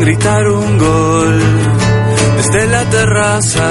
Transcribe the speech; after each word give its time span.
gritar 0.00 0.48
un 0.48 0.78
gol 0.78 1.40
desde 2.36 2.66
la 2.66 2.84
terraza. 2.84 3.70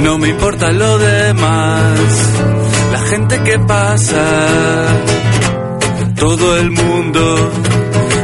No 0.00 0.18
me 0.18 0.28
importa 0.28 0.70
lo 0.72 0.98
demás, 0.98 1.98
la 2.92 3.00
gente 3.10 3.40
que 3.42 3.58
pasa. 3.58 4.24
Todo 6.16 6.56
el 6.58 6.70
mundo 6.70 7.50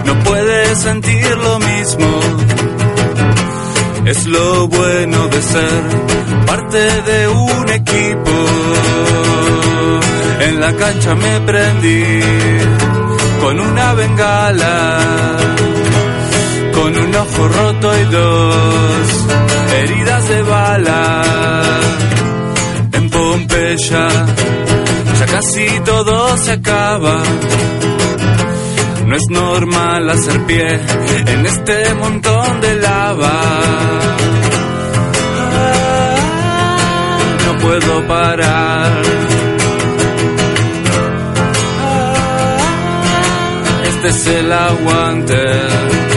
no 0.06 0.14
puede 0.24 0.74
sentir 0.76 1.36
lo 1.36 1.58
mismo. 1.58 2.20
Es 4.04 4.26
lo 4.26 4.68
bueno 4.68 5.28
de 5.28 5.42
ser 5.42 5.82
parte 6.46 7.02
de 7.02 7.28
un 7.28 7.68
equipo. 7.68 8.36
En 10.40 10.60
la 10.60 10.72
cancha 10.74 11.14
me 11.14 11.40
prendí 11.40 12.20
con 13.42 13.58
una 13.60 13.94
bengala, 13.94 14.98
ojo 17.22 17.48
roto 17.48 17.98
y 18.00 18.04
dos 18.04 19.26
heridas 19.76 20.28
de 20.28 20.42
bala. 20.42 21.22
En 22.92 23.10
Pompeya 23.10 24.08
ya 25.18 25.26
casi 25.26 25.66
todo 25.84 26.36
se 26.36 26.52
acaba. 26.52 27.22
No 29.06 29.16
es 29.16 29.26
normal 29.30 30.10
hacer 30.10 30.40
pie 30.46 30.80
en 31.26 31.46
este 31.46 31.94
montón 31.94 32.60
de 32.60 32.74
lava. 32.76 33.40
No 37.46 37.58
puedo 37.58 38.06
parar. 38.06 39.02
Este 43.84 44.08
es 44.08 44.26
el 44.26 44.52
aguante. 44.52 46.11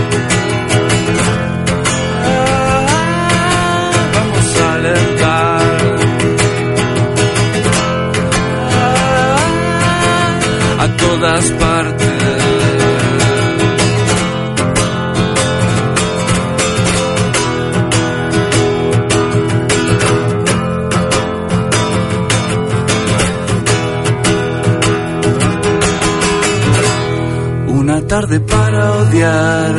Tarde 28.22 28.40
para 28.40 28.94
odiar 28.94 29.76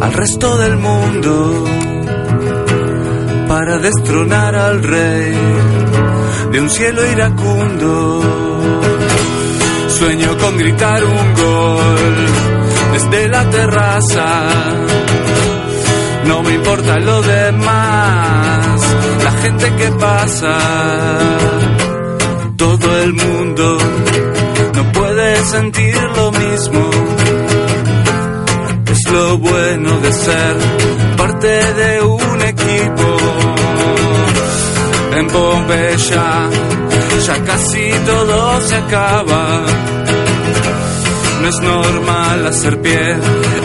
al 0.00 0.12
resto 0.14 0.56
del 0.56 0.78
mundo, 0.78 1.64
para 3.46 3.76
destronar 3.76 4.54
al 4.54 4.82
rey 4.82 5.34
de 6.52 6.60
un 6.62 6.70
cielo 6.70 7.00
iracundo. 7.12 8.22
Sueño 9.98 10.38
con 10.38 10.56
gritar 10.56 11.04
un 11.04 11.34
gol 11.34 12.16
desde 12.94 13.28
la 13.28 13.50
terraza. 13.50 14.28
No 16.24 16.42
me 16.42 16.54
importa 16.54 16.98
lo 17.00 17.20
demás, 17.20 18.80
la 19.24 19.32
gente 19.42 19.74
que 19.74 19.88
pasa, 20.06 20.58
todo 22.56 22.98
el 23.02 23.12
mundo 23.12 23.76
no 24.74 24.92
puede 24.92 25.36
sentir 25.44 25.96
lo 26.16 26.32
mismo. 26.32 27.15
Lo 29.12 29.38
bueno 29.38 30.00
de 30.00 30.12
ser 30.12 30.56
parte 31.16 31.74
de 31.74 32.02
un 32.02 32.42
equipo. 32.42 33.16
En 35.16 35.26
Pompeya 35.28 36.50
ya 37.26 37.44
casi 37.44 37.90
todo 38.04 38.60
se 38.60 38.76
acaba. 38.76 39.64
No 41.40 41.48
es 41.48 41.60
normal 41.60 42.46
hacer 42.46 42.80
pie 42.80 43.16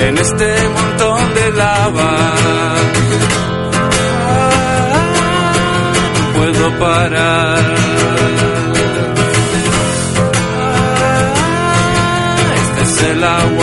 en 0.08 0.18
este 0.18 0.70
montón 0.70 1.34
de 1.34 1.52
lava. 1.52 2.12
No 6.16 6.40
puedo 6.40 6.80
parar. 6.80 7.76
Este 12.56 12.82
es 12.84 13.04
el 13.12 13.24
aguante. 13.24 13.61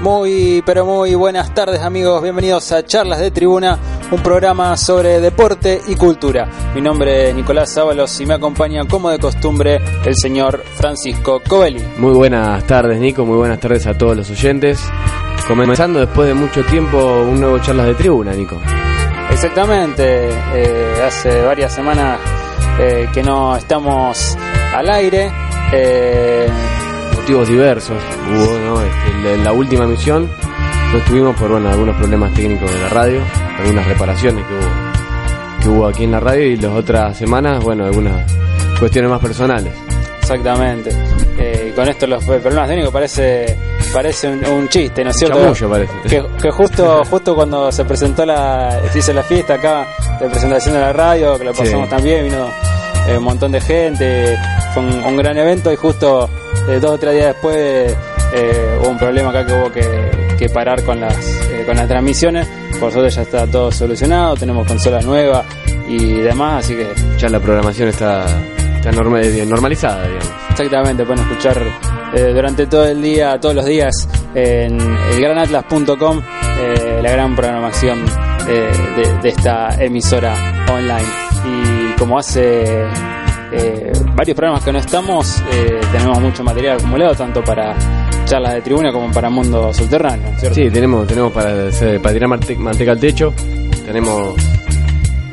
Muy, 0.00 0.62
pero 0.64 0.86
muy 0.86 1.14
buenas 1.14 1.52
tardes 1.52 1.80
amigos, 1.80 2.22
bienvenidos 2.22 2.72
a 2.72 2.82
Charlas 2.82 3.20
de 3.20 3.30
Tribuna, 3.30 3.78
un 4.10 4.22
programa 4.22 4.74
sobre 4.78 5.20
deporte 5.20 5.78
y 5.88 5.94
cultura. 5.94 6.48
Mi 6.74 6.80
nombre 6.80 7.28
es 7.28 7.34
Nicolás 7.34 7.76
Ábalos 7.76 8.18
y 8.20 8.24
me 8.24 8.32
acompaña 8.32 8.86
como 8.86 9.10
de 9.10 9.18
costumbre 9.18 9.78
el 10.06 10.16
señor 10.16 10.64
Francisco 10.74 11.42
Covelli. 11.46 11.84
Muy 11.98 12.14
buenas 12.14 12.66
tardes 12.66 12.98
Nico, 12.98 13.26
muy 13.26 13.36
buenas 13.36 13.60
tardes 13.60 13.86
a 13.86 13.96
todos 13.98 14.16
los 14.16 14.30
oyentes. 14.30 14.80
Comenzando 15.46 16.00
después 16.00 16.28
de 16.28 16.34
mucho 16.34 16.64
tiempo 16.64 16.96
un 16.96 17.38
nuevo 17.38 17.58
Charlas 17.58 17.86
de 17.86 17.94
Tribuna, 17.94 18.32
Nico. 18.32 18.56
Exactamente, 19.30 20.30
eh, 20.54 21.02
hace 21.06 21.42
varias 21.42 21.74
semanas 21.74 22.18
eh, 22.78 23.06
que 23.12 23.22
no 23.22 23.54
estamos 23.54 24.34
al 24.74 24.88
aire. 24.88 25.30
eh, 25.72 26.48
Motivos 27.30 27.48
diversos. 27.48 27.96
Hubo, 28.28 28.58
¿no? 28.58 28.82
Este, 28.82 29.36
la, 29.36 29.44
la 29.44 29.52
última 29.52 29.86
misión 29.86 30.28
no 30.92 30.98
estuvimos 30.98 31.36
por 31.36 31.48
bueno, 31.52 31.68
algunos 31.68 31.94
problemas 31.96 32.34
técnicos 32.34 32.68
de 32.74 32.80
la 32.80 32.88
radio, 32.88 33.20
algunas 33.56 33.86
reparaciones 33.86 34.44
que 34.46 34.52
hubo, 34.54 35.62
que 35.62 35.68
hubo 35.68 35.86
aquí 35.86 36.02
en 36.02 36.10
la 36.10 36.18
radio 36.18 36.44
y 36.46 36.56
las 36.56 36.72
otras 36.72 37.16
semanas, 37.16 37.62
bueno, 37.62 37.84
algunas 37.84 38.24
cuestiones 38.80 39.08
más 39.12 39.20
personales. 39.20 39.72
exactamente. 40.20 40.90
Eh, 41.38 41.68
y 41.70 41.76
con 41.76 41.88
esto 41.88 42.08
los 42.08 42.24
problemas 42.24 42.66
técnicos 42.68 42.92
parece 42.92 43.56
parece 43.94 44.28
un, 44.28 44.44
un 44.46 44.68
chiste, 44.68 45.04
¿no 45.04 45.10
es 45.10 45.16
cierto? 45.16 45.38
Chamullo 45.38 45.70
parece. 45.70 45.92
Que, 46.08 46.26
que 46.42 46.50
justo 46.50 47.02
justo 47.08 47.36
cuando 47.36 47.70
se 47.70 47.84
presentó 47.84 48.26
la 48.26 48.76
se 48.90 48.98
hizo 48.98 49.12
la 49.12 49.22
fiesta 49.22 49.54
acá 49.54 49.86
de 50.18 50.28
presentación 50.28 50.74
de 50.74 50.80
la 50.80 50.92
radio 50.92 51.38
que 51.38 51.44
lo 51.44 51.52
pasamos 51.54 51.84
Sí. 51.88 51.90
también 51.94 52.24
vino 52.24 52.48
eh, 53.10 53.18
un 53.18 53.24
montón 53.24 53.52
de 53.52 53.60
gente 53.60 54.38
fue 54.74 54.82
un, 54.82 55.04
un 55.04 55.16
gran 55.16 55.36
evento 55.38 55.72
y 55.72 55.76
justo 55.76 56.28
eh, 56.68 56.78
dos 56.80 56.92
o 56.92 56.98
tres 56.98 57.14
días 57.14 57.26
después 57.28 57.96
eh, 58.34 58.78
hubo 58.80 58.88
un 58.90 58.98
problema 58.98 59.30
acá 59.30 59.44
que 59.46 59.52
hubo 59.52 59.70
que, 59.72 60.36
que 60.38 60.48
parar 60.48 60.82
con 60.84 61.00
las 61.00 61.16
con 61.66 61.76
las 61.76 61.88
transmisiones 61.88 62.46
por 62.78 62.90
suerte 62.92 63.10
ya 63.10 63.22
está 63.22 63.46
todo 63.46 63.70
solucionado 63.72 64.34
tenemos 64.36 64.66
consola 64.66 65.00
nueva 65.02 65.44
y 65.88 66.14
demás 66.20 66.64
así 66.64 66.74
que 66.76 66.86
Ya 67.18 67.28
la 67.28 67.40
programación 67.40 67.88
está, 67.88 68.24
está 68.76 68.90
norma- 68.92 69.20
normalizada, 69.46 70.02
digamos. 70.06 70.28
Exactamente, 70.50 71.04
pueden 71.04 71.22
escuchar 71.24 71.58
eh, 72.14 72.32
durante 72.34 72.66
todo 72.66 72.86
el 72.86 73.02
día, 73.02 73.38
todos 73.40 73.54
los 73.56 73.64
días 73.66 74.08
en 74.34 74.78
elgranatlas.com 75.14 76.20
eh, 76.60 77.00
la 77.02 77.10
gran 77.10 77.34
programación 77.36 77.98
eh, 78.48 78.70
de, 78.96 79.18
de 79.22 79.28
esta 79.28 79.74
emisora 79.82 80.34
online. 80.70 81.08
Y 81.46 81.79
como 82.00 82.18
hace 82.18 82.82
eh, 83.52 83.92
varios 84.16 84.34
programas 84.36 84.64
que 84.64 84.72
no 84.72 84.78
estamos, 84.78 85.40
eh, 85.52 85.80
tenemos 85.92 86.18
mucho 86.20 86.42
material 86.42 86.78
acumulado, 86.78 87.14
tanto 87.14 87.44
para 87.44 87.76
charlas 88.24 88.54
de 88.54 88.62
tribuna 88.62 88.90
como 88.92 89.10
para 89.12 89.28
mundo 89.30 89.72
subterráneo, 89.72 90.28
¿cierto? 90.38 90.54
Sí, 90.56 90.70
tenemos, 90.70 91.06
tenemos 91.06 91.32
para, 91.32 91.52
tirar 91.70 92.28
manteca 92.28 92.92
al 92.92 92.98
techo, 93.00 93.32
tenemos, 93.84 94.34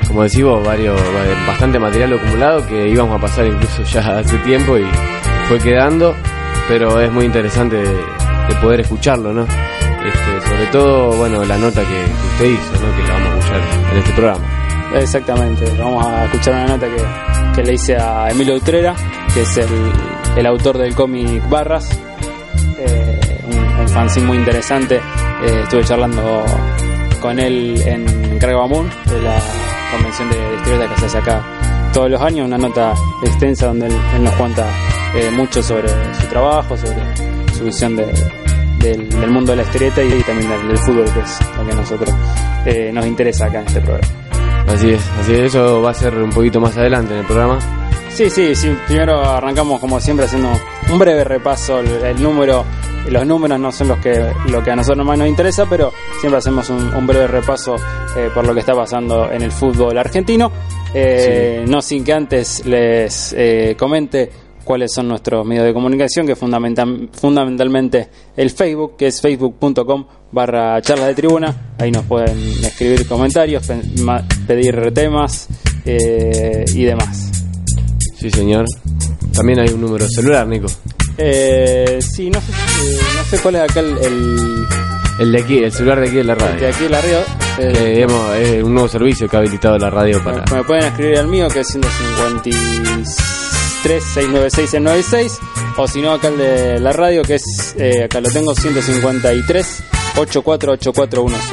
como 0.07 0.23
decimos, 0.23 0.63
varios, 0.65 0.99
va- 0.99 1.47
bastante 1.47 1.79
material 1.79 2.13
acumulado 2.13 2.67
que 2.67 2.89
íbamos 2.89 3.17
a 3.17 3.21
pasar 3.21 3.45
incluso 3.47 3.83
ya 3.83 4.01
hace 4.19 4.37
tiempo 4.39 4.77
y 4.77 4.85
fue 5.47 5.57
quedando, 5.59 6.15
pero 6.67 6.99
es 6.99 7.11
muy 7.11 7.25
interesante 7.25 7.77
de, 7.77 7.87
de 7.89 8.55
poder 8.61 8.81
escucharlo, 8.81 9.31
¿no? 9.31 9.43
Este, 9.43 10.47
sobre 10.49 10.65
todo, 10.71 11.11
bueno, 11.17 11.43
la 11.45 11.57
nota 11.57 11.81
que, 11.81 11.87
que 11.87 12.45
usted 12.45 12.45
hizo, 12.45 12.85
¿no? 12.85 12.95
Que 12.95 13.03
la 13.07 13.13
vamos 13.13 13.29
a 13.29 13.37
escuchar 13.37 13.61
en 13.93 13.97
este 13.99 14.11
programa. 14.13 14.56
Exactamente, 14.95 15.65
vamos 15.77 16.05
a 16.05 16.25
escuchar 16.25 16.53
una 16.55 16.67
nota 16.67 16.87
que, 16.87 17.55
que 17.55 17.63
le 17.63 17.73
hice 17.73 17.95
a 17.97 18.29
Emilio 18.29 18.55
Utrera, 18.55 18.95
que 19.33 19.41
es 19.41 19.57
el, 19.57 19.67
el 20.37 20.45
autor 20.45 20.77
del 20.77 20.95
cómic 20.95 21.47
Barras, 21.49 21.89
eh, 22.79 23.19
un, 23.51 23.81
un 23.81 23.87
fanzine 23.89 24.25
muy 24.25 24.37
interesante. 24.37 24.95
Eh, 24.95 25.59
estuve 25.63 25.83
charlando 25.83 26.43
con 27.21 27.37
él 27.39 27.81
en 27.85 28.39
Cargabamun, 28.39 28.89
de 29.05 29.21
la 29.21 29.37
convención 29.91 30.29
de, 30.29 30.37
de 30.37 30.55
historietas 30.55 30.89
que 30.93 30.99
se 31.01 31.05
hace 31.05 31.17
acá 31.19 31.43
todos 31.93 32.09
los 32.11 32.21
años, 32.21 32.47
una 32.47 32.57
nota 32.57 32.93
extensa 33.23 33.67
donde 33.67 33.87
él, 33.87 34.23
nos 34.23 34.33
cuenta 34.35 34.65
eh, 35.15 35.29
mucho 35.31 35.61
sobre 35.61 35.89
su 36.19 36.27
trabajo, 36.27 36.77
sobre 36.77 36.97
su 37.57 37.65
visión 37.65 37.95
de- 37.95 38.13
del, 38.79 39.29
mundo 39.31 39.51
de 39.51 39.57
la 39.57 39.63
historieta 39.63 40.01
y, 40.03 40.21
también 40.21 40.49
del, 40.67 40.77
fútbol, 40.77 41.05
que 41.11 41.19
es 41.19 41.39
lo 41.57 41.65
que 41.65 41.71
a 41.71 41.75
nosotros 41.75 42.09
nos 42.93 43.05
interesa 43.05 43.45
acá 43.47 43.59
en 43.61 43.67
este 43.67 43.81
programa. 43.81 44.07
Así 44.67 44.89
es, 44.91 45.01
así 45.19 45.33
es, 45.33 45.39
eso 45.55 45.81
va 45.81 45.91
a 45.91 45.93
ser 45.93 46.15
un 46.17 46.29
poquito 46.29 46.59
más 46.59 46.77
adelante 46.77 47.13
en 47.13 47.19
el 47.21 47.25
programa. 47.25 47.59
Sí, 48.09 48.29
sí, 48.29 48.55
sí. 48.55 48.75
Primero 48.87 49.19
arrancamos 49.23 49.79
como 49.79 49.99
siempre 49.99 50.25
haciendo 50.25 50.49
un 50.91 50.99
breve 50.99 51.23
repaso. 51.23 51.79
El, 51.79 51.87
el 52.03 52.21
número, 52.21 52.65
los 53.09 53.25
números 53.25 53.59
no 53.59 53.71
son 53.71 53.89
los 53.89 53.99
que 53.99 54.31
lo 54.49 54.63
que 54.63 54.71
a 54.71 54.75
nosotros 54.75 55.05
más 55.05 55.17
nos 55.17 55.27
interesa, 55.27 55.65
pero 55.69 55.93
siempre 56.19 56.39
hacemos 56.39 56.69
un, 56.69 56.93
un 56.95 57.07
breve 57.07 57.27
repaso 57.27 57.75
eh, 58.15 58.29
por 58.33 58.45
lo 58.45 58.53
que 58.53 58.59
está 58.61 58.73
pasando 58.73 59.31
en 59.31 59.41
el 59.43 59.51
fútbol 59.51 59.97
argentino. 59.97 60.51
Eh, 60.93 61.63
No 61.67 61.81
sin 61.81 62.03
que 62.03 62.13
antes 62.13 62.65
les 62.65 63.33
eh, 63.37 63.75
comente 63.77 64.29
cuáles 64.67 64.91
son 64.93 65.07
nuestros 65.07 65.45
medios 65.47 65.65
de 65.65 65.73
comunicación, 65.73 66.27
que 66.27 66.35
fundamental, 66.35 67.09
fundamentalmente 67.13 68.09
el 68.35 68.51
Facebook, 68.51 68.97
que 68.97 69.07
es 69.07 69.21
facebook.com 69.21 70.05
barra 70.31 70.79
charlas 70.81 71.07
de 71.07 71.15
tribuna. 71.15 71.73
Ahí 71.79 71.89
nos 71.89 72.03
pueden 72.05 72.37
escribir 72.63 73.07
comentarios, 73.07 73.63
pedir 74.45 74.91
temas 74.93 75.47
eh, 75.85 76.65
y 76.75 76.83
demás. 76.83 77.31
Sí, 78.19 78.29
señor. 78.29 78.65
También 79.33 79.59
hay 79.59 79.69
un 79.69 79.79
número 79.81 80.03
de 80.05 80.11
celular, 80.11 80.45
Nico. 80.47 80.67
Eh, 81.17 81.99
sí, 82.01 82.29
no 82.29 82.39
sé, 82.41 82.51
si- 82.51 83.17
no 83.17 83.23
sé 83.29 83.37
cuál 83.39 83.55
es 83.55 83.61
acá 83.61 83.79
el, 83.79 83.97
el- 83.99 84.65
El 85.19 85.31
de 85.31 85.39
aquí, 85.41 85.57
el 85.63 85.71
celular 85.71 85.99
de 86.01 86.07
aquí 86.07 86.17
de 86.17 86.23
la 86.25 86.33
el 86.33 86.39
de 86.39 86.45
radio. 86.45 86.67
aquí 86.67 86.87
la 86.89 87.01
río. 87.01 87.19
Eh, 87.59 88.01
hemos, 88.01 88.35
es 88.35 88.63
un 88.63 88.73
nuevo 88.73 88.87
servicio 88.87 89.27
que 89.27 89.35
ha 89.35 89.39
habilitado 89.39 89.77
la 89.79 89.89
radio 89.89 90.23
para... 90.23 90.43
me, 90.53 90.63
pueden 90.63 90.83
escribir 90.83 91.17
al 91.17 91.27
mío 91.27 91.47
que 91.47 91.61
es 91.61 91.67
153 91.69 93.56
696 93.89 94.81
96 94.81 95.39
o 95.77 95.87
si 95.87 96.01
no 96.01 96.11
acá 96.13 96.27
el 96.29 96.37
de 96.37 96.79
la 96.79 96.91
radio 96.93 97.21
que 97.23 97.35
es 97.35 97.75
eh, 97.77 98.03
acá 98.05 98.19
lo 98.21 98.29
tengo 98.29 98.53
153 98.55 99.83
848415 100.17 101.45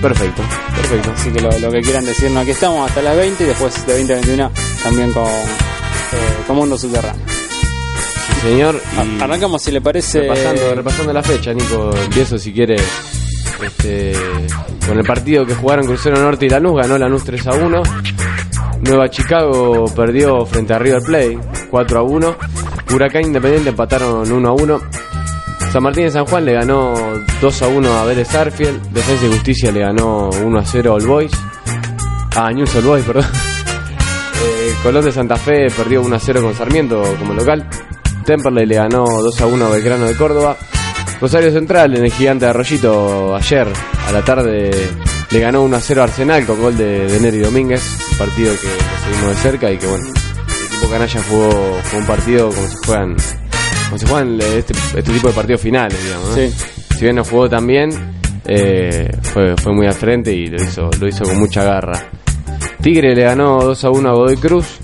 Perfecto, 0.00 0.42
perfecto. 0.74 1.12
así 1.14 1.30
que 1.30 1.40
lo, 1.40 1.58
lo 1.58 1.70
que 1.70 1.80
quieran 1.82 2.04
decirnos 2.06 2.42
aquí 2.42 2.52
estamos 2.52 2.88
hasta 2.88 3.02
las 3.02 3.16
20 3.16 3.44
y 3.44 3.46
después 3.46 3.86
de 3.86 3.94
20 3.94 4.12
a 4.12 4.16
21 4.16 4.50
también 4.82 5.12
con 5.12 5.24
eh, 5.26 6.44
con 6.46 6.56
Mundo 6.56 6.78
Subterráneo 6.78 7.22
Sí, 7.26 8.48
señor. 8.48 8.80
Y 8.96 8.98
Ar- 8.98 9.24
arrancamos 9.24 9.62
si 9.62 9.70
le 9.70 9.80
parece 9.82 10.20
repasando, 10.22 10.74
repasando 10.74 11.12
la 11.12 11.22
fecha, 11.22 11.52
Nico, 11.52 11.90
empiezo 12.04 12.38
si 12.38 12.52
quiere 12.52 12.76
este, 13.62 14.12
con 14.86 14.98
el 14.98 15.04
partido 15.04 15.44
que 15.44 15.54
jugaron 15.54 15.84
Crucero 15.86 16.18
Norte 16.18 16.46
y 16.46 16.48
Lanús, 16.48 16.76
ganó 16.80 16.96
Lanús 16.96 17.22
3 17.24 17.46
a 17.48 17.50
1. 17.52 17.82
Nueva 18.82 19.08
Chicago 19.08 19.84
perdió 19.94 20.44
frente 20.46 20.74
a 20.74 20.78
River 20.78 21.02
Plate 21.02 21.38
4 21.70 21.98
a 21.98 22.02
1. 22.02 22.36
Huracán 22.94 23.24
Independiente 23.24 23.70
empataron 23.70 24.30
1 24.30 24.48
a 24.48 24.52
1. 24.52 24.80
San 25.72 25.82
Martín 25.82 26.04
de 26.04 26.10
San 26.10 26.26
Juan 26.26 26.44
le 26.44 26.54
ganó 26.54 26.94
2 27.40 27.62
a 27.62 27.68
1 27.68 27.98
a 27.98 28.04
Vélez 28.04 28.34
Arfield. 28.34 28.82
Defensa 28.90 29.26
y 29.26 29.32
Justicia 29.32 29.70
le 29.70 29.80
ganó 29.80 30.30
1 30.30 30.58
a 30.58 30.64
0 30.64 30.94
al 30.94 31.06
Boys. 31.06 31.32
A 32.36 32.50
News 32.52 32.74
All 32.76 32.82
Boys, 32.82 33.04
perdón. 33.06 33.24
Eh, 34.42 34.74
Colón 34.82 35.04
de 35.04 35.12
Santa 35.12 35.36
Fe 35.36 35.68
perdió 35.70 36.02
1 36.02 36.16
a 36.16 36.18
0 36.18 36.42
con 36.42 36.54
Sarmiento 36.54 37.02
como 37.18 37.34
local. 37.34 37.68
Temperley 38.24 38.66
le 38.66 38.76
ganó 38.76 39.04
2 39.04 39.40
a 39.40 39.46
1 39.46 39.66
a 39.66 39.68
Belgrano 39.68 40.06
de 40.06 40.16
Córdoba. 40.16 40.56
Rosario 41.20 41.50
Central 41.52 41.96
en 41.96 42.04
el 42.04 42.12
gigante 42.12 42.46
de 42.46 42.50
Arroyito 42.50 43.36
ayer 43.36 43.68
a 44.08 44.12
la 44.12 44.24
tarde 44.24 44.70
le 45.30 45.40
ganó 45.40 45.62
1 45.62 45.76
a 45.76 45.80
0 45.80 46.00
a 46.00 46.04
Arsenal 46.04 46.44
con 46.44 46.60
gol 46.60 46.76
de, 46.76 47.06
de 47.06 47.20
Neri 47.20 47.38
Domínguez. 47.38 47.82
Un 48.12 48.18
partido 48.18 48.52
que 48.60 48.66
lo 48.66 49.14
seguimos 49.14 49.36
de 49.36 49.42
cerca 49.42 49.70
y 49.70 49.78
que 49.78 49.86
bueno, 49.86 50.04
el 50.06 50.66
equipo 50.66 50.90
canalla 50.90 51.22
jugó, 51.22 51.50
jugó 51.50 51.98
un 51.98 52.06
partido 52.06 52.50
como 52.50 52.68
si 52.68 52.76
juegan, 52.84 53.16
como 53.86 53.98
si 53.98 54.06
juegan 54.06 54.40
este, 54.40 54.72
este 54.96 55.12
tipo 55.12 55.28
de 55.28 55.34
partidos 55.34 55.60
finales, 55.60 56.02
digamos. 56.02 56.28
¿no? 56.28 56.34
Sí. 56.34 56.54
Si 56.96 57.04
bien 57.04 57.16
no 57.16 57.24
jugó 57.24 57.48
tan 57.48 57.66
bien, 57.66 57.90
eh, 58.46 59.08
fue, 59.22 59.56
fue 59.56 59.72
muy 59.72 59.86
al 59.86 59.94
frente 59.94 60.32
y 60.32 60.46
lo 60.48 60.62
hizo, 60.62 60.90
lo 61.00 61.08
hizo 61.08 61.24
con 61.24 61.38
mucha 61.38 61.62
garra. 61.62 62.10
Tigre 62.82 63.14
le 63.14 63.22
ganó 63.22 63.60
2 63.62 63.84
a 63.84 63.90
1 63.90 64.08
a 64.08 64.12
Godoy 64.12 64.36
Cruz. 64.36 64.78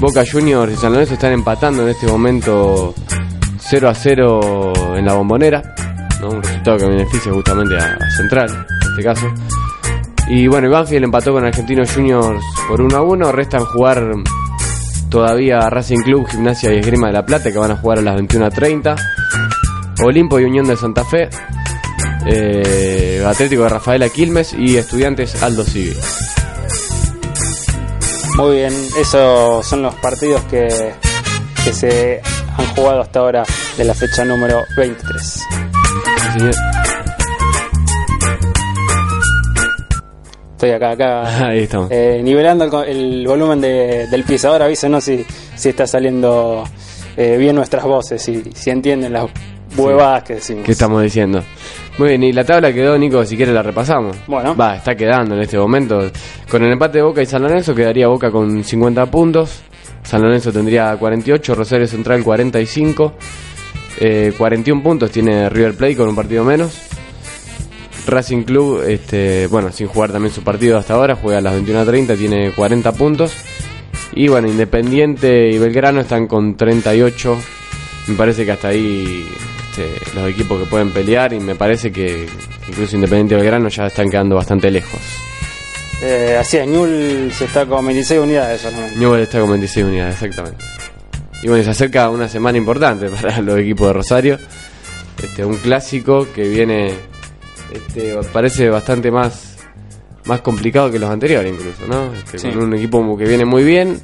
Boca 0.00 0.24
Juniors 0.30 0.72
y 0.72 0.76
San 0.76 0.92
Lorenzo 0.92 1.14
están 1.14 1.32
empatando 1.32 1.82
en 1.82 1.88
este 1.88 2.06
momento 2.06 2.94
0 3.58 3.88
a 3.88 3.94
0 3.94 4.72
en 4.96 5.04
la 5.04 5.14
bombonera. 5.14 5.74
¿no? 6.20 6.30
Un 6.30 6.42
resultado 6.42 6.78
que 6.78 6.86
beneficia 6.86 7.32
justamente 7.32 7.76
a, 7.76 7.94
a 7.94 8.10
Central, 8.10 8.48
en 8.50 8.90
este 8.90 9.02
caso. 9.02 9.26
Y 10.30 10.46
bueno, 10.46 10.70
Banfield 10.70 11.04
empató 11.04 11.32
con 11.32 11.44
Argentinos 11.44 11.92
Juniors 11.92 12.42
por 12.68 12.80
1 12.82 12.96
a 12.96 13.02
1. 13.02 13.32
Restan 13.32 13.64
jugar 13.64 14.02
todavía 15.10 15.58
Racing 15.70 15.98
Club, 16.04 16.28
Gimnasia 16.28 16.72
y 16.74 16.78
Esgrima 16.78 17.06
de 17.08 17.14
la 17.14 17.24
Plata, 17.24 17.50
que 17.50 17.58
van 17.58 17.70
a 17.70 17.76
jugar 17.76 17.98
a 17.98 18.02
las 18.02 18.16
21.30. 18.20 18.96
Olimpo 20.04 20.38
y 20.38 20.44
Unión 20.44 20.66
de 20.66 20.76
Santa 20.76 21.04
Fe. 21.04 21.28
eh, 22.26 23.24
Atlético 23.26 23.62
de 23.62 23.68
Rafaela 23.70 24.08
Quilmes 24.10 24.52
y 24.52 24.76
Estudiantes 24.76 25.42
Aldo 25.42 25.64
Civil. 25.64 25.96
Muy 28.36 28.56
bien, 28.56 28.72
esos 29.00 29.66
son 29.66 29.82
los 29.82 29.94
partidos 29.96 30.42
que, 30.44 30.68
que 31.64 31.72
se 31.72 32.20
han 32.56 32.66
jugado 32.76 33.00
hasta 33.00 33.18
ahora 33.18 33.44
de 33.76 33.84
la 33.84 33.94
fecha 33.94 34.24
número 34.24 34.62
23. 34.76 35.20
Sí, 35.22 35.42
señor. 36.38 36.54
Estoy 40.58 40.70
acá, 40.72 40.90
acá 40.90 41.46
Ahí 41.50 41.60
estamos. 41.60 41.88
eh, 41.92 42.20
nivelando 42.20 42.82
el, 42.82 43.20
el 43.20 43.26
volumen 43.28 43.60
de- 43.60 44.08
del 44.08 44.24
pisador. 44.24 44.60
Avísenos 44.60 45.04
si, 45.04 45.24
si 45.54 45.68
está 45.68 45.86
saliendo 45.86 46.64
eh, 47.16 47.36
bien 47.38 47.54
nuestras 47.54 47.84
voces, 47.84 48.20
si, 48.20 48.42
si 48.54 48.70
entienden 48.70 49.12
las 49.12 49.26
huevadas 49.76 50.24
que 50.24 50.34
decimos. 50.34 50.64
¿Qué 50.64 50.72
estamos 50.72 51.00
diciendo? 51.00 51.44
Muy 51.98 52.08
bien, 52.08 52.24
y 52.24 52.32
la 52.32 52.42
tabla 52.44 52.72
quedó, 52.72 52.98
Nico, 52.98 53.24
si 53.24 53.36
quieres 53.36 53.54
la 53.54 53.62
repasamos. 53.62 54.16
Bueno. 54.26 54.56
Va, 54.56 54.74
está 54.76 54.96
quedando 54.96 55.36
en 55.36 55.42
este 55.42 55.56
momento. 55.56 56.10
Con 56.50 56.64
el 56.64 56.72
empate 56.72 56.98
de 56.98 57.04
Boca 57.04 57.22
y 57.22 57.26
San 57.26 57.42
Lorenzo 57.42 57.72
quedaría 57.72 58.08
Boca 58.08 58.32
con 58.32 58.64
50 58.64 59.06
puntos. 59.06 59.60
San 60.02 60.22
Lorenzo 60.22 60.50
tendría 60.52 60.96
48, 60.96 61.54
Rosario 61.54 61.86
Central 61.86 62.24
45. 62.24 63.12
Eh, 64.00 64.32
41 64.36 64.82
puntos 64.82 65.10
tiene 65.12 65.48
River 65.48 65.76
Plate 65.76 65.96
con 65.96 66.08
un 66.08 66.16
partido 66.16 66.42
menos. 66.42 66.76
Racing 68.08 68.42
Club, 68.42 68.82
este, 68.86 69.46
bueno, 69.46 69.70
sin 69.72 69.86
jugar 69.86 70.12
también 70.12 70.34
su 70.34 70.42
partido 70.42 70.78
hasta 70.78 70.94
ahora, 70.94 71.14
juega 71.16 71.38
a 71.38 71.40
las 71.40 71.54
21.30, 71.54 72.16
tiene 72.16 72.52
40 72.52 72.92
puntos. 72.92 73.32
Y 74.12 74.28
bueno, 74.28 74.48
Independiente 74.48 75.50
y 75.50 75.58
Belgrano 75.58 76.00
están 76.00 76.26
con 76.26 76.56
38. 76.56 77.38
Me 78.08 78.14
parece 78.16 78.44
que 78.44 78.52
hasta 78.52 78.68
ahí 78.68 79.26
este, 79.70 80.14
los 80.14 80.28
equipos 80.28 80.60
que 80.62 80.66
pueden 80.66 80.92
pelear 80.92 81.32
y 81.32 81.40
me 81.40 81.54
parece 81.54 81.92
que 81.92 82.26
incluso 82.68 82.96
Independiente 82.96 83.34
y 83.34 83.38
Belgrano 83.38 83.68
ya 83.68 83.86
están 83.86 84.10
quedando 84.10 84.36
bastante 84.36 84.70
lejos. 84.70 85.00
Eh, 86.00 86.36
así 86.38 86.58
es, 86.58 86.66
Newell 86.66 87.32
se 87.32 87.46
está 87.46 87.66
con 87.66 87.84
26 87.84 88.20
unidades 88.20 88.60
solamente. 88.60 88.96
Newell 88.98 89.22
está 89.22 89.40
con 89.40 89.50
26 89.50 89.86
unidades, 89.86 90.14
exactamente. 90.14 90.64
Y 91.42 91.48
bueno, 91.48 91.64
se 91.64 91.70
acerca 91.70 92.10
una 92.10 92.28
semana 92.28 92.58
importante 92.58 93.08
para 93.20 93.40
los 93.40 93.58
equipos 93.58 93.88
de 93.88 93.92
Rosario. 93.92 94.38
Este, 95.22 95.44
un 95.44 95.56
clásico 95.56 96.26
que 96.32 96.48
viene, 96.48 96.94
este, 97.72 98.14
parece 98.32 98.68
bastante 98.70 99.10
más, 99.10 99.56
más 100.26 100.40
complicado 100.40 100.90
que 100.90 100.98
los 100.98 101.10
anteriores 101.10 101.52
incluso, 101.52 101.86
¿no? 101.86 102.12
Este, 102.14 102.38
Sí. 102.38 102.48
Con 102.50 102.64
un 102.64 102.74
equipo 102.74 103.16
que 103.16 103.24
viene 103.24 103.44
muy 103.44 103.64
bien 103.64 104.00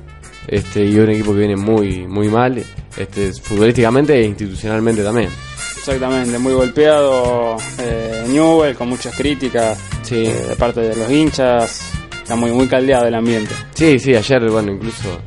este, 0.49 0.85
y 0.85 0.99
un 0.99 1.11
equipo 1.11 1.33
que 1.33 1.39
viene 1.39 1.57
muy, 1.57 2.07
muy 2.07 2.29
mal, 2.29 2.63
este, 2.97 3.33
futbolísticamente 3.33 4.15
e 4.15 4.23
institucionalmente 4.25 5.03
también. 5.03 5.31
Exactamente, 5.79 6.39
muy 6.39 6.55
golpeado 6.55 7.57
eh, 7.79 8.25
Newell, 8.29 8.75
con 8.75 8.89
muchas 8.89 9.15
críticas 9.17 9.79
Sí. 10.03 10.25
eh, 10.27 10.47
de 10.51 10.57
parte 10.57 10.81
de 10.81 10.97
los 10.97 11.11
hinchas. 11.11 11.93
Está 12.23 12.37
muy, 12.37 12.51
muy 12.53 12.67
caldeado 12.69 13.07
el 13.07 13.15
ambiente. 13.15 13.55
Sí, 13.75 13.99
sí, 13.99 14.15
ayer, 14.15 14.49
bueno, 14.51 14.73
incluso 14.73 15.21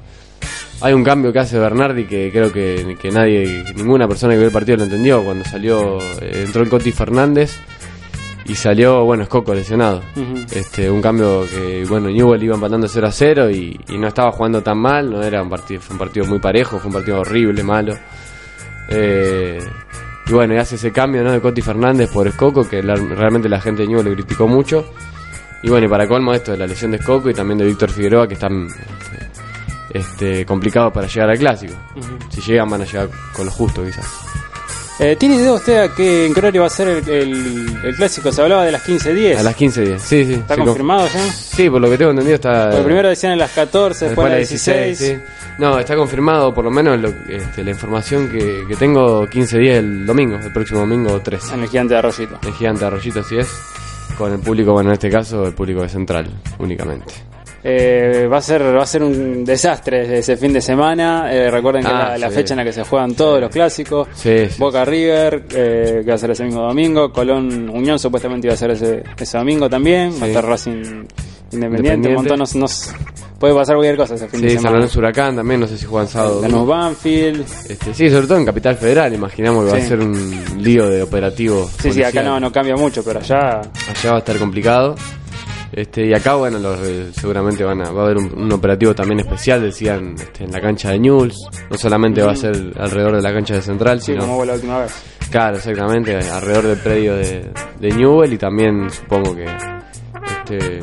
hay 0.82 0.94
un 0.94 1.04
cambio 1.04 1.32
que 1.32 1.38
hace 1.40 1.60
Bernardi 1.60 2.06
que 2.06 2.32
creo 2.32 2.52
que, 2.52 2.96
que 3.00 3.12
nadie, 3.12 3.64
ninguna 3.76 4.08
persona 4.08 4.34
que 4.34 4.40
vio 4.40 4.48
el 4.48 4.54
partido 4.54 4.78
lo 4.78 4.84
entendió. 4.86 5.24
Cuando 5.24 5.46
salió, 5.46 6.00
eh, 6.22 6.44
entró 6.48 6.64
el 6.64 6.70
Coti 6.70 6.92
Fernández 6.92 7.56
y 8.48 8.56
salió, 8.56 9.04
bueno, 9.04 9.24
Escoco 9.24 9.54
lesionado. 9.54 10.02
Este, 10.52 10.90
un 10.90 11.02
cambio 11.02 11.44
que, 11.50 11.86
bueno, 11.90 12.10
Newell 12.10 12.42
iba 12.44 12.56
empatando 12.56 12.88
0 12.88 13.08
a 13.08 13.12
0 13.12 13.50
y, 13.52 13.80
y 13.90 13.98
no 13.98 14.08
estaba 14.08 14.32
jugando 14.32 14.62
tan 14.64 14.78
mal, 14.78 15.10
no 15.12 15.22
era 15.22 15.42
un 15.42 15.50
partido, 15.50 15.82
fue 15.82 15.94
un 15.96 16.00
partido 16.00 16.26
muy 16.26 16.40
parejo, 16.40 16.78
fue 16.80 16.88
un 16.88 16.94
partido 16.94 17.20
horrible, 17.20 17.64
malo. 17.64 17.96
Eh, 18.90 19.60
y 20.28 20.32
bueno, 20.34 20.54
y 20.54 20.58
hace 20.58 20.76
ese 20.76 20.92
cambio, 20.92 21.24
¿no? 21.24 21.32
De 21.32 21.42
Coti 21.42 21.62
Fernández 21.62 22.10
por 22.12 22.28
Escoco, 22.28 22.68
que 22.68 22.82
la- 22.84 22.96
realmente 22.96 23.48
la 23.50 23.60
gente 23.62 23.84
de 23.84 23.90
Newell 23.90 24.06
le 24.06 24.14
criticó 24.14 24.48
mucho. 24.48 24.86
Y 25.64 25.70
bueno, 25.70 25.88
y 25.88 25.90
para 25.90 26.08
colmo 26.08 26.34
esto 26.34 26.52
de 26.52 26.58
la 26.58 26.68
lesión 26.68 26.92
de 26.92 26.98
Escoco 26.98 27.30
y 27.30 27.34
también 27.34 27.58
de 27.58 27.66
Víctor 27.66 27.90
Figueroa, 27.90 28.28
que 28.28 28.36
están 28.36 28.68
este, 28.68 29.28
este, 29.94 30.46
complicados 30.46 30.94
para 30.94 31.08
llegar 31.08 31.30
al 31.30 31.38
clásico. 31.38 31.74
Si 32.30 32.42
llegan 32.42 32.70
van 32.70 32.82
a 32.82 32.86
llegar 32.86 33.10
con 33.36 33.46
lo 33.46 33.52
justo 33.52 33.84
quizás. 33.84 34.06
Eh, 35.00 35.16
¿Tiene 35.16 35.36
idea 35.36 35.54
usted 35.54 35.78
a 35.78 35.94
qué, 35.94 36.26
en 36.26 36.34
qué 36.34 36.40
horario 36.40 36.62
va 36.62 36.68
a 36.68 36.72
ser 36.72 36.88
el, 36.88 37.08
el- 37.08 37.80
el 37.86 37.96
clásico? 37.96 38.32
Se 38.32 38.42
hablaba 38.42 38.66
de 38.66 38.72
las 38.72 38.84
15.10. 38.84 39.38
A 39.38 39.44
las 39.44 39.56
15.10, 39.56 40.00
sí, 40.00 40.26
sí. 40.26 40.34
¿Está 40.34 40.58
confirmado 40.58 41.08
ya? 41.14 41.32
Sí, 41.32 41.70
por 41.70 41.80
lo 41.82 41.88
que 41.90 41.98
tengo 42.00 42.12
entendido 42.12 42.34
está... 42.36 42.70
Porque 42.72 42.84
primero 42.86 43.08
decían 43.08 43.34
en 43.34 43.40
las 43.40 43.52
14, 43.52 44.06
después, 44.06 44.26
a 44.26 44.30
las 44.32 44.50
16. 44.50 44.98
sí. 44.98 45.18
No, 45.60 45.78
está 45.78 45.96
confirmado, 45.96 46.52
por 46.52 46.64
lo 46.66 46.72
menos 46.72 47.00
lo- 47.00 47.14
este, 47.30 47.64
la 47.64 47.70
información 47.72 48.28
que, 48.30 48.64
que 48.68 48.76
tengo, 48.76 49.28
15 49.28 49.58
días 49.60 49.78
el 49.78 50.04
domingo, 50.06 50.38
el 50.38 50.52
próximo 50.52 50.80
domingo 50.80 51.22
3. 51.24 51.52
En 51.54 51.62
el 51.62 51.70
gigante 51.70 51.94
de 51.94 52.00
Arroyito. 52.00 52.40
El 52.44 52.54
gigante 52.54 52.86
Arroyito, 52.86 53.20
así 53.20 53.38
es. 53.38 53.48
Con 54.18 54.34
el 54.34 54.40
público, 54.40 54.72
bueno, 54.74 54.90
en 54.90 54.94
este 54.94 55.12
caso, 55.12 55.46
el 55.46 55.54
público 55.54 55.84
de 55.84 55.90
Central, 55.90 56.28
únicamente. 56.58 57.14
Eh, 57.70 58.28
va 58.32 58.38
a 58.38 58.42
ser 58.42 58.64
va 58.64 58.84
a 58.84 58.86
ser 58.86 59.04
un 59.04 59.44
desastre 59.44 60.20
ese 60.20 60.38
fin 60.38 60.54
de 60.54 60.62
semana. 60.62 61.34
Eh, 61.34 61.52
recuerden 61.52 61.84
que 61.84 61.90
Ah, 61.90 62.12
la, 62.12 62.18
la 62.18 62.30
sí. 62.30 62.36
fecha 62.36 62.54
en 62.54 62.60
la 62.60 62.64
que 62.64 62.72
se 62.72 62.84
juegan 62.84 63.14
todos 63.14 63.42
los 63.42 63.50
clásicos. 63.50 64.08
Sí, 64.16 64.48
sí. 64.50 64.56
Boca 64.58 64.86
River, 64.86 65.44
eh, 65.54 66.02
que 66.04 66.10
va 66.10 66.16
a 66.16 66.18
ser 66.18 66.32
ese 66.32 66.46
mismo 66.46 66.62
domingo. 66.62 67.12
Colón 67.12 67.70
Unión 67.70 68.00
supuestamente 68.00 68.48
iba 68.48 68.54
a 68.54 68.58
ser 68.58 68.72
ese, 68.72 69.04
ese 69.20 69.38
domingo 69.38 69.70
también. 69.70 70.14
Va 70.22 70.26
a 70.26 70.28
estar 70.30 70.46
Racing 70.46 71.06
Independiente. 71.52 72.10
Un 72.10 72.16
montón 72.16 72.40
nos, 72.40 72.56
nos- 72.56 72.90
puede 73.40 73.54
pasar 73.54 73.76
cualquier 73.76 73.98
cosa 73.98 74.16
ese 74.16 74.28
fin 74.30 74.42
de 74.42 74.50
Sí, 74.50 74.56
San 74.56 74.64
semana. 74.72 74.88
Huracán 74.96 75.36
también, 75.36 75.60
no 75.60 75.68
sé 75.68 75.78
si 75.78 75.86
juegan 75.86 76.08
sábado. 76.08 76.42
Lanús 76.42 76.68
Banfield. 76.68 77.42
Este, 77.70 77.94
sí, 77.94 78.10
sobre 78.10 78.28
todo 78.28 78.38
en 78.38 78.46
Capital 78.46 78.76
Federal, 78.78 79.14
imaginamos 79.14 79.66
que 79.66 79.72
va 79.72 79.78
a 79.78 79.82
ser 79.82 80.00
un 80.00 80.42
lío 80.58 80.88
de 80.90 81.04
operativo. 81.04 81.70
Sí, 81.82 81.92
sí, 81.92 82.02
acá 82.04 82.24
no, 82.24 82.40
no 82.40 82.52
cambia 82.52 82.76
mucho, 82.76 83.04
pero 83.04 83.20
allá 83.20 83.60
Allá 83.62 84.10
va 84.12 84.16
a 84.16 84.20
estar 84.20 84.38
complicado. 84.38 84.96
Este, 85.72 86.06
y 86.06 86.14
acá, 86.14 86.36
bueno, 86.36 86.60
los, 86.60 86.80
eh, 86.80 87.10
seguramente 87.12 87.64
van 87.64 87.82
a, 87.82 87.92
va 87.92 88.02
a 88.02 88.06
haber 88.06 88.18
un, 88.18 88.34
un 88.38 88.52
operativo 88.52 88.96
también 88.96 89.20
especial, 89.20 89.62
decían, 89.62 90.16
este, 90.18 90.46
en 90.46 90.52
la 90.52 90.62
cancha 90.62 90.92
de 90.92 91.00
Newell's. 91.00 91.38
No 91.70 91.78
solamente 91.78 92.22
va 92.22 92.32
a 92.32 92.36
ser 92.36 92.56
alrededor 92.78 93.18
de 93.18 93.22
la 93.22 93.34
cancha 93.34 93.56
de 93.56 93.62
Central, 93.62 94.00
sí, 94.00 94.14
sino, 94.14 94.26
como 94.26 94.46
la 94.46 94.54
última 94.54 94.80
vez. 94.80 94.94
claro, 95.30 95.58
exactamente, 95.58 96.16
alrededor 96.16 96.68
del 96.68 96.78
predio 96.80 97.16
de, 97.16 97.52
de 97.80 97.90
Newell 97.92 98.34
y 98.34 98.38
también 98.38 98.90
supongo 98.90 99.36
que, 99.36 99.46
este, 99.46 100.80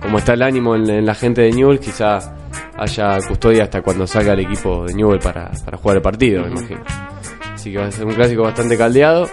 como 0.00 0.18
está 0.18 0.34
el 0.34 0.42
ánimo 0.42 0.76
en, 0.76 0.88
en 0.88 1.04
la 1.06 1.14
gente 1.14 1.42
de 1.42 1.50
Newell, 1.50 1.80
quizá 1.80 2.36
haya 2.78 3.18
custodia 3.26 3.64
hasta 3.64 3.82
cuando 3.82 4.06
salga 4.06 4.32
el 4.32 4.40
equipo 4.40 4.86
de 4.86 4.94
Newell 4.94 5.18
para, 5.18 5.50
para 5.64 5.76
jugar 5.76 5.96
el 5.96 6.02
partido, 6.02 6.42
me 6.44 6.52
imagino. 6.52 6.82
Así 7.54 7.72
que 7.72 7.78
va 7.78 7.86
a 7.86 7.90
ser 7.90 8.06
un 8.06 8.14
clásico 8.14 8.42
bastante 8.42 8.78
caldeado, 8.78 9.26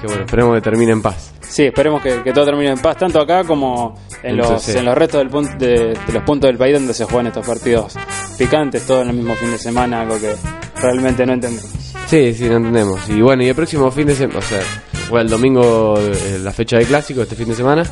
que 0.00 0.06
bueno, 0.06 0.22
esperemos 0.22 0.54
que 0.54 0.60
termine 0.60 0.92
en 0.92 1.02
paz. 1.02 1.34
Sí, 1.50 1.64
esperemos 1.64 2.00
que, 2.00 2.22
que 2.22 2.32
todo 2.32 2.44
termine 2.46 2.70
en 2.70 2.78
paz, 2.78 2.96
tanto 2.96 3.20
acá 3.20 3.42
como 3.44 3.98
en 4.22 4.36
los, 4.36 4.46
Entonces, 4.46 4.76
en 4.76 4.84
los 4.84 4.94
restos 4.96 5.18
del 5.20 5.28
punto 5.30 5.50
de, 5.58 5.68
de 6.06 6.12
los 6.12 6.22
puntos 6.22 6.48
del 6.48 6.56
país 6.56 6.74
donde 6.74 6.94
se 6.94 7.04
juegan 7.04 7.26
estos 7.26 7.44
partidos 7.46 7.94
picantes, 8.38 8.86
todo 8.86 9.02
en 9.02 9.08
el 9.10 9.16
mismo 9.16 9.34
fin 9.34 9.50
de 9.50 9.58
semana, 9.58 10.02
algo 10.02 10.18
que 10.20 10.32
realmente 10.80 11.26
no 11.26 11.32
entendemos. 11.32 11.70
Sí, 12.06 12.32
sí, 12.34 12.48
no 12.48 12.56
entendemos. 12.56 13.08
Y 13.08 13.20
bueno, 13.20 13.42
y 13.42 13.48
el 13.48 13.54
próximo 13.54 13.90
fin 13.90 14.06
de 14.06 14.14
semana, 14.14 14.38
o 14.38 14.42
sea, 14.42 14.60
juega 15.08 15.22
el 15.24 15.28
domingo 15.28 15.94
eh, 15.98 16.38
la 16.40 16.52
fecha 16.52 16.78
de 16.78 16.84
clásico 16.84 17.22
este 17.22 17.34
fin 17.36 17.48
de 17.48 17.54
semana. 17.54 17.82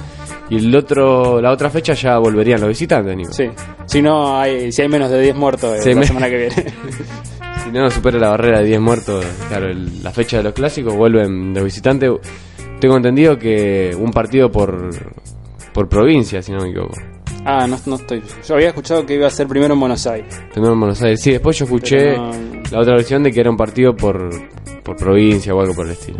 Y 0.50 0.56
el 0.56 0.74
otro, 0.74 1.40
la 1.42 1.50
otra 1.52 1.68
fecha 1.68 1.92
ya 1.92 2.16
volverían 2.18 2.60
los 2.60 2.68
visitantes, 2.70 3.14
Nico. 3.16 3.32
Sí, 3.32 3.50
si 3.86 4.00
no 4.00 4.38
hay, 4.40 4.72
si 4.72 4.80
hay 4.82 4.88
menos 4.88 5.10
de 5.10 5.20
10 5.20 5.36
muertos 5.36 5.76
eh, 5.76 5.82
Sí, 5.82 5.90
la 5.90 6.00
me- 6.00 6.06
semana 6.06 6.28
que 6.30 6.36
viene. 6.36 6.54
Si 7.64 7.72
no 7.72 7.90
supera 7.90 8.18
la 8.18 8.30
barrera 8.30 8.60
de 8.60 8.64
10 8.66 8.80
muertos, 8.80 9.22
claro, 9.48 9.66
el- 9.66 10.02
la 10.02 10.10
fecha 10.10 10.38
de 10.38 10.44
los 10.44 10.54
clásicos 10.54 10.94
vuelven 10.94 11.52
de 11.52 11.62
visitante. 11.62 12.08
Tengo 12.80 12.96
entendido 12.96 13.38
que 13.38 13.96
un 13.98 14.10
partido 14.12 14.50
por, 14.50 14.90
por 15.72 15.88
provincia, 15.88 16.40
si 16.42 16.52
no 16.52 16.58
me 16.60 16.68
equivoco. 16.70 16.94
ah, 17.44 17.66
no, 17.66 17.76
no 17.86 17.96
estoy. 17.96 18.22
Yo 18.46 18.54
había 18.54 18.68
escuchado 18.68 19.04
que 19.04 19.14
iba 19.14 19.26
a 19.26 19.30
ser 19.30 19.46
primero 19.48 19.74
en 19.74 19.80
Buenos 19.80 20.06
Aires. 20.06 20.40
Primero 20.52 20.74
en 20.74 20.80
Buenos 20.80 21.02
Aires. 21.02 21.20
Sí, 21.20 21.32
después 21.32 21.58
yo 21.58 21.64
escuché 21.64 22.16
no- 22.16 22.30
la 22.70 22.80
otra 22.80 22.94
versión 22.94 23.22
de 23.22 23.32
que 23.32 23.40
era 23.40 23.50
un 23.50 23.56
partido 23.56 23.96
por, 23.96 24.30
por 24.84 24.96
provincia 24.96 25.54
o 25.54 25.60
algo 25.60 25.74
por 25.74 25.86
el 25.86 25.92
estilo. 25.92 26.18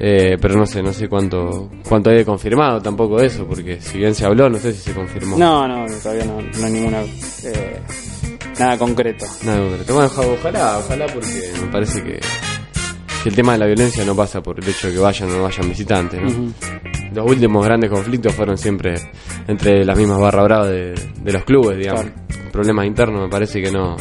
Eh, 0.00 0.36
pero 0.40 0.56
no 0.56 0.66
sé, 0.66 0.82
no 0.82 0.92
sé 0.92 1.08
cuánto 1.08 1.70
cuánto 1.88 2.10
hay 2.10 2.16
de 2.16 2.24
confirmado 2.24 2.82
tampoco 2.82 3.18
de 3.20 3.26
eso, 3.26 3.46
porque 3.46 3.80
si 3.80 3.98
bien 3.98 4.12
se 4.12 4.26
habló, 4.26 4.50
no 4.50 4.58
sé 4.58 4.72
si 4.72 4.80
se 4.80 4.92
confirmó. 4.92 5.38
No, 5.38 5.68
no, 5.68 5.86
todavía 6.02 6.24
no, 6.24 6.40
no 6.42 6.66
hay 6.66 6.72
ninguna. 6.72 7.02
eh, 7.02 7.78
nada 8.58 8.76
concreto. 8.76 9.24
Nada 9.44 9.60
concreto. 9.68 9.94
Bueno, 9.94 10.08
oja- 10.08 10.26
ojalá, 10.26 10.78
ojalá, 10.78 11.06
porque 11.06 11.52
me 11.64 11.68
parece 11.70 12.02
que, 12.02 12.20
que 13.24 13.30
el 13.30 13.34
tema 13.36 13.52
de 13.54 13.58
la 13.58 13.66
violencia 13.66 14.04
no 14.04 14.14
pasa 14.14 14.42
por 14.42 14.60
el 14.62 14.68
hecho 14.68 14.86
de 14.88 14.92
que 14.92 14.98
vayan 15.00 15.30
o 15.30 15.36
no 15.38 15.42
vayan 15.44 15.66
visitantes. 15.68 16.20
¿no? 16.22 16.52
Los 17.14 17.26
últimos 17.30 17.64
grandes 17.64 17.90
conflictos 17.90 18.34
fueron 18.34 18.58
siempre 18.58 18.94
entre 19.48 19.82
las 19.84 19.96
mismas 19.96 20.20
barra 20.20 20.42
bravas 20.42 20.68
de, 20.68 20.94
de 21.22 21.32
los 21.32 21.42
clubes, 21.44 21.78
digamos. 21.78 22.04
Problemas 22.52 22.84
internos 22.86 23.22
me 23.22 23.28
parece 23.30 23.62
que 23.62 23.72
no 23.72 23.96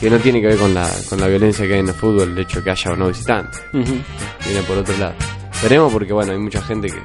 que 0.00 0.10
no 0.10 0.16
tiene 0.18 0.40
que 0.40 0.48
ver 0.48 0.56
con 0.58 0.74
la, 0.74 0.88
con 1.08 1.20
la 1.20 1.26
violencia 1.28 1.66
que 1.66 1.74
hay 1.74 1.80
en 1.80 1.88
el 1.88 1.94
fútbol, 1.94 2.30
el 2.32 2.38
hecho 2.38 2.58
de 2.58 2.64
que 2.64 2.70
haya 2.70 2.90
o 2.92 2.96
no 2.96 3.08
visitantes. 3.08 3.60
Ujú. 3.74 3.94
Viene 4.46 4.62
por 4.66 4.78
otro 4.78 4.96
lado. 4.98 5.14
Veremos 5.62 5.92
porque, 5.92 6.12
bueno, 6.12 6.32
hay 6.32 6.38
mucha 6.38 6.62
gente 6.62 6.88
que, 6.88 6.98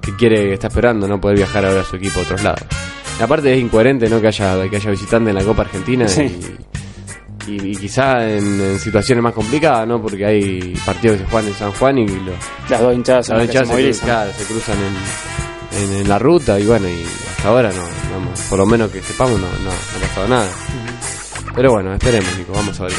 que 0.00 0.16
quiere, 0.16 0.36
que 0.44 0.52
está 0.54 0.68
esperando 0.68 1.06
no 1.08 1.20
poder 1.20 1.36
viajar 1.38 1.64
a 1.66 1.70
ver 1.70 1.80
a 1.80 1.84
su 1.84 1.96
equipo 1.96 2.20
a 2.20 2.22
otros 2.22 2.42
lados. 2.44 2.62
Y 3.18 3.22
aparte 3.22 3.52
es 3.52 3.60
incoherente, 3.60 4.08
¿no? 4.08 4.20
Que 4.20 4.28
haya, 4.28 4.68
que 4.70 4.76
haya 4.76 4.90
visitante 4.92 5.30
en 5.30 5.36
la 5.36 5.42
Copa 5.44 5.62
Argentina 5.62 6.06
Sí. 6.08 6.22
y, 6.22 6.83
y, 7.46 7.70
y 7.72 7.76
quizá 7.76 8.28
en, 8.28 8.60
en 8.60 8.78
situaciones 8.78 9.22
más 9.22 9.32
complicadas, 9.32 9.86
¿no? 9.86 10.00
Porque 10.00 10.24
hay 10.24 10.74
partidos 10.84 11.18
que 11.18 11.24
se 11.24 11.30
juegan 11.30 11.48
en 11.50 11.54
San 11.56 11.72
Juan 11.72 11.98
y 11.98 12.06
los, 12.06 12.34
Las 12.68 12.80
dos 12.80 12.94
hinchadas 12.94 13.28
las 13.28 13.38
se 13.38 13.44
hinchadas 13.44 13.68
se, 13.68 13.74
movilizan. 13.74 14.06
claro, 14.08 14.30
se 14.36 14.44
cruzan 14.44 14.76
en, 14.78 15.82
en, 15.92 16.00
en 16.00 16.08
la 16.08 16.18
ruta 16.18 16.58
y 16.58 16.64
bueno, 16.66 16.88
y 16.88 17.02
hasta 17.36 17.48
ahora 17.48 17.70
no, 17.70 17.82
vamos, 18.12 18.40
por 18.48 18.58
lo 18.58 18.66
menos 18.66 18.90
que 18.90 19.00
sepamos 19.02 19.38
no, 19.40 19.46
no, 19.46 19.64
no 19.64 19.70
ha 19.70 20.08
pasado 20.08 20.28
nada. 20.28 20.48
Pero 21.54 21.72
bueno, 21.72 21.94
esperemos, 21.94 22.36
Nico, 22.36 22.52
vamos 22.52 22.80
a 22.80 22.84
ver. 22.84 22.92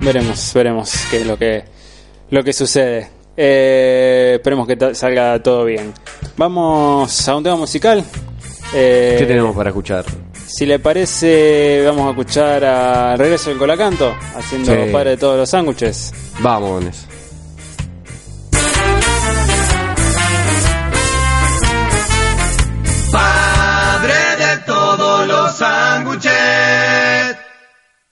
Veremos, 0.00 0.52
veremos 0.54 0.92
qué 1.10 1.16
es 1.20 1.26
lo 1.26 1.36
que, 1.36 1.64
lo 2.30 2.44
que 2.44 2.52
sucede. 2.52 3.10
Eh, 3.36 4.34
esperemos 4.36 4.66
que 4.66 4.94
salga 4.94 5.40
todo 5.42 5.64
bien. 5.64 5.92
Vamos 6.36 7.28
a 7.28 7.36
un 7.36 7.42
tema 7.42 7.56
musical. 7.56 8.04
Eh, 8.74 9.16
¿Qué 9.18 9.26
tenemos 9.26 9.56
para 9.56 9.70
escuchar? 9.70 10.04
Si 10.50 10.64
le 10.66 10.78
parece, 10.78 11.82
vamos 11.86 12.06
a 12.06 12.10
escuchar 12.10 12.64
a 12.64 13.16
Regreso 13.16 13.50
del 13.50 13.58
Colacanto, 13.58 14.14
haciendo 14.34 14.72
Sí. 14.72 14.90
padre 14.92 15.10
de 15.10 15.16
todos 15.18 15.36
los 15.36 15.50
sándwiches. 15.50 16.12
Vamos. 16.40 16.84
Padre 23.10 24.36
de 24.38 24.56
todos 24.66 25.26
los 25.26 25.56
sándwiches, 25.56 27.36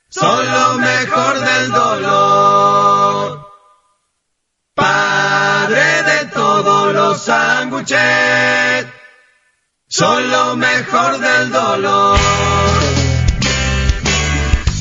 son 0.09 0.51
lo 0.51 0.75
mejor 0.79 1.41
del 1.41 1.73
dolor. 1.73 3.47
Padre 4.75 6.03
de 6.03 6.25
todos 6.33 6.95
los 6.95 7.21
sándwiches, 7.23 8.87
son 9.89 10.31
lo 10.31 10.57
mejor 10.57 11.21
del 11.21 11.51
dolor. 11.53 12.19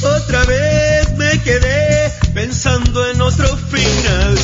Otra 0.01 0.43
vez 0.45 1.15
me 1.17 1.41
quedé 1.43 2.11
pensando 2.33 3.07
en 3.11 3.21
otro 3.21 3.55
final. 3.55 4.37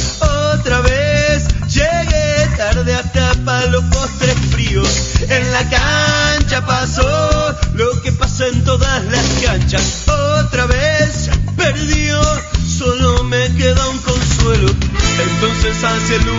Otra 0.54 0.82
vez 0.82 1.48
llegué 1.68 2.48
tarde 2.58 2.94
hasta 2.94 3.34
para 3.44 3.66
los 3.68 3.84
postres 3.86 4.38
fríos. 4.52 5.22
En 5.30 5.52
la 5.52 5.68
cancha 5.68 6.66
pasó 6.66 7.56
lo 7.74 8.02
que 8.04 8.12
pasa 8.12 8.48
en 8.48 8.64
todas 8.64 9.04
las 9.06 9.26
canchas. 9.44 10.04
Otra 10.08 10.68
vez 10.68 11.30
perdió, 11.58 12.22
solo 12.68 13.24
me 13.24 13.52
queda 13.56 13.88
un 13.90 13.98
consuelo. 14.00 14.70
Entonces 14.70 15.84
hacia 15.84 16.16
el 16.18 16.30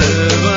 never 0.00 0.49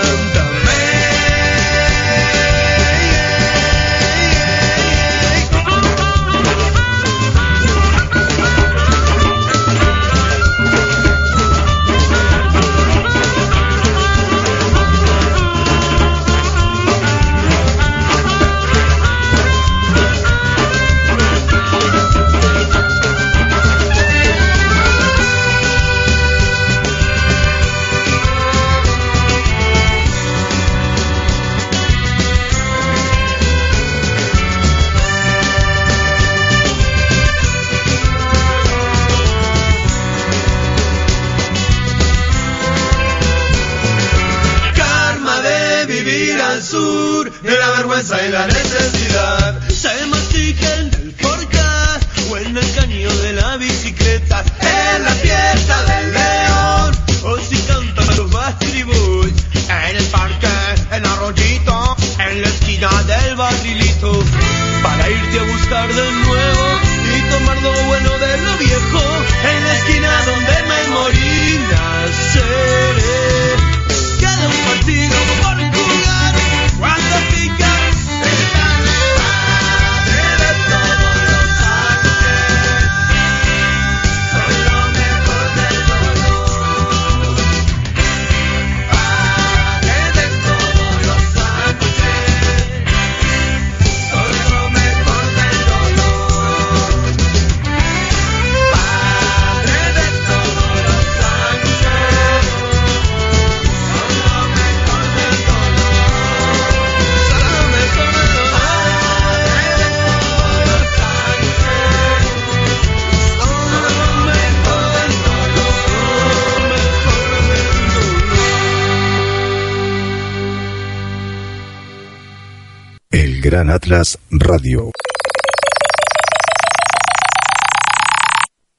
Gran 123.54 123.70
Atlas 123.70 124.18
Radio. 124.32 124.90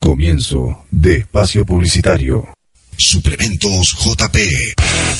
Comienzo 0.00 0.84
de 0.90 1.18
espacio 1.18 1.64
publicitario. 1.64 2.53
Suplementos 2.96 3.96
JP. 3.98 4.36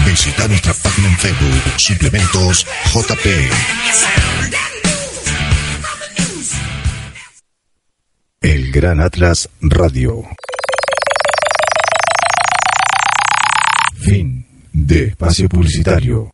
Visita 0.05 0.47
nuestra 0.47 0.73
página 0.73 1.09
en 1.09 1.17
Facebook. 1.17 1.61
Suplementos 1.77 2.65
JP. 2.93 4.70
El 8.41 8.71
Gran 8.71 8.99
Atlas 8.99 9.47
Radio. 9.61 10.23
Fin 13.99 14.43
de 14.73 15.03
espacio 15.09 15.47
publicitario. 15.47 16.31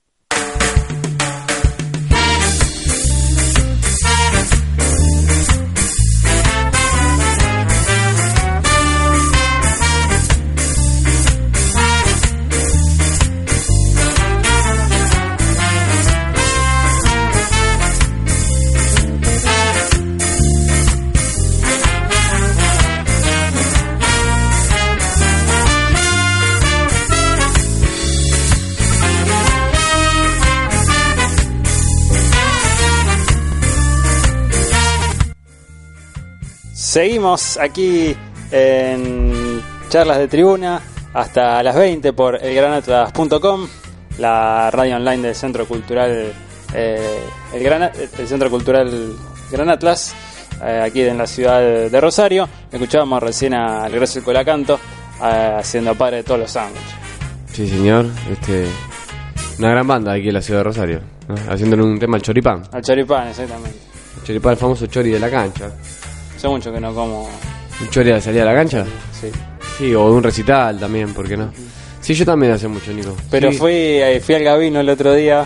Seguimos 36.88 37.58
aquí 37.58 38.16
en 38.50 39.62
charlas 39.90 40.20
de 40.20 40.30
tribuna 40.30 40.82
hasta 41.14 41.62
las 41.62 41.76
20 41.76 42.14
por 42.14 42.42
elgranatlas.com, 42.42 43.68
la 44.20 44.72
radio 44.72 44.96
online 44.96 45.22
del 45.22 45.36
Centro 45.36 45.68
Cultural 45.68 46.32
eh, 46.74 47.20
el, 47.54 47.62
Gran, 47.62 47.92
el 48.18 48.28
Centro 48.30 48.50
Cultural 48.50 48.90
Gran 49.52 49.70
Atlas, 49.70 50.16
eh, 50.64 50.82
aquí 50.86 51.02
en 51.02 51.18
la 51.18 51.28
ciudad 51.28 51.60
de, 51.60 52.00
Rosario. 52.00 52.48
Escuchábamos 52.72 53.22
recién 53.22 53.54
al 53.54 53.92
Grecio 53.92 54.24
Colacanto 54.24 54.80
eh, 55.22 55.56
haciendo 55.60 55.94
padre 55.94 56.18
de 56.18 56.24
todos 56.24 56.40
los 56.40 56.52
sándwiches. 56.52 56.90
Sí, 57.52 57.68
señor. 57.68 58.06
Este, 58.32 58.66
una 59.60 59.72
gran 59.72 59.86
banda 59.86 60.14
aquí 60.14 60.30
en 60.30 60.36
la 60.36 60.42
ciudad 60.42 60.62
de 60.62 60.64
Rosario. 60.64 61.02
¿no? 61.28 61.36
Haciéndole 61.52 61.84
un 61.84 62.00
tema 62.00 62.16
al 62.16 62.22
choripán. 62.22 62.64
Al 62.72 62.82
choripán, 62.82 63.28
exactamente. 63.28 63.78
El 64.22 64.24
choripán, 64.24 64.52
el 64.54 64.58
famoso 64.58 64.88
chori 64.88 65.12
de 65.12 65.20
la 65.20 65.30
cancha. 65.30 65.70
Hace 66.48 66.54
mucho 66.56 66.72
que 66.74 66.80
no 66.80 66.94
como 66.94 67.30
¿Mucho 67.80 68.04
de 68.04 68.20
salir 68.22 68.42
a 68.42 68.46
la 68.46 68.54
cancha? 68.56 68.86
Sí. 69.20 69.28
Sí, 69.78 69.94
o 69.94 70.10
de 70.10 70.16
un 70.16 70.24
recital 70.24 70.80
también, 70.80 71.14
¿por 71.14 71.28
qué 71.28 71.38
no? 71.38 71.52
Sí, 72.02 72.14
yo 72.16 72.26
también 72.26 72.54
hace 72.54 72.68
mucho, 72.68 72.92
Nico. 72.92 73.16
Pero 73.30 73.52
Sí. 73.52 73.58
fui, 73.58 73.72
eh, 73.74 74.20
fui 74.26 74.34
al 74.36 74.44
Gabino 74.44 74.80
el 74.80 74.90
otro 74.90 75.14
día. 75.14 75.46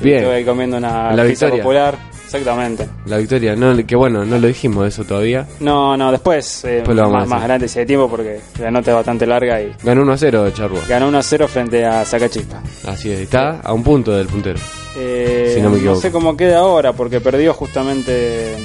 Bien. 0.00 0.18
Estuve 0.18 0.34
ahí 0.36 0.44
comiendo 0.44 0.76
una 0.76 1.12
La 1.12 1.24
pizza 1.24 1.46
Victoria. 1.46 1.62
popular. 1.62 1.98
Exactamente. 2.26 2.86
La 3.06 3.16
victoria, 3.18 3.54
no, 3.56 3.74
que 3.86 3.94
bueno, 3.96 4.24
no 4.24 4.38
lo 4.38 4.48
dijimos 4.48 4.86
eso 4.88 5.04
todavía. 5.04 5.46
No, 5.60 5.96
no, 5.96 6.10
después, 6.10 6.64
eh, 6.64 6.68
Después 6.84 6.98
a 6.98 7.06
más, 7.08 7.26
más 7.28 7.38
adelante 7.38 7.68
si 7.68 7.78
hay 7.78 7.86
tiempo 7.86 8.08
porque 8.10 8.40
la 8.60 8.70
nota 8.70 8.90
es 8.90 8.96
bastante 8.96 9.26
larga 9.26 9.62
y 9.62 9.72
Ganó 9.82 10.02
1 10.02 10.12
a 10.12 10.18
0 10.18 10.50
Charrúa. 10.50 10.80
ganó 10.88 11.08
1-0 11.08 11.46
frente 11.48 11.84
a 11.86 12.04
Sacachispa. 12.04 12.60
Así 12.86 13.10
es, 13.12 13.20
está 13.20 13.60
a 13.60 13.72
un 13.72 13.82
punto 13.84 14.10
del 14.12 14.26
puntero. 14.26 14.58
Eh, 14.98 15.52
Si 15.54 15.62
no 15.62 15.70
me 15.70 15.76
equivoco. 15.78 16.00
sé 16.00 16.10
cómo 16.10 16.36
queda 16.36 16.58
ahora 16.58 16.92
porque 16.92 17.20
perdió 17.20 17.54
justamente. 17.54 18.56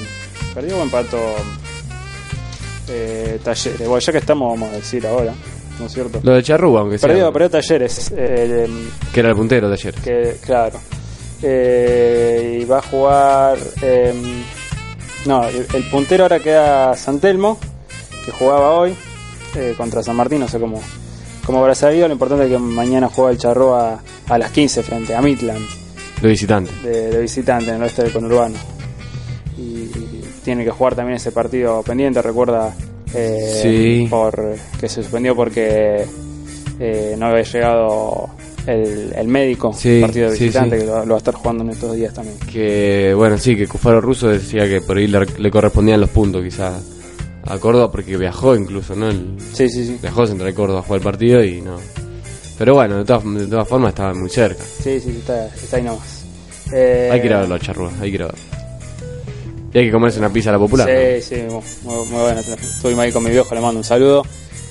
¿Perdió 0.54 0.78
o 0.78 0.82
empató? 0.82 1.18
Eh, 2.88 3.38
talleres. 3.42 3.78
Bueno, 3.80 3.98
ya 3.98 4.12
que 4.12 4.18
estamos, 4.18 4.50
vamos 4.58 4.72
a 4.72 4.76
decir 4.76 5.06
ahora, 5.06 5.32
¿no 5.78 5.86
es 5.86 5.92
cierto? 5.92 6.20
Lo 6.22 6.32
de 6.34 6.42
Charrúa, 6.42 6.80
aunque 6.80 6.98
sea. 6.98 7.08
Perdió, 7.08 7.32
perdió 7.32 7.50
Talleres. 7.50 8.12
eh, 8.16 8.68
Que 9.12 9.20
era 9.20 9.30
el 9.30 9.36
puntero 9.36 9.72
ayer. 9.72 9.94
que, 9.94 10.36
claro. 10.44 10.78
Eh, 11.42 12.60
y 12.62 12.64
va 12.64 12.78
a 12.78 12.82
jugar. 12.82 13.58
eh, 13.82 14.14
no, 15.26 15.44
el, 15.48 15.66
el 15.74 15.84
puntero 15.90 16.24
ahora 16.24 16.40
queda 16.40 16.96
San 16.96 17.20
Telmo, 17.20 17.58
que 18.24 18.32
jugaba 18.32 18.72
hoy 18.72 18.94
eh, 19.54 19.74
contra 19.76 20.02
San 20.02 20.16
Martín, 20.16 20.40
no 20.40 20.48
sé 20.48 20.58
cómo, 20.58 20.80
cómo 21.46 21.60
habrá 21.60 21.74
salido. 21.74 22.08
Lo 22.08 22.14
importante 22.14 22.44
es 22.46 22.50
que 22.50 22.58
mañana 22.58 23.08
juega 23.08 23.30
el 23.30 23.38
Charroa 23.38 24.02
a 24.28 24.38
las 24.38 24.50
15 24.50 24.82
frente 24.82 25.14
a 25.14 25.22
Midland, 25.22 25.64
De 26.20 26.28
visitante. 26.28 26.72
de, 26.82 27.10
de 27.10 27.20
visitante 27.20 27.70
en 27.70 27.76
el 27.76 27.82
oeste 27.84 28.02
del 28.02 28.12
conurbano. 28.12 28.56
Tiene 30.44 30.64
que 30.64 30.70
jugar 30.70 30.94
también 30.96 31.16
ese 31.16 31.32
partido 31.32 31.82
pendiente, 31.82 32.20
recuerda. 32.22 32.74
eh, 33.14 33.58
Sí. 33.62 34.06
por 34.08 34.54
que 34.80 34.88
se 34.88 35.02
suspendió 35.02 35.36
porque 35.36 36.04
eh, 36.80 37.14
no 37.18 37.26
había 37.26 37.42
llegado 37.42 38.30
el, 38.66 39.12
el 39.14 39.28
médico 39.28 39.72
Sí, 39.74 40.00
partido 40.00 40.30
de 40.30 40.38
visitante 40.38 40.76
sí. 40.78 40.82
que 40.82 40.86
lo, 40.90 41.00
lo 41.04 41.08
va 41.10 41.14
a 41.14 41.18
estar 41.18 41.34
jugando 41.34 41.62
en 41.62 41.70
estos 41.70 41.94
días 41.94 42.14
también. 42.14 42.38
Que 42.50 43.12
bueno, 43.14 43.36
sí, 43.38 43.54
que 43.56 43.66
Cufaro 43.68 44.00
Russo 44.00 44.28
decía 44.28 44.66
que 44.68 44.80
por 44.80 44.96
ahí 44.96 45.06
le, 45.08 45.26
le 45.38 45.50
correspondían 45.50 46.00
los 46.00 46.10
puntos 46.10 46.42
quizá 46.42 46.80
a 47.44 47.58
Córdoba 47.58 47.90
porque 47.92 48.16
viajó 48.16 48.56
incluso, 48.56 48.94
¿no? 48.96 49.08
El- 49.10 49.36
Sí, 49.52 49.68
sí, 49.68 49.84
sí. 49.86 49.98
viajó 50.00 50.22
a 50.22 50.26
Central 50.28 50.48
de 50.50 50.54
Córdoba 50.54 50.80
a 50.80 50.82
jugar 50.82 51.00
el 51.00 51.04
partido 51.04 51.44
y 51.44 51.60
no. 51.60 51.76
Pero 52.58 52.74
bueno, 52.74 52.98
de 52.98 53.04
todas, 53.04 53.24
de 53.24 53.46
todas 53.46 53.68
formas 53.68 53.90
estaba 53.90 54.14
muy 54.14 54.30
cerca. 54.30 54.62
Sí, 54.64 54.98
sí, 55.00 55.10
está, 55.18 55.46
está 55.48 55.76
ahí 55.76 55.82
nomás. 55.82 56.24
Eh, 56.72 57.10
Hay 57.12 57.20
que 57.20 57.26
ir 57.26 57.32
a 57.34 57.40
verlo 57.40 57.56
a 57.56 57.58
Charrúa, 57.58 57.90
hay 58.00 58.10
que 58.10 58.14
ir 58.16 58.22
a 58.22 58.26
verlo. 58.26 58.40
Y 59.74 59.78
hay 59.78 59.86
que 59.86 59.92
comerse 59.92 60.18
una 60.18 60.30
pizza 60.30 60.50
a 60.50 60.52
la 60.54 60.58
popular. 60.58 60.88
Sí, 60.88 61.22
sí, 61.22 61.42
muy, 61.48 61.62
muy, 62.06 62.20
bueno. 62.20 62.40
Estuvimos 62.40 63.02
ahí 63.04 63.12
con 63.12 63.24
mi 63.24 63.30
viejo, 63.30 63.54
le 63.54 63.60
mando 63.60 63.78
un 63.78 63.84
saludo. 63.84 64.22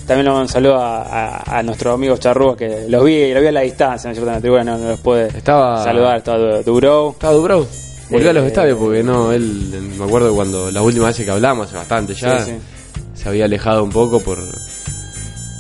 También 0.06 0.26
le 0.26 0.30
mando 0.32 0.42
un 0.44 0.50
saludo 0.50 0.78
a, 0.78 1.02
a, 1.04 1.60
a 1.60 1.64
nuestros 1.64 1.94
amigos 1.96 2.20
charrúas 2.20 2.58
que 2.58 2.86
los 2.88 3.04
vi, 3.04 3.32
los 3.34 3.42
vi 3.42 3.48
a 3.48 3.52
la 3.52 3.62
distancia, 3.62 4.08
¿no 4.10 4.12
es 4.12 4.18
cierto? 4.18 4.30
En 4.30 4.36
la 4.36 4.42
tribuna 4.42 4.64
no, 4.64 4.78
no 4.78 4.90
los 4.90 5.00
puede 5.00 5.28
Estaba- 5.38 5.84
saludar. 5.84 6.18
Estaba 6.18 6.38
Du- 6.38 6.64
Dubrow. 6.64 7.12
¿Estaba 7.12 7.34
Dubrov? 7.34 7.68
Volvió 8.10 8.30
a 8.30 8.34
los 8.34 8.44
Eh, 8.44 8.48
estadios 8.48 8.78
porque 8.78 9.04
no, 9.04 9.32
él, 9.32 9.94
me 9.98 10.04
acuerdo 10.06 10.36
cuando 10.36 10.70
las 10.70 10.84
últimas 10.84 11.08
veces 11.10 11.26
que 11.26 11.32
hablamos, 11.32 11.68
hace 11.68 11.78
bastante 11.78 12.14
ya, 12.14 12.44
Sí, 12.44 12.52
se 13.14 13.30
había 13.30 13.46
alejado 13.46 13.84
un 13.84 13.90
poco 13.92 14.20
por, 14.20 14.38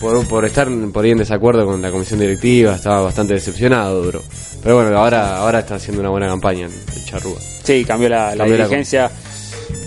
por, 0.02 0.28
por 0.28 0.46
estar 0.46 0.68
por 0.92 1.06
ahí 1.06 1.12
en 1.12 1.20
desacuerdo 1.20 1.66
con 1.66 1.82
la 1.82 1.92
comisión 1.92 2.20
directiva, 2.20 2.76
estaba 2.76 3.02
bastante 3.02 3.34
decepcionado, 3.36 4.04
Duro. 4.04 4.22
Pero 4.64 4.76
bueno, 4.76 4.98
ahora, 4.98 5.38
ahora 5.38 5.60
está 5.60 5.76
haciendo 5.76 6.02
una 6.02 6.10
buena 6.10 6.28
campaña 6.28 6.66
el 6.68 7.06
Charrúa. 7.06 7.38
Sí, 7.64 7.86
cambió 7.86 8.10
la, 8.10 8.32
la 8.32 8.38
Cambió 8.38 8.58
la- 8.58 8.64
dirigencia. 8.66 9.10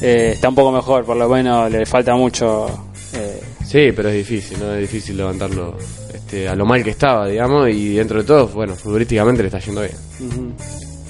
Eh, 0.02 0.33
está 0.35 0.48
un 0.48 0.54
poco 0.54 0.72
mejor, 0.72 1.04
por 1.04 1.16
lo 1.16 1.28
menos 1.28 1.70
le 1.70 1.87
falta 1.87 2.14
mucho. 2.14 2.66
eh, 3.14 3.40
Sí, 3.64 3.90
pero 3.94 4.09
es 4.11 4.16
difícil, 4.16 4.59
¿no? 4.61 4.74
Es 4.74 4.80
difícil 4.83 5.16
levantarlo 5.16 5.76
este, 6.12 6.48
a 6.48 6.54
lo 6.54 6.66
mal 6.66 6.83
que 6.85 6.90
estaba, 6.90 7.26
digamos, 7.26 7.68
y 7.70 7.94
dentro 7.94 8.18
de 8.20 8.24
todo, 8.24 8.46
bueno, 8.48 8.74
futbolísticamente 8.74 9.42
le 9.42 9.48
está 9.48 9.59
yendo 9.59 9.80
bien. 9.80 9.94
ujú. 10.20 10.52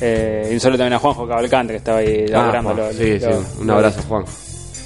Eh, 0.01 0.49
y 0.51 0.55
un 0.55 0.61
saludo 0.61 0.79
también 0.79 0.95
a 0.95 0.99
Juanjo 0.99 1.27
Cavalcante 1.27 1.73
que 1.73 1.77
estaba 1.79 1.99
ahí 1.99 2.25
Ah, 2.29 2.33
laburando 2.33 2.71
Juan, 2.75 2.77
lo- 2.89 2.93
sí, 2.93 3.19
lo- 3.19 3.33
sí, 3.43 3.47
un 3.61 3.71
abrazo, 3.71 4.01
Juan. 4.09 4.25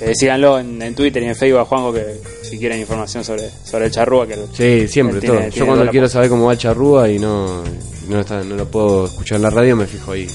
Eh, 0.01 0.13
síganlo 0.15 0.59
en, 0.61 0.81
en 0.81 0.95
Twitter 0.95 1.23
y 1.23 1.27
en 1.27 1.35
Facebook 1.35 1.61
a 1.61 1.65
Juanjo 1.65 1.93
que 1.93 2.05
si 2.43 2.59
quieren 2.59 2.79
información 2.79 3.25
sobre, 3.25 3.49
sobre 3.65 3.87
el 3.87 3.91
charrúa 3.91 4.27
que 4.29 4.37
Sí, 4.53 4.87
siempre, 4.87 5.17
Él 5.17 5.21
tiene- 5.23 5.37
todo. 5.41 5.51
tiene 5.51 5.51
Yo 5.57 5.67
cuando 5.67 5.91
quiero 5.91 6.09
saber 6.09 6.29
cómo 6.29 6.45
va 6.47 6.53
el 6.53 6.59
Charrúa 6.59 7.09
y 7.11 7.19
no, 7.19 7.65
no, 8.09 8.21
está, 8.21 8.43
no 8.45 8.55
lo 8.55 8.67
puedo 8.71 9.07
escuchar 9.07 9.37
en 9.37 9.43
la 9.43 9.51
radio, 9.51 9.75
me 9.77 9.87
fijo 9.87 10.13
ahí 10.13 10.27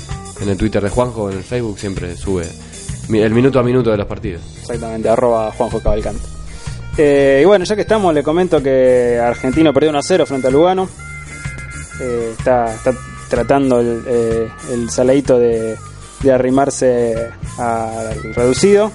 en 0.41 0.49
el 0.49 0.57
Twitter 0.57 0.83
de 0.83 0.89
Juanjo, 0.89 1.29
en 1.31 1.37
el 1.37 1.43
Facebook, 1.43 1.79
siempre 1.79 2.15
sube 2.17 2.45
el 3.09 3.33
minuto 3.33 3.59
a 3.59 3.63
minuto 3.63 3.91
de 3.91 3.97
los 3.97 4.07
partidos. 4.07 4.41
Exactamente, 4.61 5.09
arroba 5.09 5.51
Juanjo 5.51 5.79
Cavalcante. 5.79 6.21
Eh, 6.97 7.39
y 7.41 7.45
bueno, 7.45 7.65
ya 7.65 7.75
que 7.75 7.81
estamos, 7.81 8.13
le 8.13 8.23
comento 8.23 8.61
que 8.61 9.19
Argentino 9.19 9.73
perdió 9.73 9.89
1 9.89 9.99
a 9.99 10.03
0 10.03 10.25
frente 10.25 10.47
a 10.47 10.51
Lugano. 10.51 10.87
Eh, 11.99 12.33
está, 12.37 12.73
está 12.73 12.93
tratando 13.29 13.79
el, 13.79 14.03
eh, 14.07 14.47
el 14.71 14.89
saladito 14.89 15.39
de, 15.39 15.75
de 16.21 16.31
arrimarse 16.31 17.31
al 17.57 18.33
reducido. 18.33 18.91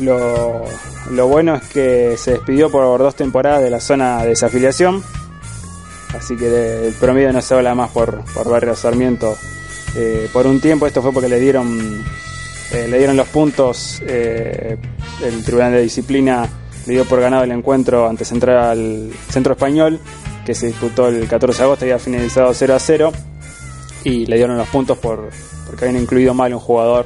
Lo, 0.00 0.64
lo 1.10 1.28
bueno 1.28 1.56
es 1.56 1.62
que 1.68 2.16
se 2.16 2.32
despidió 2.32 2.70
por 2.70 2.98
dos 2.98 3.14
temporadas 3.14 3.62
de 3.62 3.70
la 3.70 3.80
zona 3.80 4.22
de 4.22 4.30
desafiliación. 4.30 5.02
Así 6.16 6.36
que 6.36 6.88
el 6.88 6.94
promedio 6.94 7.32
no 7.32 7.40
se 7.40 7.54
habla 7.54 7.74
más 7.74 7.90
por, 7.90 8.24
por 8.34 8.48
Barrio 8.48 8.74
Sarmiento 8.74 9.36
eh, 9.96 10.28
por 10.32 10.46
un 10.46 10.60
tiempo. 10.60 10.86
Esto 10.86 11.02
fue 11.02 11.12
porque 11.12 11.28
le 11.28 11.38
dieron 11.38 12.04
eh, 12.72 12.86
le 12.88 12.98
dieron 12.98 13.16
los 13.16 13.28
puntos. 13.28 14.00
eh, 14.06 14.76
el 15.24 15.44
Tribunal 15.44 15.72
de 15.72 15.82
Disciplina 15.82 16.48
le 16.86 16.94
dio 16.94 17.04
por 17.04 17.20
ganado 17.20 17.44
el 17.44 17.50
encuentro 17.52 18.08
ante 18.08 18.24
Central 18.24 19.10
Centro 19.30 19.52
Español, 19.52 19.98
que 20.46 20.54
se 20.54 20.66
disputó 20.68 21.08
el 21.08 21.26
14 21.28 21.58
de 21.58 21.64
agosto 21.64 21.84
y 21.86 21.90
había 21.90 21.98
finalizado 22.02 22.52
0 22.54 22.74
a 22.74 22.78
0. 22.78 23.12
Y 24.04 24.24
le 24.26 24.36
dieron 24.36 24.56
los 24.56 24.68
puntos 24.68 24.96
por 24.98 25.28
porque 25.66 25.84
habían 25.84 26.02
incluido 26.02 26.32
mal 26.34 26.52
un 26.54 26.58
jugador 26.60 27.04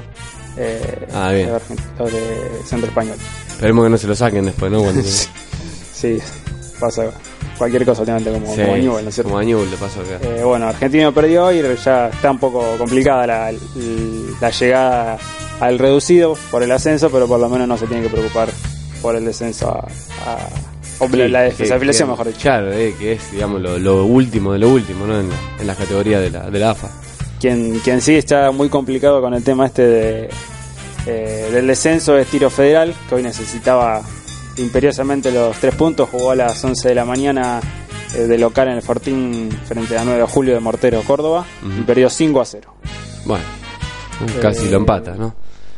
eh, 0.56 1.06
Ah, 1.12 1.30
de, 1.30 1.44
de 1.46 2.20
Centro 2.64 2.88
Español. 2.88 3.16
Esperemos 3.48 3.84
que 3.84 3.90
no 3.90 3.98
se 3.98 4.06
lo 4.06 4.14
saquen 4.14 4.44
después, 4.46 4.70
¿no? 4.70 4.80
Cuando- 4.82 5.02
Sí, 5.94 6.18
pasa 6.78 7.04
cualquier 7.58 7.84
cosa 7.84 8.00
últimamente 8.02 8.30
como, 8.32 8.54
Sí, 8.54 8.62
como 8.62 8.76
¿no 8.76 9.08
es 9.08 9.14
cierto? 9.14 9.30
como 9.32 9.42
le 9.42 9.76
pasó 9.76 10.00
acá. 10.00 10.18
Eh, 10.22 10.42
bueno, 10.44 10.66
Argentino 10.68 11.12
perdió 11.12 11.50
y 11.52 11.62
ya 11.84 12.08
está 12.08 12.30
un 12.30 12.38
poco 12.38 12.76
complicada 12.78 13.26
la, 13.26 13.52
la 14.40 14.50
llegada 14.50 15.16
al 15.66 15.78
reducido 15.78 16.36
por 16.50 16.62
el 16.62 16.70
ascenso, 16.72 17.10
pero 17.10 17.26
por 17.26 17.40
lo 17.40 17.48
menos 17.48 17.66
no 17.68 17.76
se 17.76 17.86
tiene 17.86 18.02
que 18.02 18.08
preocupar 18.10 18.48
por 19.02 19.16
el 19.16 19.24
descenso 19.24 19.68
a, 19.70 19.80
a- 20.30 20.48
o 21.00 21.08
Sí, 21.08 21.16
la 21.28 21.42
desafiliación, 21.42 22.08
mejor 22.10 22.28
dicho. 22.28 22.38
Claro, 22.40 22.72
eh, 22.72 22.94
que 22.98 23.12
es, 23.14 23.32
digamos, 23.32 23.60
lo, 23.60 23.78
lo 23.78 24.04
último 24.04 24.52
de 24.52 24.60
lo 24.60 24.68
último, 24.68 25.06
¿no? 25.06 25.18
En, 25.18 25.28
la- 25.28 25.36
en 25.60 25.66
las 25.66 25.76
categorías 25.76 26.20
de 26.20 26.30
la, 26.30 26.48
de 26.50 26.58
la 26.58 26.70
AFA. 26.70 26.88
Quien, 27.40 27.80
quien 27.80 28.00
sí 28.00 28.14
está 28.14 28.50
muy 28.52 28.68
complicado 28.68 29.20
con 29.20 29.34
el 29.34 29.42
tema 29.42 29.66
este 29.66 29.82
de, 29.82 30.28
eh, 31.06 31.50
del 31.52 31.66
descenso 31.66 32.16
es 32.16 32.28
Tiro 32.28 32.48
Federal, 32.48 32.94
que 33.08 33.16
hoy 33.16 33.22
necesitaba 33.22 34.02
imperiosamente 34.56 35.32
los 35.32 35.56
tres 35.58 35.74
puntos, 35.74 36.08
jugó 36.10 36.30
a 36.30 36.36
las 36.36 36.62
11 36.64 36.88
de 36.88 36.94
la 36.94 37.04
mañana 37.04 37.60
eh, 38.14 38.20
de 38.20 38.38
local 38.38 38.68
en 38.68 38.74
el 38.74 38.82
Fortín 38.82 39.50
frente 39.66 39.98
a 39.98 40.04
9 40.04 40.20
de 40.20 40.26
julio 40.26 40.54
de 40.54 40.60
Mortero, 40.60 41.02
Córdoba, 41.02 41.44
y 41.62 41.66
Ujú. 41.78 41.84
perdió 41.86 42.08
5 42.08 42.40
a 42.40 42.44
0. 42.44 42.74
Bueno, 43.26 43.44
casi 44.40 44.68
lo 44.68 44.76
empata, 44.76 45.16
¿no? 45.16 45.34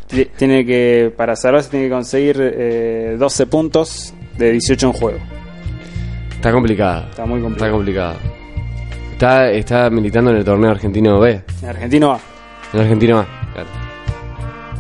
Ti- 0.09 0.29
Tiene 0.37 0.65
que, 0.65 1.13
para 1.17 1.35
salvarse, 1.37 1.71
tiene 1.71 1.87
que 1.87 1.93
conseguir 1.93 2.37
eh, 2.41 3.17
12 3.19 3.47
puntos 3.47 4.15
de 4.39 4.53
18 4.53 4.87
en 4.87 4.93
juego. 4.93 5.19
Está 6.31 6.53
complicado. 6.53 7.07
Está 7.11 7.27
muy 7.27 7.39
Está 7.39 7.45
complicado. 7.71 7.73
complicado. 7.73 8.17
Está, 9.13 9.51
está 9.51 9.91
militando 9.91 10.31
en 10.31 10.37
el 10.37 10.45
torneo 10.45 10.71
argentino 10.71 11.19
B. 11.19 11.41
En 11.63 11.69
Argentino 11.69 12.09
va. 12.11 12.21
En 12.75 12.81
Argentina 12.81 13.15
más, 13.17 13.27
claro. 13.55 13.69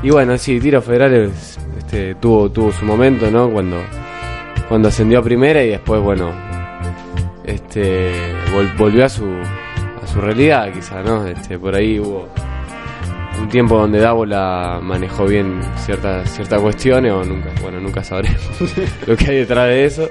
Y 0.02 0.10
bueno, 0.10 0.36
sí, 0.36 0.60
Tiro 0.60 0.82
Federal 0.82 1.14
es- 1.14 1.58
este, 1.78 2.14
tuvo, 2.16 2.50
tuvo 2.50 2.70
su 2.70 2.84
momento, 2.84 3.30
¿no? 3.30 3.48
Cuando, 3.50 3.78
cuando 4.68 4.88
ascendió 4.88 5.20
a 5.20 5.22
primera 5.22 5.62
y 5.62 5.70
después, 5.70 6.00
bueno, 6.02 6.30
este, 7.44 8.12
vol- 8.54 8.76
volvió 8.76 9.04
a 9.04 9.08
su, 9.08 9.24
a 9.26 10.06
su 10.06 10.20
realidad, 10.20 10.70
quizá, 10.72 11.02
¿no? 11.02 11.26
Este, 11.26 11.58
por 11.58 11.74
ahí 11.74 11.98
hubo 11.98 12.28
un 13.40 13.48
tiempo 13.48 13.76
donde 13.78 14.00
Dávola 14.00 14.80
manejó 14.82 15.24
bien 15.26 15.60
ciertas, 15.76 16.30
ciertas 16.30 16.60
cuestiones, 16.60 17.12
o 17.12 17.24
nunca, 17.24 17.50
bueno, 17.62 17.80
nunca 17.80 18.02
sabremos 18.02 18.40
lo 19.06 19.16
que 19.16 19.30
hay 19.30 19.36
detrás 19.38 19.66
de 19.68 19.84
eso. 19.84 20.08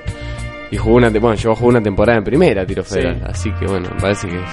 Y 0.72 0.78
jugó 0.78 0.96
una, 0.98 1.10
bueno, 1.10 1.36
llegó 1.36 1.52
a 1.52 1.56
jugar 1.56 1.70
una 1.76 1.84
temporada 1.84 2.18
en 2.18 2.24
primera 2.24 2.66
Tiro 2.66 2.84
Federal, 2.84 3.16
Sí. 3.18 3.24
así 3.30 3.52
que 3.60 3.66
bueno, 3.68 3.90
me 3.94 4.02
parece 4.02 4.28
que 4.28 4.36
es, 4.38 4.50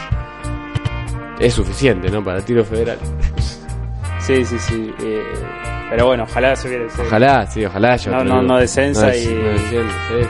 es 1.41 1.55
suficiente, 1.55 2.11
¿no? 2.11 2.23
Para 2.23 2.41
Tiro 2.43 2.65
Federal. 2.65 2.99
Sí, 4.19 4.45
sí, 4.45 4.57
sí. 4.61 4.95
eh, 5.03 5.21
pero 5.91 6.07
bueno, 6.07 6.23
ojalá 6.23 6.55
se 6.55 6.69
hubiera. 6.69 6.89
se- 6.91 7.03
Ojalá, 7.03 7.45
sí, 7.49 7.65
ojalá 7.65 7.95
haya 7.95 8.13
No, 8.13 8.23
no, 8.23 8.41
no 8.41 8.57
descensa 8.57 9.09
des- 9.09 9.27
y- 9.29 9.35
no 9.35 9.49
desciende, 9.49 9.93
sí, 10.09 10.23
sí. 10.23 10.29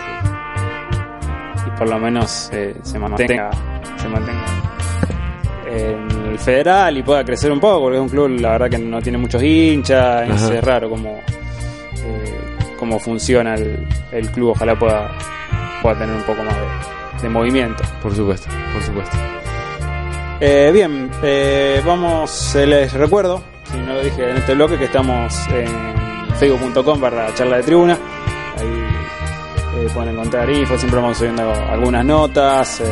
y 1.67 1.79
por 1.79 1.91
lo 1.91 1.99
menos 1.99 2.49
eh, 2.55 2.75
se 2.81 2.99
mantenga. 2.99 3.51
Se 3.99 4.09
mantenga 4.09 4.45
en 5.73 6.11
el 6.33 6.39
federal 6.39 6.97
y 6.99 7.03
pueda 7.03 7.25
crecer 7.25 7.51
un 7.51 7.61
poco, 7.61 7.81
porque 7.83 7.97
es 7.97 8.03
un 8.03 8.09
club, 8.09 8.29
la 8.41 8.51
verdad, 8.53 8.71
que 8.71 8.79
no 8.79 9.01
tiene 9.01 9.19
muchos 9.19 9.43
hinchas. 9.43 10.29
Ajá. 10.31 10.55
es 10.55 10.65
raro 10.65 10.89
como. 10.91 11.11
eh, 11.17 12.39
cómo 12.79 12.99
funciona 12.99 13.55
el, 13.55 13.87
el 14.11 14.31
club, 14.31 14.51
ojalá 14.51 14.77
pueda, 14.77 15.17
pueda 15.83 15.99
tener 16.01 16.15
un 16.17 16.23
poco 16.23 16.43
más 16.43 16.55
de, 16.57 17.23
de 17.23 17.29
movimiento. 17.29 17.83
Por 18.03 18.15
supuesto, 18.15 18.49
por 18.73 18.83
supuesto. 18.83 19.17
Eh, 20.41 20.71
bien, 20.73 21.09
eh, 21.23 21.81
vamos, 21.87 22.57
eh, 22.57 22.67
les 22.67 22.93
recuerdo, 22.95 23.41
si 23.71 23.79
no 23.79 23.93
lo 23.95 24.03
dije 24.03 24.29
en 24.29 24.37
este 24.39 24.55
bloque, 24.55 24.77
que 24.77 24.87
estamos 24.87 25.33
en 25.51 26.35
facebook.com 26.41 27.01
barra 27.01 27.33
charla 27.37 27.59
de 27.59 27.63
tribuna. 27.63 27.97
Ahí 28.59 29.87
pueden 29.95 30.15
encontrar 30.15 30.51
info, 30.51 30.77
siempre 30.77 31.01
vamos 31.01 31.17
subiendo 31.19 31.49
algunas 31.71 32.05
notas, 32.05 32.83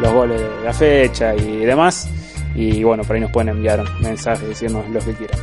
los 0.00 0.12
goles 0.12 0.40
de 0.40 0.64
la 0.64 0.72
fecha 0.72 1.34
y 1.34 1.64
demás. 1.64 2.08
Y 2.54 2.82
bueno, 2.82 3.04
por 3.04 3.14
ahí 3.16 3.20
nos 3.22 3.30
pueden 3.30 3.50
enviar 3.50 3.82
mensajes 4.00 4.48
diciendo 4.48 4.84
lo 4.92 5.00
que 5.00 5.12
quieran. 5.14 5.38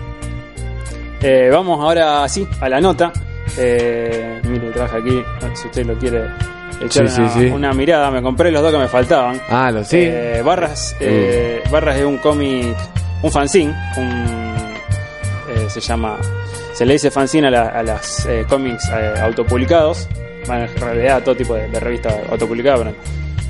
Eh, 1.21 1.49
vamos 1.51 1.79
ahora 1.81 2.27
sí 2.29 2.47
a 2.59 2.69
la 2.69 2.79
nota. 2.81 3.11
Eh, 3.57 4.39
mire, 4.43 4.69
traje 4.71 4.97
aquí, 4.97 5.23
si 5.55 5.67
usted 5.67 5.85
lo 5.85 5.97
quiere 5.97 6.25
echar 6.81 7.09
Sí, 7.09 7.21
una, 7.21 7.29
sí, 7.31 7.39
sí. 7.39 7.45
una 7.47 7.73
mirada. 7.73 8.11
Me 8.11 8.21
compré 8.21 8.51
los 8.51 8.61
dos 8.61 8.71
que 8.71 8.77
me 8.77 8.87
faltaban. 8.87 9.39
Ah, 9.49 9.71
lo 9.71 9.83
sí. 9.83 9.97
Eh, 10.01 10.41
Barras, 10.45 10.95
eh, 10.99 11.63
Barras 11.71 11.97
es 11.97 12.05
un 12.05 12.17
cómic, 12.17 12.75
un 13.23 13.31
fanzine, 13.31 13.73
un, 13.97 14.55
eh, 15.49 15.65
se 15.69 15.79
llama, 15.79 16.17
se 16.73 16.85
le 16.85 16.93
dice 16.93 17.09
fanzine 17.09 17.47
a, 17.47 17.51
la- 17.51 17.69
a 17.69 17.83
las 17.83 18.25
eh, 18.27 18.45
cómics 18.47 18.87
autopublicados, 19.21 20.07
bueno, 20.45 20.65
en 20.65 20.75
realidad 20.81 21.17
a 21.17 21.23
todo 21.23 21.35
tipo 21.35 21.55
de, 21.55 21.67
de 21.69 21.79
revistas 21.79 22.13
autopublicadas, 22.29 22.79
pero 22.81 22.95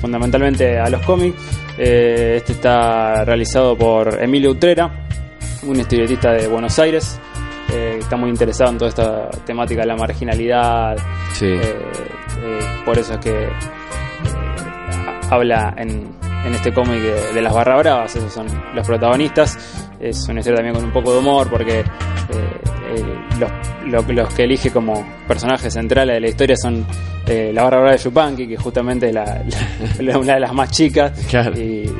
fundamentalmente 0.00 0.78
a 0.78 0.88
los 0.88 1.00
cómics. 1.04 1.36
Eh, 1.78 2.34
este 2.38 2.52
está 2.52 3.24
realizado 3.24 3.76
por 3.76 4.22
Emilio 4.22 4.50
Utrera, 4.50 5.06
un 5.64 5.78
historietista 5.78 6.32
de 6.32 6.46
Buenos 6.48 6.78
Aires, 6.78 7.20
eh, 7.72 7.96
está 8.00 8.16
muy 8.16 8.30
interesado 8.30 8.70
en 8.72 8.78
toda 8.78 8.88
esta 8.88 9.28
temática 9.44 9.82
de 9.82 9.86
la 9.86 9.96
marginalidad, 9.96 10.96
Sí. 11.32 11.46
eh, 11.46 11.60
eh, 11.60 12.58
por 12.84 12.98
eso 12.98 13.14
es 13.14 13.18
que 13.20 13.48
habla 15.30 15.74
en, 15.76 16.08
en 16.46 16.54
este 16.54 16.72
cómic 16.72 17.00
de, 17.00 17.32
de 17.34 17.42
las 17.42 17.52
barra 17.52 17.76
bravas, 17.76 18.16
esos 18.16 18.32
son 18.32 18.46
los 18.74 18.86
protagonistas. 18.86 19.58
Es 20.00 20.26
una 20.28 20.40
historia 20.40 20.58
también 20.58 20.74
con 20.74 20.84
un 20.84 20.92
poco 20.92 21.12
de 21.12 21.18
humor 21.18 21.48
porque 21.50 21.80
eh, 21.80 21.84
los, 23.38 23.50
lo- 23.86 24.12
los 24.12 24.34
que 24.34 24.44
elige 24.44 24.70
como 24.70 25.06
personajes 25.26 25.72
centrales 25.72 26.16
de 26.16 26.20
la 26.20 26.28
historia 26.28 26.56
son 26.56 26.84
eh, 27.26 27.50
la 27.54 27.62
barra 27.64 27.78
brava 27.78 27.92
de 27.92 27.98
Yupanqui, 27.98 28.46
que 28.48 28.56
justamente 28.56 29.08
es 29.08 29.14
la, 29.14 29.42
la- 30.00 30.18
una 30.18 30.34
de 30.34 30.40
las 30.40 30.52
más 30.52 30.70
chicas. 30.70 31.12
Claro. 31.28 31.52
Y, 31.58 31.90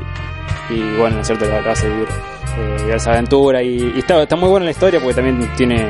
y 0.71 0.81
bueno, 0.99 1.17
¿no 1.17 1.21
es 1.21 1.27
cierto? 1.27 1.47
Va 1.49 1.73
a 1.73 1.77
seguir 1.77 2.07
eh, 2.59 2.77
diversas 2.83 3.09
aventuras. 3.15 3.63
Y, 3.63 3.93
y 3.95 3.99
está, 3.99 4.23
está 4.23 4.37
muy 4.37 4.49
buena 4.49 4.65
la 4.67 4.71
historia 4.73 5.01
porque 5.01 5.15
también 5.15 5.49
tiene 5.57 5.89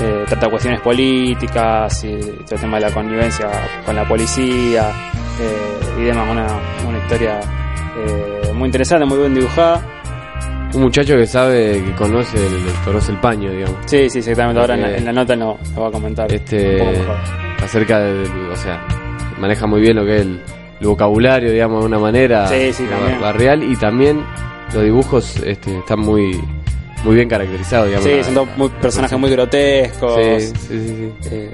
eh, 0.00 0.24
trata 0.28 0.48
cuestiones 0.48 0.80
políticas 0.80 2.02
y 2.04 2.16
todo 2.18 2.54
el 2.56 2.60
tema 2.60 2.78
de 2.78 2.86
la 2.88 2.90
connivencia 2.92 3.48
con 3.86 3.94
la 3.94 4.06
policía 4.08 4.90
eh, 5.40 6.00
y 6.00 6.04
demás. 6.04 6.28
Una, 6.30 6.46
una 6.88 6.98
historia 6.98 7.40
eh, 7.96 8.52
muy 8.52 8.66
interesante, 8.66 9.04
muy 9.06 9.18
bien 9.18 9.34
dibujada. 9.34 9.84
Un 10.74 10.82
muchacho 10.82 11.16
que 11.16 11.26
sabe, 11.26 11.82
que 11.84 11.92
conoce 11.94 12.36
el, 12.36 12.52
conoce 12.84 13.12
el 13.12 13.20
paño, 13.20 13.50
digamos. 13.50 13.76
Sí, 13.86 14.10
sí, 14.10 14.18
exactamente. 14.18 14.60
Ahora 14.60 14.74
en 14.74 14.82
la, 14.82 14.88
Ok. 14.88 14.94
en 14.98 15.04
la 15.04 15.12
nota 15.12 15.36
no 15.36 15.58
lo 15.74 15.80
va 15.82 15.88
a 15.88 15.90
comentar. 15.90 16.32
Este, 16.32 16.72
un 16.74 16.78
poco 16.88 16.90
mejor. 16.98 17.16
acerca 17.62 17.98
de, 18.00 18.22
o 18.50 18.56
sea, 18.56 18.84
maneja 19.38 19.66
muy 19.66 19.80
bien 19.80 19.96
lo 19.96 20.04
que 20.04 20.16
es 20.16 20.22
el, 20.22 20.40
el 20.80 20.86
vocabulario, 20.86 21.50
digamos, 21.52 21.80
de 21.80 21.86
una 21.86 21.98
manera 21.98 22.46
Sí, 22.48 22.72
sí, 22.72 22.84
también. 22.86 23.20
barrial 23.20 23.62
y 23.62 23.76
también 23.76 24.24
los 24.72 24.82
dibujos 24.82 25.36
este, 25.44 25.78
están 25.78 26.00
muy 26.00 26.40
muy 27.04 27.14
bien 27.16 27.28
caracterizados, 27.28 27.86
digamos. 27.88 28.08
Sí, 28.08 28.24
son 28.24 28.34
dos 28.34 28.48
muy- 28.56 28.68
personajes 28.70 29.18
muy 29.18 29.30
grotescos. 29.30 30.14
Sí, 30.16 30.40
sí, 30.40 30.88
sí, 30.88 31.12
eh, 31.30 31.52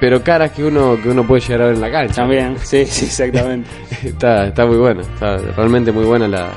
Pero 0.00 0.22
caras 0.22 0.50
que 0.50 0.64
uno 0.64 0.98
que 1.02 1.08
uno 1.08 1.24
puede 1.26 1.40
llegar 1.40 1.62
a 1.62 1.66
ver 1.66 1.74
en 1.76 1.80
la 1.80 1.90
cancha. 1.90 2.14
también, 2.16 2.56
sí, 2.62 2.84
sí, 2.84 3.06
exactamente. 3.06 3.70
está, 4.04 4.48
está 4.48 4.66
muy 4.66 4.76
buena, 4.76 5.00
está 5.02 5.36
realmente 5.56 5.90
muy 5.92 6.04
buena 6.04 6.26
la 6.28 6.48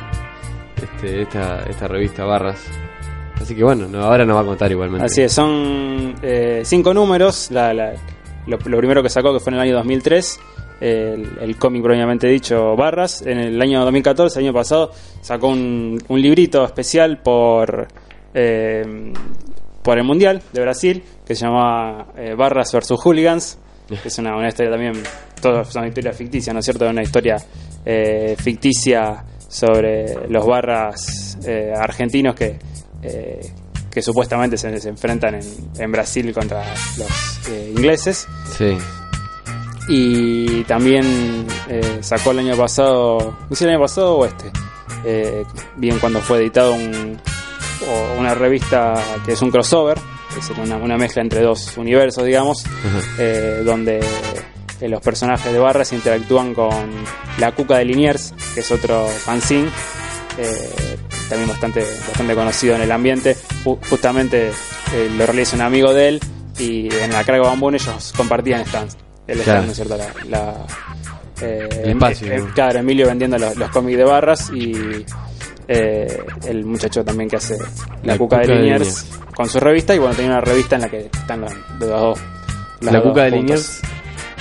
este, 0.83 1.21
esta, 1.23 1.63
esta 1.63 1.87
revista 1.87 2.25
Barras. 2.25 2.65
Así 3.41 3.55
que 3.55 3.63
bueno, 3.63 3.87
no, 3.87 4.01
ahora 4.03 4.25
nos 4.25 4.35
va 4.35 4.41
a 4.41 4.45
contar 4.45 4.71
igualmente. 4.71 5.05
Así 5.05 5.21
es, 5.21 5.31
son 5.31 6.15
eh, 6.21 6.61
cinco 6.65 6.93
números. 6.93 7.49
La, 7.51 7.73
la- 7.73 7.93
lo, 8.47 8.57
primero 8.57 9.03
que 9.03 9.09
sacó, 9.09 9.31
que 9.33 9.39
fue 9.39 9.51
en 9.51 9.55
el 9.55 9.61
año 9.61 9.75
2003, 9.75 10.39
el, 10.81 11.37
el 11.39 11.55
cómic 11.57 11.83
propiamente 11.83 12.27
dicho 12.27 12.75
Barras. 12.75 13.21
En 13.21 13.37
el 13.39 13.61
año 13.61 13.81
2014, 13.83 14.39
el 14.39 14.45
año 14.45 14.53
pasado, 14.53 14.91
sacó 15.21 15.49
un, 15.49 16.01
un 16.07 16.21
librito 16.21 16.63
especial 16.65 17.19
por, 17.21 17.87
eh, 18.33 19.13
por 19.83 19.97
el 19.97 20.03
Mundial 20.03 20.41
de 20.51 20.61
Brasil, 20.61 21.03
que 21.25 21.35
se 21.35 21.45
llamaba 21.45 22.07
eh, 22.17 22.33
Barras 22.35 22.71
vs. 22.73 22.91
Hooligans. 23.03 23.57
Que 23.87 24.07
es 24.07 24.17
una, 24.19 24.35
una 24.35 24.47
historia 24.49 24.71
también, 24.71 24.93
todas 25.41 25.67
son 25.73 25.87
historias 25.87 26.15
ficticias, 26.15 26.53
¿no 26.53 26.59
es 26.59 26.65
cierto? 26.65 26.87
Una 26.87 27.01
historia 27.01 27.37
eh, 27.85 28.35
ficticia 28.37 29.23
sobre 29.49 30.29
los 30.29 30.45
barras 30.45 31.37
eh, 31.45 31.73
argentinos 31.75 32.35
que, 32.35 32.57
eh, 33.01 33.51
que 33.91 34.01
supuestamente 34.01 34.57
se, 34.57 34.79
se 34.79 34.89
enfrentan 34.89 35.35
en, 35.35 35.43
en 35.77 35.91
Brasil 35.91 36.31
contra 36.33 36.63
los 36.97 37.49
eh, 37.49 37.73
ingleses. 37.75 38.27
Sí. 38.57 38.77
Y 39.91 40.63
también 40.65 41.47
eh, 41.67 41.97
sacó 42.01 42.29
el 42.31 42.39
año 42.39 42.55
pasado, 42.55 43.35
no 43.49 43.55
sé 43.55 43.65
el 43.65 43.71
año 43.71 43.79
pasado 43.81 44.17
o 44.17 44.25
este, 44.25 44.51
eh, 45.03 45.43
bien 45.77 45.97
cuando 45.97 46.19
fue 46.19 46.37
editado 46.37 46.75
un, 46.75 47.19
o 47.89 48.19
una 48.19 48.35
revista 48.35 48.93
que 49.25 49.31
es 49.31 49.41
un 49.41 49.49
crossover, 49.49 49.97
que 50.35 50.43
sería 50.43 50.63
una, 50.63 50.77
una 50.77 50.95
mezcla 50.95 51.23
entre 51.23 51.41
dos 51.41 51.75
universos, 51.75 52.23
digamos, 52.23 52.63
eh, 53.17 53.63
donde 53.65 53.99
eh, 54.81 54.87
los 54.89 55.01
personajes 55.01 55.51
de 55.51 55.59
Barras 55.59 55.91
interactúan 55.93 56.53
con 56.53 56.89
la 57.37 57.51
Cuca 57.53 57.77
de 57.77 57.85
Liniers, 57.85 58.33
que 58.53 58.61
es 58.61 58.71
otro 58.71 59.07
fanzine, 59.07 59.69
eh, 60.37 60.97
también 61.29 61.49
bastante, 61.49 61.81
bastante 62.07 62.33
conocido 62.35 62.75
en 62.75 62.81
el 62.81 62.91
ambiente. 62.91 63.35
Ju- 63.63 63.79
justamente 63.89 64.49
eh, 64.93 65.09
lo 65.17 65.25
realiza 65.25 65.55
un 65.55 65.61
amigo 65.63 65.93
de 65.93 66.07
él 66.09 66.19
y 66.57 66.93
en 66.93 67.11
la 67.11 67.23
Carga 67.23 67.43
Bambún 67.47 67.75
ellos 67.75 68.13
compartían 68.15 68.65
stands. 68.65 68.97
El 69.27 69.39
Claro. 69.41 69.61
stand, 69.61 69.65
¿no 69.65 69.71
es 69.71 69.75
cierto? 69.77 69.97
La, 69.97 70.07
la, 70.39 70.65
eh, 71.41 71.69
El 71.83 71.89
espacio, 71.91 72.27
eh, 72.33 72.79
Emilio 72.79 73.05
vendiendo 73.07 73.37
los, 73.37 73.55
los 73.57 73.69
cómics 73.69 73.97
de 73.97 74.03
Barras 74.03 74.49
y 74.49 75.05
eh, 75.67 76.23
el 76.47 76.65
muchacho 76.65 77.03
también 77.05 77.29
que 77.29 77.35
hace 77.35 77.57
La, 78.03 78.13
La 78.13 78.17
Cuca, 78.17 78.37
de 78.37 78.43
Cuca 78.43 78.53
de 78.55 78.61
Liniers 78.61 79.05
con 79.35 79.47
su 79.47 79.59
revista 79.59 79.93
y 79.93 79.99
bueno, 79.99 80.15
tenía 80.15 80.31
una 80.31 80.41
revista 80.41 80.75
en 80.75 80.81
la 80.81 80.89
que 80.89 80.97
están 81.13 81.41
los, 81.41 81.53
los 81.79 81.89
dos. 81.89 82.19
los 82.81 82.91
La 82.91 82.99
dos 82.99 83.09
Cuca 83.09 83.23
de. 83.25 83.31
Liniers 83.31 83.79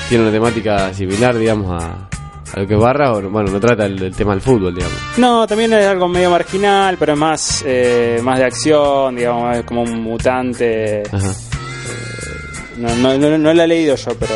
tiene 0.09 0.25
una 0.25 0.33
temática 0.33 0.93
similar, 0.95 1.37
digamos, 1.37 1.83
a, 1.83 2.09
a 2.55 2.61
lo 2.61 2.67
que 2.67 2.75
es 2.75 2.81
Barra, 2.81 3.13
o 3.13 3.23
bueno, 3.31 3.51
no 3.51 3.61
trata 3.61 3.87
el, 3.87 4.03
el 4.03 4.15
tema 4.15 4.33
del 4.33 4.41
fútbol, 4.41 4.75
digamos. 4.75 4.97
No, 5.19 5.47
también 5.47 5.73
es 5.75 5.87
algo 5.87 6.09
medio 6.09 6.31
marginal, 6.31 6.97
pero 6.99 7.13
es 7.13 7.19
más, 7.19 7.63
eh, 7.67 8.21
más 8.23 8.39
de 8.39 8.45
acción, 8.47 9.17
digamos, 9.17 9.57
es 9.57 9.65
como 9.65 9.83
un 9.83 10.03
mutante. 10.03 11.03
Ajá. 11.13 11.33
No, 12.79 12.95
no, 12.97 13.19
no, 13.19 13.37
no 13.39 13.53
la 13.55 13.65
he 13.65 13.69
leído 13.69 13.97
yo, 13.97 14.15
pero. 14.19 14.35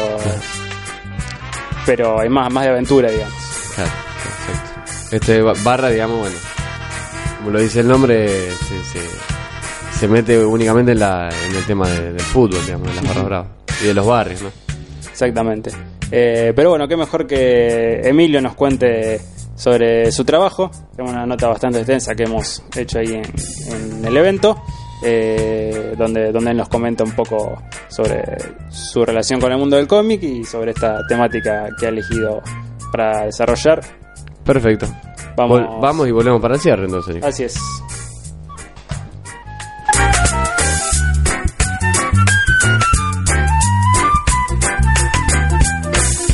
Pero 1.87 2.21
hay 2.21 2.29
más, 2.29 2.53
más 2.53 2.65
de 2.65 2.71
aventura, 2.71 3.11
digamos. 3.11 3.35
Claro, 3.75 3.91
perfecto. 4.23 5.17
Este 5.17 5.43
ba- 5.43 5.55
Barra, 5.65 5.89
digamos, 5.89 6.19
bueno, 6.21 6.37
como 7.39 7.51
lo 7.51 7.61
dice 7.61 7.81
el 7.81 7.89
nombre, 7.89 8.29
se, 8.55 8.85
se, 8.85 9.99
se 9.99 10.09
mete 10.09 10.45
únicamente 10.45 10.93
en, 10.93 11.01
la, 11.01 11.29
en 11.29 11.55
el 11.57 11.65
tema 11.65 11.89
de- 11.89 12.13
del 12.13 12.21
fútbol, 12.23 12.65
digamos, 12.65 12.89
de 12.89 12.95
las 12.95 13.05
barras 13.09 13.25
bravas 13.25 13.49
y 13.83 13.87
de 13.87 13.95
los 13.95 14.07
barrios, 14.07 14.43
¿no? 14.43 14.51
Exactamente. 15.27 15.71
Eh, 16.11 16.53
pero 16.55 16.71
bueno, 16.71 16.87
qué 16.89 16.97
mejor 16.97 17.27
que 17.27 18.01
Emilio 18.03 18.41
nos 18.41 18.55
cuente 18.55 19.21
sobre 19.55 20.11
su 20.13 20.25
trabajo. 20.25 20.71
Tenemos 20.95 21.13
una 21.15 21.27
nota 21.27 21.49
bastante 21.49 21.79
extensa 21.79 22.15
que 22.15 22.25
hemos 22.25 22.63
hecho 22.77 22.99
ahí 22.99 23.15
en, 23.15 23.23
en 23.99 24.05
el 24.05 24.17
evento, 24.17 24.61
eh, 25.05 25.95
donde, 25.97 26.33
donde 26.33 26.51
él 26.51 26.57
nos 26.57 26.69
comenta 26.69 27.05
un 27.05 27.13
poco 27.13 27.63
sobre 27.89 28.23
su 28.71 29.05
relación 29.05 29.41
con 29.41 29.53
el 29.53 29.59
mundo 29.59 29.77
del 29.77 29.87
cómic 29.87 30.23
y 30.23 30.45
sobre 30.45 30.73
esta 30.73 30.99
temática 31.09 31.69
que 31.79 31.87
ha 31.87 31.89
elegido 31.91 32.43
para 32.93 33.27
desarrollar. 33.27 33.81
Perfecto. 34.45 34.87
Vamos, 35.37 35.61
Vol- 35.61 35.81
vamos 35.81 36.09
y 36.09 36.11
volvemos 36.11 36.41
para 36.43 36.55
el 36.55 36.61
cierre, 36.61 36.85
entonces. 36.85 37.23
Así 37.23 37.45
es. 37.45 37.55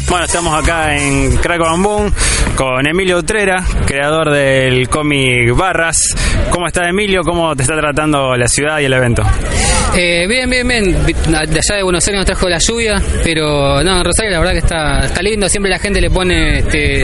Bueno, 0.08 0.24
estamos 0.24 0.58
acá 0.62 0.96
en 0.96 1.36
Crack 1.36 1.60
Boom 1.60 2.12
con 2.56 2.86
Emilio 2.86 3.18
Utrera, 3.18 3.62
creador 3.86 4.30
del 4.30 4.88
cómic 4.88 5.54
Barras. 5.54 5.98
¿Cómo 6.50 6.66
está 6.66 6.88
Emilio? 6.88 7.22
¿Cómo 7.22 7.54
te 7.54 7.62
está 7.62 7.76
tratando 7.76 8.34
la 8.34 8.48
ciudad 8.48 8.78
y 8.80 8.86
el 8.86 8.92
evento? 8.94 9.22
Eh, 9.94 10.26
bien, 10.26 10.48
bien, 10.48 10.66
bien. 10.66 10.92
De 11.04 11.58
allá 11.58 11.76
de 11.76 11.82
Buenos 11.82 12.06
Aires 12.06 12.18
nos 12.20 12.26
trajo 12.26 12.48
la 12.48 12.58
lluvia, 12.58 13.02
pero 13.22 13.82
no, 13.82 13.98
en 13.98 14.04
Rosario 14.04 14.30
la 14.30 14.38
verdad 14.38 14.52
que 14.52 14.58
está, 14.58 15.00
está 15.04 15.20
lindo. 15.22 15.48
Siempre 15.48 15.70
la 15.70 15.78
gente 15.78 16.00
le 16.00 16.10
pone 16.10 16.58
este, 16.60 17.02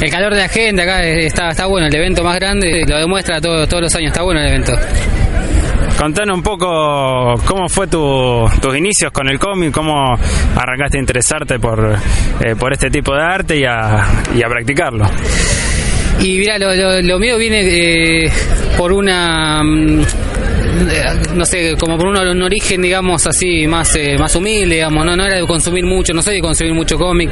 el 0.00 0.10
calor 0.10 0.32
de 0.34 0.40
la 0.40 0.48
gente. 0.48 0.82
Acá 0.82 1.02
está, 1.04 1.50
está 1.50 1.66
bueno, 1.66 1.88
el 1.88 1.94
evento 1.94 2.22
más 2.22 2.36
grande 2.36 2.84
lo 2.86 2.98
demuestra 2.98 3.40
todo- 3.40 3.66
todos 3.66 3.82
los 3.84 3.94
años. 3.96 4.08
Está 4.12 4.22
bueno 4.22 4.40
el 4.40 4.46
evento. 4.48 4.72
Contanos 5.98 6.36
un 6.36 6.42
poco 6.42 7.34
cómo 7.44 7.68
fue 7.68 7.88
tu, 7.88 8.48
tus 8.62 8.76
inicios 8.76 9.10
con 9.12 9.28
el 9.28 9.38
cómic, 9.38 9.72
cómo 9.72 10.14
arrancaste 10.56 10.96
a 10.96 11.00
interesarte 11.00 11.58
por, 11.58 11.96
eh, 12.40 12.54
por 12.56 12.72
este 12.72 12.88
tipo 12.88 13.14
de 13.14 13.22
arte 13.22 13.58
y 13.58 13.64
a, 13.64 14.06
y 14.34 14.42
a 14.42 14.48
practicarlo. 14.48 15.04
Y 16.20 16.38
mira, 16.38 16.58
lo, 16.58 17.18
mío 17.18 17.36
viene 17.36 18.24
eh, 18.24 18.32
por 18.76 18.92
una 18.92 19.62
mm, 19.62 20.02
no 21.34 21.44
sé, 21.46 21.74
como 21.78 21.96
por 21.96 22.08
un, 22.08 22.16
un 22.16 22.42
origen, 22.42 22.82
digamos, 22.82 23.26
así, 23.26 23.66
más 23.66 23.94
eh, 23.96 24.16
más 24.18 24.34
humilde, 24.36 24.76
digamos, 24.76 25.04
no, 25.04 25.12
era 25.24 25.36
de 25.38 25.46
consumir 25.46 25.84
mucho, 25.84 26.12
no 26.12 26.22
soy 26.22 26.36
de 26.36 26.40
consumir 26.40 26.74
mucho 26.74 26.98
cómic, 26.98 27.30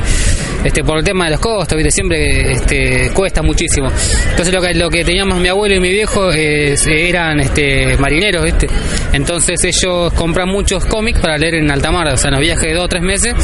este, 0.64 0.82
por 0.84 0.98
el 0.98 1.04
tema 1.04 1.26
de 1.26 1.32
los 1.32 1.40
costos, 1.40 1.76
¿viste? 1.76 1.90
siempre 1.90 2.52
este, 2.52 3.10
cuesta 3.12 3.42
muchísimo. 3.42 3.88
Entonces 4.30 4.52
lo 4.52 4.60
que, 4.60 4.74
lo 4.74 4.90
que 4.90 5.04
teníamos 5.04 5.38
mi 5.38 5.48
abuelo 5.48 5.74
y 5.76 5.80
mi 5.80 5.90
viejo 5.90 6.32
eh, 6.32 6.76
eran 6.86 7.40
este, 7.40 7.96
marineros, 7.98 8.44
¿viste? 8.44 8.66
Entonces 9.12 9.62
ellos 9.64 10.12
compran 10.12 10.48
muchos 10.48 10.84
cómics 10.84 11.20
para 11.20 11.38
leer 11.38 11.54
en 11.54 11.70
alta 11.70 11.90
mar, 11.90 12.08
o 12.08 12.16
sea, 12.16 12.30
en 12.30 12.40
los 12.40 12.60
de 12.60 12.72
dos 12.72 12.84
o 12.84 12.88
tres 12.88 13.02
meses, 13.02 13.34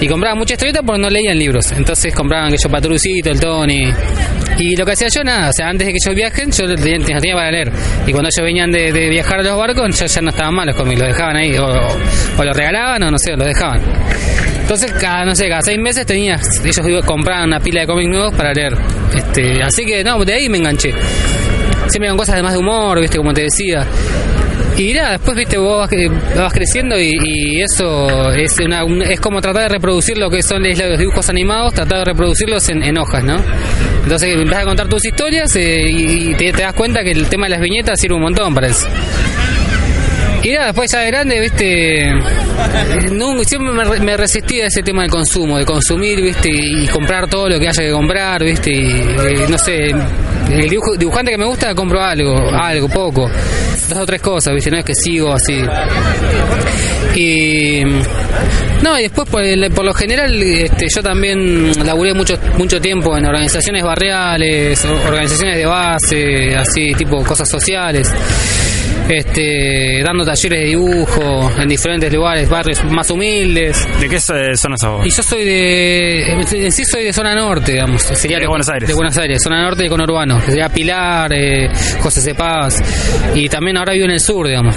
y 0.00 0.06
compraban 0.06 0.38
muchas 0.38 0.56
historietas 0.56 0.82
porque 0.84 1.00
no 1.00 1.10
leían 1.10 1.38
libros. 1.38 1.72
Entonces 1.72 2.14
compraban 2.14 2.50
que 2.50 2.56
yo 2.62 2.68
Patrucito, 2.68 3.30
el 3.30 3.40
Tony. 3.40 3.92
Y 4.60 4.74
lo 4.76 4.84
que 4.84 4.92
hacía 4.92 5.06
yo, 5.08 5.22
nada, 5.22 5.50
o 5.50 5.52
sea, 5.52 5.68
antes 5.68 5.86
de 5.86 5.92
que 5.92 5.98
ellos 6.04 6.16
viajen, 6.16 6.50
yo 6.50 6.66
los 6.66 6.80
tenía, 6.82 7.34
para 7.34 7.50
leer. 7.50 7.70
Y 8.06 8.10
cuando 8.12 8.28
ellos 8.28 8.44
venían 8.44 8.72
de, 8.72 8.90
viajar 9.08 9.38
a 9.38 9.42
los 9.44 9.56
barcos, 9.56 9.98
ya, 10.00 10.06
ya 10.06 10.20
no 10.20 10.30
estaban 10.30 10.52
mal 10.54 10.66
los 10.66 10.74
cómics, 10.76 10.98
los 11.00 11.08
dejaban 11.08 11.36
ahí, 11.36 11.56
o, 11.56 11.66
o 11.66 12.44
los 12.44 12.56
regalaban, 12.56 13.02
o 13.04 13.10
no 13.10 13.18
sé, 13.18 13.36
los 13.36 13.46
dejaban. 13.46 13.80
Entonces, 14.60 14.92
cada, 15.00 15.24
no 15.24 15.34
sé, 15.36 15.48
cada 15.48 15.62
seis 15.62 15.78
meses 15.78 16.04
tenía, 16.04 16.40
ellos 16.64 17.04
compraban 17.04 17.46
una 17.48 17.60
pila 17.60 17.82
de 17.82 17.86
cómics 17.86 18.10
nuevos 18.10 18.34
para 18.34 18.52
leer. 18.52 18.76
Este, 19.14 19.62
así 19.62 19.84
que, 19.86 20.02
no, 20.02 20.22
de 20.24 20.32
ahí 20.32 20.48
me 20.48 20.58
enganché. 20.58 20.92
Siempre 21.86 22.08
con 22.10 22.18
cosas 22.18 22.36
de 22.36 22.42
más 22.42 22.52
de 22.52 22.58
humor, 22.58 23.00
viste, 23.00 23.16
como 23.16 23.32
te 23.32 23.42
decía. 23.42 23.86
Y 24.76 24.92
nada, 24.92 25.12
después, 25.12 25.36
viste, 25.36 25.56
vos 25.56 25.78
vas, 25.80 25.90
cre- 25.90 26.10
vas 26.36 26.52
creciendo 26.52 26.96
y, 27.00 27.62
eso 27.62 28.30
es 28.32 28.58
una, 28.58 28.84
un- 28.84 29.02
es 29.02 29.20
como 29.20 29.40
tratar 29.40 29.62
de 29.62 29.68
reproducir 29.70 30.18
lo 30.18 30.28
que 30.28 30.42
son 30.42 30.62
los 30.64 30.98
dibujos 30.98 31.28
animados, 31.30 31.74
tratar 31.74 31.98
de 32.00 32.04
reproducirlos 32.04 32.68
en 32.68 32.98
hojas, 32.98 33.24
¿no? 33.24 33.38
Entonces 34.08 34.36
empiezas 34.36 34.62
a 34.62 34.64
contar 34.64 34.88
tus 34.88 35.04
historias 35.04 35.54
eh, 35.56 35.82
y, 35.86 36.34
te, 36.34 36.50
das 36.50 36.72
cuenta 36.72 37.04
que 37.04 37.10
el 37.10 37.28
tema 37.28 37.44
de 37.44 37.50
las 37.50 37.60
viñetas 37.60 38.00
sirve 38.00 38.14
un 38.14 38.22
montón 38.22 38.54
para 38.54 38.68
eso. 38.68 38.88
Y 40.42 40.50
nada, 40.52 40.68
después 40.68 40.90
ya 40.90 41.00
de 41.00 41.08
grande, 41.08 41.38
viste, 41.38 42.14
no, 43.12 43.44
siempre 43.44 43.70
me, 43.70 44.00
me 44.00 44.16
resistí 44.16 44.62
a 44.62 44.68
ese 44.68 44.82
tema 44.82 45.02
del 45.02 45.10
consumo, 45.10 45.58
de 45.58 45.66
consumir, 45.66 46.22
viste, 46.22 46.48
y 46.50 46.86
comprar 46.86 47.28
todo 47.28 47.50
lo 47.50 47.60
que 47.60 47.68
haya 47.68 47.82
que 47.82 47.90
comprar, 47.90 48.42
viste, 48.42 48.70
y, 48.70 48.86
eh, 48.86 49.46
no 49.46 49.58
sé, 49.58 49.92
el 50.50 50.68
dibujo- 50.70 50.96
dibujante 50.96 51.30
que 51.32 51.38
me 51.38 51.44
gusta, 51.46 51.74
compro 51.74 52.00
algo, 52.02 52.34
algo, 52.52 52.88
poco, 52.88 53.30
dos 53.88 53.98
o 53.98 54.06
tres 54.06 54.20
cosas, 54.22 54.54
viste, 54.54 54.70
no 54.70 54.78
es 54.78 54.84
que 54.84 54.94
sigo 54.94 55.32
así. 55.32 55.62
Y 57.14 57.82
no, 58.82 58.98
y 58.98 59.02
después 59.02 59.28
por, 59.28 59.42
el- 59.42 59.70
por 59.72 59.84
lo 59.84 59.92
general 59.92 60.40
este, 60.42 60.86
yo 60.94 61.02
también 61.02 61.72
laburé 61.84 62.14
mucho 62.14 62.38
mucho 62.56 62.80
tiempo 62.80 63.16
en 63.16 63.26
organizaciones 63.26 63.82
barriales, 63.82 64.84
organizaciones 64.84 65.56
de 65.56 65.66
base, 65.66 66.56
así 66.56 66.94
tipo 66.96 67.22
cosas 67.24 67.48
sociales. 67.48 68.12
Este, 69.08 70.02
dando 70.04 70.24
talleres 70.24 70.60
de 70.60 70.66
dibujo 70.66 71.50
en 71.58 71.68
diferentes 71.68 72.12
lugares, 72.12 72.48
barrios 72.48 72.84
más 72.84 73.10
humildes. 73.10 73.88
¿De 74.00 74.08
qué 74.08 74.20
so- 74.20 74.34
zona 74.56 74.76
sos 74.76 74.98
vos? 74.98 75.06
Y 75.06 75.10
yo 75.10 75.22
soy 75.22 75.44
de, 75.44 76.32
en 76.32 76.72
sí 76.72 76.84
soy 76.84 77.04
de 77.04 77.12
zona 77.12 77.34
norte, 77.34 77.72
digamos. 77.72 78.02
Sería 78.02 78.36
De 78.38 78.44
lo- 78.44 78.50
Buenos 78.50 78.68
Aires. 78.68 78.88
De 78.88 78.94
Buenos 78.94 79.16
Aires, 79.16 79.42
zona 79.42 79.62
norte 79.62 79.84
de 79.84 79.88
conurbano. 79.88 80.40
Sería 80.42 80.68
Pilar, 80.68 81.32
eh, 81.32 81.68
José 82.00 82.20
Cepaz. 82.20 82.76
Y 83.34 83.48
también 83.48 83.76
ahora 83.78 83.92
vivo 83.94 84.04
en 84.04 84.10
el 84.12 84.20
sur, 84.20 84.46
digamos. 84.46 84.76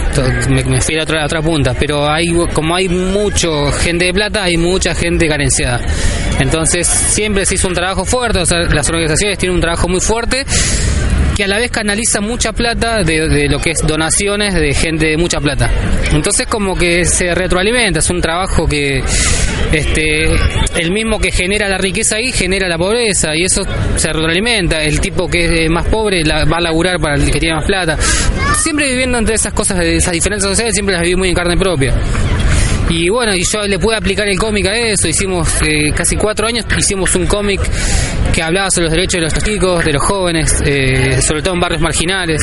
Me, 0.50 0.64
me 0.64 0.82
fui 0.82 0.96
a 0.96 1.00
la 1.00 1.04
otra, 1.04 1.22
a 1.24 1.26
otra 1.26 1.42
punta. 1.42 1.74
Pero 1.78 2.10
hay, 2.10 2.28
como 2.54 2.76
hay 2.76 2.88
mucho 2.88 3.72
gente 3.74 4.06
de 4.06 4.14
plata, 4.14 4.44
hay 4.44 4.56
mucha 4.58 4.96
gente 4.96 5.28
carenciada. 5.28 5.82
Entonces 6.40 6.88
siempre 6.88 7.46
se 7.46 7.56
hizo 7.56 7.68
un 7.68 7.74
trabajo 7.74 8.06
fuerte, 8.06 8.40
o 8.40 8.46
sea, 8.46 8.60
las 8.60 8.88
organizaciones 8.90 9.38
tienen 9.38 9.56
un 9.56 9.62
trabajo 9.62 9.88
muy 9.88 10.00
fuerte 10.00 10.46
que 11.36 11.44
a 11.44 11.48
la 11.48 11.58
vez 11.58 11.72
canaliza 11.72 12.22
mucha 12.22 12.52
plata 12.54 13.04
de, 13.04 13.28
de 13.30 13.48
lo 13.50 13.60
que 13.60 13.72
es 13.72 13.86
donaciones 13.86 14.54
de 14.54 14.74
gente 14.74 15.08
de 15.08 15.18
mucha 15.18 15.40
plata. 15.40 15.70
Entonces 16.14 16.48
como 16.48 16.76
que 16.76 17.06
se 17.06 17.34
retroalimenta, 17.34 18.00
es 18.00 18.10
un 18.10 18.22
trabajo 18.22 18.68
que 18.68 19.02
este 19.72 20.26
el 20.76 20.92
mismo 20.92 21.20
que 21.20 21.32
genera 21.32 21.70
la 21.70 21.78
riqueza 21.78 22.16
ahí 22.18 22.32
genera 22.32 22.68
la 22.68 22.78
pobreza 22.78 23.36
y 23.36 23.44
eso 23.44 23.62
se 23.96 24.12
retroalimenta. 24.12 24.84
El 24.84 25.00
tipo 25.00 25.30
que 25.30 25.66
es 25.66 25.70
más 25.72 25.86
pobre 25.88 26.24
la- 26.24 26.46
va 26.46 26.58
a 26.58 26.62
laburar 26.62 27.00
para 27.00 27.16
el 27.16 27.30
que 27.32 27.40
tiene 27.40 27.56
más 27.56 27.66
plata. 27.66 27.98
Siempre 28.58 28.90
viviendo 28.90 29.18
entre 29.18 29.36
esas 29.36 29.54
cosas, 29.54 29.80
esas 29.84 30.14
diferencias 30.14 30.50
sociales, 30.52 30.74
siempre 30.74 30.94
las 30.94 31.04
viví 31.04 31.16
muy 31.16 31.30
en 31.30 31.36
carne 31.36 31.58
propia. 31.58 31.94
Y 32.94 33.08
bueno, 33.08 33.34
y 33.34 33.44
yo 33.44 33.62
le 33.62 33.80
pude 33.80 33.96
aplicar 33.96 34.28
el 34.28 34.38
cómic 34.38 34.66
a 34.68 34.74
eso. 34.74 35.08
Hicimos 35.08 35.48
eh, 35.62 35.94
casi 35.96 36.18
cuatro 36.18 36.46
años, 36.46 36.66
hicimos 36.78 37.16
un 37.16 37.26
cómic 37.26 37.62
que 38.34 38.42
hablaba 38.44 38.70
sobre 38.70 38.88
los 38.88 38.92
derechos 38.92 39.14
de 39.14 39.22
los 39.22 39.34
chicos, 39.34 39.86
de 39.86 39.94
los 39.94 40.04
jóvenes, 40.04 40.62
eh, 40.66 41.22
sobre 41.22 41.42
todo 41.42 41.54
en 41.54 41.62
barrios 41.62 41.82
marginales. 41.82 42.42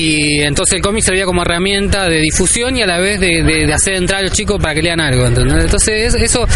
Y 0.00 0.40
entonces 0.42 0.76
el 0.76 0.82
cómic 0.82 1.02
servía 1.04 1.24
como 1.26 1.42
herramienta 1.42 2.08
de 2.08 2.20
difusión 2.20 2.76
y 2.76 2.82
a 2.82 2.86
la 2.86 2.98
vez 2.98 3.20
de, 3.20 3.42
de- 3.42 3.66
de 3.66 3.72
hacer 3.74 3.94
entrar 3.94 4.20
a 4.20 4.22
los 4.22 4.32
chicos 4.32 4.58
para 4.60 4.74
que 4.74 4.82
lean 4.82 5.00
algo. 5.00 5.26
¿entendés? 5.26 5.64
Entonces 5.64 6.14
es- 6.14 6.22
eso, 6.22 6.46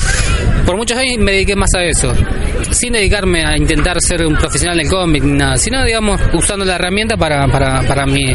por 0.65 0.77
muchos 0.77 0.97
años 0.97 1.19
me 1.19 1.33
dediqué 1.33 1.55
más 1.57 1.71
a 1.77 1.85
eso. 1.85 2.15
Sin 2.71 2.93
dedicarme 2.95 3.45
a 3.45 3.57
intentar 3.57 3.97
ser 4.01 4.25
un 4.27 4.37
profesional 4.37 4.79
del 4.79 4.89
cómic 4.89 5.23
ni 5.23 5.33
nada, 5.33 5.57
sino 5.57 5.85
digamos 5.85 6.21
usando 6.33 6.65
la 6.65 6.77
herramienta 6.77 7.17
para, 7.17 7.47
para, 7.49 7.83
para 7.83 8.07
mi, 8.07 8.33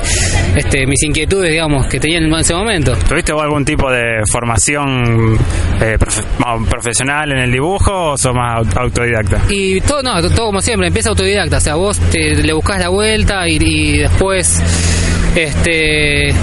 este, 0.56 0.86
mis 0.86 1.02
inquietudes, 1.04 1.50
digamos, 1.52 1.88
que 1.88 2.00
tenía 2.00 2.20
en 2.20 2.32
ese 2.36 2.54
momento. 2.54 2.96
¿Tuviste 3.08 3.34
vos 3.34 3.44
algún 3.44 3.66
tipo 3.66 3.90
de 3.92 4.22
formación 4.32 5.36
eh, 5.82 5.98
profe- 5.98 6.68
profesional 6.70 7.32
en 7.32 7.40
el 7.40 7.52
dibujo 7.52 8.12
o 8.12 8.18
sos 8.18 8.34
más 8.36 8.60
au- 8.62 8.78
autodidacta? 8.82 9.42
Y 9.50 9.82
todo, 9.82 10.04
no, 10.04 10.22
todo 10.30 10.46
como 10.48 10.62
siempre, 10.62 10.88
empieza 10.88 11.10
autodidacta. 11.10 11.58
O 11.58 11.62
sea, 11.62 11.76
vos 11.76 11.98
te, 12.12 12.36
le 12.36 12.54
buscas 12.54 12.80
la 12.80 12.90
vuelta 12.90 13.48
y, 13.48 13.58
y 13.62 13.98
después, 14.00 14.62
este, 15.36 16.34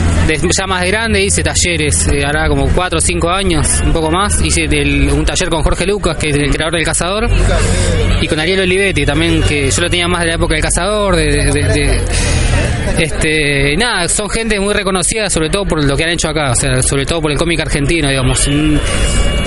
ya 0.57 0.66
más 0.66 0.85
grande, 0.87 1.22
hice 1.25 1.42
talleres, 1.42 2.09
eh, 2.09 2.25
hará 2.25 2.49
como 2.49 2.68
4 2.68 2.99
o 2.99 3.01
5 3.01 3.31
años, 3.31 3.66
un 3.85 3.92
poco 3.92 4.11
más. 4.11 4.40
Hice 4.44 4.64
un 5.12 5.25
taller 5.25 5.49
con 5.49 5.62
Jorge 5.62 5.87
Lucas, 5.87 6.16
que 6.16 6.29
es 6.29 6.37
el 6.37 6.51
creador 6.51 6.75
del 6.75 6.85
Cazador, 6.85 7.29
y 8.20 8.27
con 8.27 8.38
Ariel 8.40 8.61
Olivetti, 8.61 9.05
también, 9.05 9.42
que 9.42 9.70
yo 9.70 9.83
lo 9.83 9.88
tenía 9.90 10.09
más 10.09 10.20
de 10.22 10.29
la 10.29 10.35
época 10.35 10.55
del 10.55 10.62
Cazador, 10.62 11.16
de, 11.16 12.01
este, 12.99 13.77
nada, 13.77 14.09
son 14.09 14.29
gente 14.31 14.59
muy 14.61 14.72
reconocida, 14.72 15.29
sobre 15.29 15.51
todo 15.51 15.64
por 15.64 15.85
lo 15.85 15.96
que 15.96 16.05
han 16.05 16.11
hecho 16.11 16.29
acá, 16.29 16.53
o 16.53 16.55
sea, 16.55 16.83
sobre 16.83 17.05
todo 17.05 17.20
por 17.20 17.31
el 17.33 17.37
cómic 17.38 17.61
argentino, 17.61 18.09
digamos. 18.09 18.46
Mm, 18.49 18.77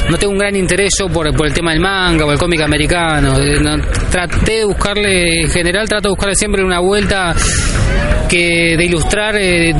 No 0.09 0.17
tengo 0.17 0.33
un 0.33 0.39
gran 0.39 0.55
interés 0.55 0.91
yo 0.99 1.07
por, 1.07 1.31
por 1.35 1.45
el 1.45 1.53
tema 1.53 1.69
del 1.71 1.79
manga 1.81 2.25
o 2.25 2.31
el 2.31 2.39
cómic 2.39 2.61
americano. 2.61 3.37
Eh, 3.39 3.59
no- 3.61 3.77
traté 4.09 4.53
de 4.59 4.65
buscarle, 4.65 5.41
en 5.41 5.49
general, 5.51 5.87
trato 5.87 6.07
de 6.07 6.09
buscarle 6.09 6.33
siempre 6.35 6.63
una 6.63 6.79
vuelta 6.79 7.35
que 8.27 8.75
de 8.75 8.85
ilustrar 8.85 9.28
eh, 9.37 9.73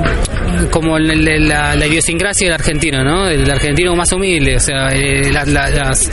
como 0.72 0.98
la, 1.00 1.76
la 1.76 1.88
idiosincrasia 1.88 2.48
del 2.48 2.54
argentino, 2.56 3.04
¿no? 3.04 3.28
El 3.28 3.50
argentino 3.50 3.96
más 3.96 4.12
humilde, 4.12 4.56
o 4.56 4.60
sea, 4.60 4.90
eh, 4.92 5.32
la- 5.32 5.46
la- 5.46 5.70
las, 5.70 6.10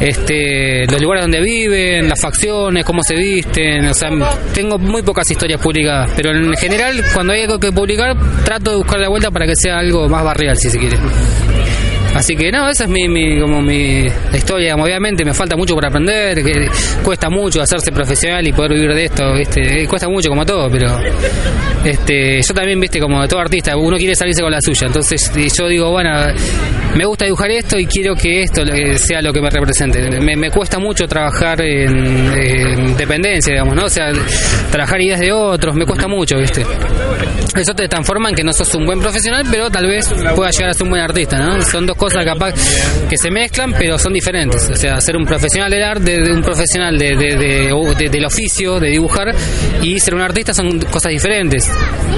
este, 0.00 0.86
los 0.90 1.00
lugares 1.00 1.24
donde 1.24 1.40
viven, 1.40 2.08
las 2.08 2.20
facciones, 2.20 2.84
cómo 2.84 3.02
se 3.02 3.14
visten, 3.16 3.86
o 3.86 3.94
sea, 3.94 4.10
tengo 4.54 4.78
muy 4.78 5.02
pocas 5.02 5.30
historias 5.30 5.60
publicadas, 5.60 6.10
pero 6.16 6.30
en 6.32 6.54
general 6.56 7.02
cuando 7.14 7.32
hay 7.32 7.42
algo 7.42 7.58
que 7.58 7.72
publicar 7.72 8.14
trato 8.44 8.70
de 8.72 8.76
buscar 8.76 9.00
la 9.00 9.08
vuelta 9.08 9.30
para 9.30 9.46
que 9.46 9.56
sea 9.56 9.78
algo 9.78 10.08
más 10.08 10.22
barrial, 10.24 10.56
si 10.56 10.68
se 10.70 10.78
quiere. 10.78 10.96
Así 12.16 12.34
que 12.34 12.50
no, 12.50 12.68
esa 12.70 12.84
es 12.84 12.90
mi, 12.90 13.08
mi- 13.08 13.38
como 13.40 13.60
mi 13.60 14.06
historia. 14.34 14.74
Obviamente 14.74 15.24
me 15.24 15.34
falta 15.34 15.54
mucho 15.56 15.74
por 15.74 15.84
aprender, 15.84 16.42
que 16.42 16.66
cuesta 17.04 17.28
mucho 17.28 17.60
hacerse 17.60 17.92
profesional 17.92 18.46
y 18.46 18.52
poder 18.52 18.72
vivir 18.72 18.94
de 18.94 19.04
esto, 19.04 19.34
¿viste? 19.34 19.86
Cuesta 19.86 20.08
mucho 20.08 20.30
como 20.30 20.44
todo, 20.46 20.70
pero 20.70 20.96
este 21.84 22.40
yo 22.42 22.54
también, 22.54 22.80
viste, 22.80 22.98
como 23.00 23.26
todo 23.28 23.40
artista, 23.40 23.76
uno 23.76 23.96
quiere 23.96 24.14
salirse 24.14 24.42
con 24.42 24.50
la 24.50 24.60
suya. 24.60 24.86
Entonces 24.86 25.30
yo 25.56 25.68
digo, 25.68 25.90
bueno, 25.90 26.10
me 26.96 27.04
gusta 27.04 27.24
dibujar 27.26 27.50
esto 27.50 27.78
y 27.78 27.86
quiero 27.86 28.14
que 28.14 28.42
esto 28.42 28.62
eh, 28.62 28.98
sea 28.98 29.20
lo 29.22 29.32
que 29.32 29.40
me 29.40 29.50
represente. 29.50 30.20
Me, 30.20 30.50
cuesta 30.50 30.78
mucho 30.78 31.06
trabajar 31.06 31.60
en, 31.60 32.32
en 32.38 32.96
dependencia, 32.96 33.52
digamos, 33.52 33.74
¿no? 33.76 33.84
O 33.84 33.90
sea, 33.90 34.10
trabajar 34.70 35.00
ideas 35.02 35.20
de 35.20 35.32
otros, 35.32 35.74
me 35.74 35.84
cuesta 35.84 36.08
mucho, 36.08 36.38
¿viste? 36.38 36.64
Eso 37.54 37.74
te 37.74 37.88
transforma 37.88 38.28
en 38.30 38.34
que 38.34 38.44
no 38.44 38.52
sos 38.52 38.74
un 38.74 38.86
buen 38.86 39.00
profesional, 39.00 39.44
pero 39.50 39.70
tal 39.70 39.86
vez 39.86 40.12
puedas 40.34 40.54
llegar 40.56 40.70
a 40.70 40.74
ser 40.74 40.82
un 40.84 40.90
buen 40.90 41.02
artista, 41.02 41.38
¿no? 41.38 41.62
Son 41.62 41.86
dos 41.86 41.96
cosas 41.96 42.05
capaz 42.14 42.54
que 43.08 43.16
se 43.16 43.30
mezclan, 43.30 43.72
pero 43.78 43.98
son 43.98 44.12
diferentes. 44.12 44.68
O 44.70 44.74
sea, 44.76 45.00
ser 45.00 45.16
un 45.16 45.24
profesional 45.24 45.70
del 45.70 45.82
arte, 45.82 46.20
de, 46.22 46.32
un 46.32 46.42
profesional 46.42 46.96
de, 46.98 47.16
de- 47.16 48.08
del 48.08 48.24
oficio, 48.24 48.78
de 48.80 48.90
dibujar, 48.90 49.34
y 49.82 49.98
ser 50.00 50.14
un 50.14 50.20
artista 50.22 50.52
son 50.54 50.78
cosas 50.80 51.12
diferentes. 51.12 51.70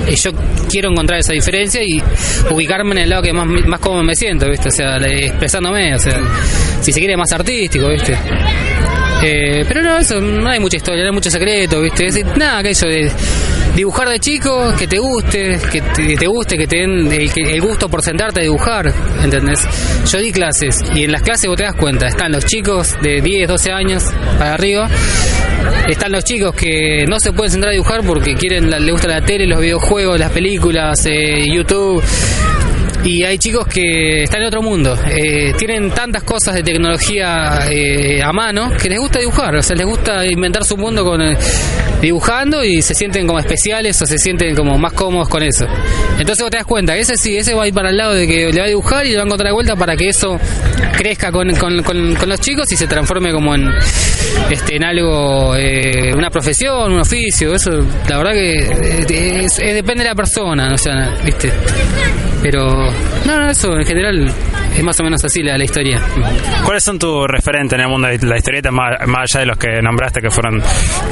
Y 0.09 0.15
yo 0.17 0.31
quiero 0.71 0.91
encontrar 0.91 1.21
esa 1.21 1.33
diferencia 1.33 1.83
y 1.83 2.03
ubicarme 2.51 2.93
en 2.93 2.99
el 2.99 3.11
lado 3.11 3.23
que 3.23 3.33
más, 3.33 3.47
más 3.67 3.81
cómodo 3.81 4.03
me 4.03 4.15
siento, 4.15 4.49
¿viste? 4.49 4.69
O 4.69 4.73
sea, 4.73 4.97
expresándome, 4.97 5.95
o 5.95 5.99
sea, 5.99 6.19
si 6.81 6.93
se 6.93 6.99
quiere 7.01 7.17
más 7.17 7.33
artístico, 7.33 7.89
¿viste? 7.89 8.17
Eh, 9.23 9.65
pero 9.67 9.83
no, 9.83 9.99
eso 9.99 10.21
no 10.21 10.49
hay 10.49 10.61
mucha 10.61 10.77
historia, 10.77 11.03
no 11.03 11.11
hay 11.11 11.15
mucho 11.15 11.31
secreto, 11.31 11.81
¿viste? 11.81 12.07
Nada, 12.37 12.63
que 12.63 12.71
eso 12.71 12.87
de 12.87 13.11
dibujar 13.75 14.09
de 14.09 14.19
chico, 14.21 14.75
que 14.79 14.87
te 14.87 14.99
guste, 14.99 15.59
que 15.71 15.81
te, 15.81 16.17
te 16.17 16.27
guste, 16.27 16.57
que 16.57 16.67
te 16.67 16.79
den 16.79 17.13
el, 17.13 17.31
el 17.37 17.61
gusto 17.61 17.89
por 17.89 18.03
sentarte 18.03 18.41
a 18.41 18.43
dibujar, 18.43 18.93
¿entendés? 19.23 19.61
Yo 20.11 20.19
di 20.19 20.33
clases 20.33 20.79
y 20.95 21.05
en 21.05 21.13
las 21.13 21.23
clases 21.23 21.49
vos 21.49 21.57
te 21.57 21.65
das 21.65 21.75
cuenta, 21.75 22.09
están 22.09 22.33
los 22.33 22.45
chicos 22.45 22.97
de 23.03 23.21
10, 23.21 23.49
12 23.49 23.73
años 23.73 24.05
para 24.39 24.55
arriba, 24.55 24.89
están 25.89 26.13
los 26.13 26.25
chicos 26.25 26.55
que 26.55 27.05
no 27.09 27.19
se 27.21 27.33
pueden 27.33 27.53
sentar 27.53 27.71
a 27.71 27.73
dibujar 27.73 28.03
porque 28.05 28.35
quieren, 28.35 28.71
les 28.71 28.91
gusta 28.91 29.09
la 29.09 29.21
tele, 29.21 29.47
los 29.47 29.61
videojuegos, 29.61 30.19
las 30.19 30.31
películas, 30.33 31.07
eh, 31.07 31.45
YouTube. 31.53 32.03
Y 33.05 33.23
hay 33.25 33.39
chicos 33.39 33.67
que 33.67 34.25
están 34.25 34.41
en 34.43 34.49
otro 34.49 34.61
mundo, 34.61 34.99
eh, 35.09 35.53
tienen 35.57 35.91
tantas 35.93 36.25
cosas 36.25 36.55
de 36.55 36.63
tecnología 36.65 37.61
eh, 37.71 38.21
a 38.23 38.33
mano 38.33 38.71
que 38.77 38.89
les 38.89 38.99
gusta 38.99 39.21
dibujar, 39.21 39.55
o 39.55 39.63
sea, 39.63 39.77
les 39.77 39.87
gusta 39.87 40.27
inventar 40.27 40.65
su 40.65 40.77
mundo 40.77 41.05
con 41.05 41.23
eh, 41.23 41.37
dibujando 42.03 42.65
y 42.65 42.83
se 42.83 42.95
sienten 42.95 43.27
como 43.27 43.39
especiales 43.39 44.01
o 44.03 44.07
se 44.07 44.19
sienten 44.19 44.55
como 44.57 44.77
más 44.79 44.93
cómodos 44.93 45.29
con 45.29 45.43
eso. 45.45 45.65
Entonces 46.19 46.43
vos 46.43 46.51
te 46.51 46.57
das 46.59 46.67
cuenta, 46.67 46.97
ese 46.97 47.17
sí, 47.17 47.37
ese 47.37 47.55
va 47.55 47.65
a 47.65 47.69
ir 47.69 47.75
para 47.75 47.91
el 47.91 47.97
lado 47.97 48.15
de 48.15 48.27
que 48.27 48.53
le 48.53 48.59
va 48.59 48.65
a 48.67 48.69
dibujar 48.69 49.07
y 49.07 49.11
le 49.11 49.17
va 49.17 49.23
a 49.23 49.27
encontrar 49.27 49.49
de 49.49 49.55
vuelta 49.55 49.77
para 49.77 49.97
que 49.97 50.09
eso 50.09 50.37
crezca 50.97 51.31
con, 51.31 51.55
con, 51.55 51.83
con- 51.85 52.29
los 52.29 52.41
chicos 52.41 52.71
y 52.73 52.77
se 52.77 52.87
transforme 52.89 53.33
como 53.33 53.55
en 53.55 53.69
este 54.51 54.77
en 54.77 54.85
algo, 54.85 55.55
eh, 55.57 56.13
una 56.15 56.31
profesión, 56.31 56.93
un 56.93 57.01
oficio, 57.01 57.55
eso 57.55 57.71
la 58.09 58.19
verdad 58.19 58.33
que 58.33 59.05
eh, 59.09 59.73
depende 59.75 60.03
de 60.03 60.11
la 60.11 60.15
persona, 60.17 60.75
o 60.75 60.79
sea, 60.79 61.15
viste. 61.25 61.53
Pero, 62.41 62.88
no, 63.27 63.41
no, 63.41 63.51
eso 63.51 63.77
en 63.77 63.85
general 63.85 64.33
es 64.77 64.83
más 64.83 64.99
o 65.01 65.05
menos 65.05 65.25
así 65.25 65.43
la, 65.43 65.57
la 65.59 65.65
historia. 65.65 66.01
¿Cuáles 66.65 66.85
son 66.85 66.99
tus 66.99 67.27
referentes 67.27 67.77
en 67.79 67.85
el 67.85 67.89
mundo 67.89 68.09
de 68.09 68.19
la 68.27 68.37
historieta, 68.37 68.71
más, 68.71 69.07
más 69.07 69.35
allá 69.35 69.41
de 69.41 69.47
los 69.47 69.59
que 69.59 69.83
nombraste 69.83 70.21
que 70.21 70.31
fueron 70.31 70.63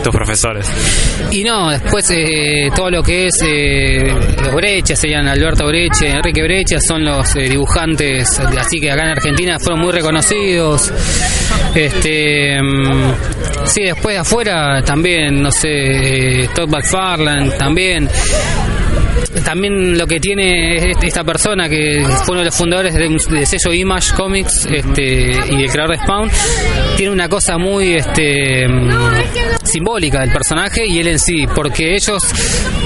tus 0.03 0.15
profesores? 0.15 0.71
Y 1.31 1.45
no, 1.45 1.71
después 1.71 2.11
eh, 2.11 2.71
todo 2.75 2.91
lo 2.91 3.03
que 3.03 3.27
es 3.27 3.35
eh, 3.45 4.13
los 4.43 4.55
Brechas, 4.55 4.99
serían 4.99 5.27
Alberto 5.27 5.67
Breche, 5.67 6.11
Enrique 6.11 6.43
Brecha, 6.43 6.79
son 6.81 7.05
los 7.05 7.35
eh, 7.37 7.49
dibujantes, 7.49 8.39
así 8.41 8.81
que 8.81 8.91
acá 8.91 9.05
en 9.05 9.11
Argentina 9.11 9.59
fueron 9.59 9.81
muy 9.81 9.93
reconocidos. 9.93 10.93
Este, 11.75 12.61
mm, 12.63 13.67
sí, 13.67 13.83
después 13.83 14.15
de 14.15 14.19
afuera 14.21 14.83
también, 14.83 15.43
no 15.43 15.51
sé, 15.51 16.43
eh, 16.43 16.49
Todd 16.55 16.69
McFarlane 16.69 17.51
también. 17.51 18.09
También 19.45 19.97
lo 19.97 20.07
que 20.07 20.19
tiene 20.19 20.77
es 20.77 20.97
esta 21.03 21.23
persona 21.25 21.69
que 21.69 22.05
fue 22.25 22.33
uno 22.33 22.41
de 22.41 22.47
los 22.47 22.55
fundadores 22.57 22.95
de, 22.95 23.07
un- 23.09 23.19
de 23.19 23.47
sello 23.47 23.73
Image 23.73 24.13
Comics 24.15 24.67
este, 24.67 25.31
y 25.51 25.63
el 25.63 25.71
creador 25.71 25.97
de 25.97 26.03
Spawn, 26.03 26.31
tiene 26.97 27.13
una 27.13 27.29
cosa 27.29 27.57
muy 27.59 27.95
este, 27.95 28.67
simbólica 29.63 30.21
del 30.21 30.33
personaje 30.33 30.87
y 30.87 30.99
él 30.99 31.09
en 31.09 31.19
sí, 31.19 31.47
porque 31.55 31.95
ellos 31.95 32.23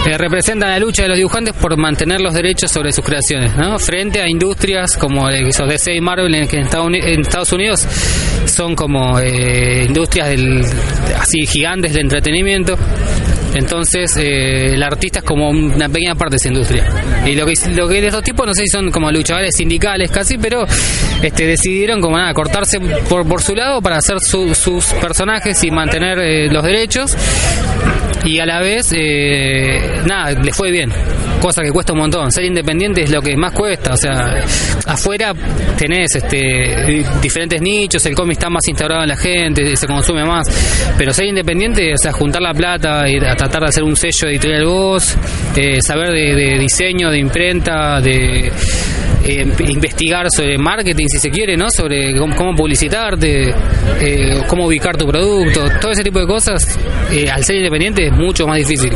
eh, 0.07 0.17
representan 0.19 0.71
la 0.71 0.79
lucha 0.79 1.03
de 1.03 1.09
los 1.09 1.17
dibujantes 1.17 1.55
por 1.55 1.77
mantener 1.77 2.21
los 2.21 2.35
derechos 2.35 2.71
sobre 2.71 2.93
sus 2.93 3.05
creaciones, 3.05 3.55
¿no? 3.57 3.79
frente 3.79 4.21
a 4.21 4.29
industrias 4.29 4.97
como 4.99 5.29
eh, 5.31 5.45
DC 5.69 5.95
y 5.95 6.01
Marvel 6.01 6.35
en, 6.35 6.49
en 6.53 7.21
Estados 7.21 7.53
Unidos 7.53 7.87
son 8.47 8.75
como 8.75 9.19
eh, 9.21 9.85
industrias 9.87 10.29
del, 10.29 10.63
así 11.19 11.47
gigantes 11.47 11.93
de 11.95 12.01
entretenimiento. 12.01 12.77
Entonces, 13.55 14.17
eh, 14.17 14.75
el 14.75 14.83
artista 14.83 15.19
es 15.21 15.25
como 15.25 15.51
una 15.51 15.89
pequeña 15.89 16.15
parte 16.15 16.33
de 16.33 16.37
esa 16.37 16.49
industria. 16.49 16.87
Y 17.27 17.35
lo 17.35 17.47
que, 17.47 17.55
lo 17.75 17.89
que 17.89 18.01
de 18.01 18.07
estos 18.09 18.23
tipos, 18.23 18.47
no 18.47 18.55
sé 18.55 18.63
si 18.63 18.69
son 18.69 18.91
como 18.91 19.11
luchadores 19.11 19.55
sindicales 19.57 20.11
casi, 20.11 20.39
pero 20.39 20.67
este, 21.23 21.47
decidieron 21.47 22.01
como 22.01 22.17
nada, 22.17 22.33
cortarse 22.35 22.79
por, 23.09 23.27
por 23.27 23.43
su 23.43 23.55
lado 23.55 23.81
para 23.83 23.97
hacer 23.97 24.21
su- 24.21 24.55
sus 24.55 24.87
personajes 24.95 25.63
y 25.65 25.71
mantener 25.71 26.19
eh, 26.21 26.49
los 26.51 26.63
derechos. 26.65 27.17
Y 28.25 28.39
a 28.39 28.47
la 28.47 28.61
vez, 28.61 28.93
eh, 28.95 30.03
nada, 30.07 30.33
les 30.33 30.55
fue 30.55 30.71
bien. 30.71 30.93
Cosa 31.41 31.63
que 31.63 31.71
cuesta 31.71 31.93
un 31.95 32.01
montón. 32.01 32.31
Ser 32.31 32.45
independiente 32.45 33.03
es 33.03 33.11
lo 33.11 33.23
que 33.23 33.37
más 33.37 33.53
cuesta. 33.53 33.95
O 33.95 33.97
sea, 33.97 34.45
afuera 34.87 35.33
tenés 35.79 36.15
este, 36.17 37.05
diferentes 37.23 37.61
nichos, 37.63 38.05
el 38.05 38.15
cómic 38.15 38.33
está 38.33 38.51
más 38.51 38.67
instaurado 38.69 39.03
en 39.03 39.09
la 39.09 39.17
gente, 39.17 39.75
se 39.75 39.87
consume 39.87 40.25
más. 40.25 40.47
Pero 40.99 41.13
ser 41.13 41.27
independiente, 41.27 41.95
o 41.95 41.97
sea, 41.97 42.13
juntar 42.13 42.43
la 42.43 42.53
plata 42.53 43.09
y 43.09 43.19
tratar 43.19 43.63
de 43.63 43.69
hacer 43.69 43.83
un 43.83 43.97
sello 43.97 44.29
editorial 44.29 44.67
vos, 44.67 45.17
eh, 45.57 45.79
saber 45.81 46.13
de, 46.13 46.35
de 46.35 46.59
diseño, 46.59 47.11
de 47.11 47.19
imprenta, 47.19 48.01
de 48.01 48.53
eh, 49.25 49.47
investigar 49.69 50.31
sobre 50.31 50.57
marketing, 50.57 51.07
si 51.09 51.19
se 51.19 51.31
quiere, 51.31 51.57
¿no? 51.57 51.71
Sobre 51.71 52.17
cómo, 52.17 52.35
cómo 52.35 52.55
publicitarte, 52.55 53.55
eh, 54.01 54.43
cómo 54.47 54.67
ubicar 54.67 54.97
tu 54.97 55.07
producto, 55.07 55.69
todo 55.81 55.93
ese 55.93 56.03
tipo 56.03 56.21
de 56.21 56.27
cosas, 56.27 56.79
eh, 57.13 57.31
al 57.31 57.45
ser 57.45 57.57
independiente 57.57 58.10
mucho 58.11 58.47
más 58.47 58.59
difícil. 58.59 58.93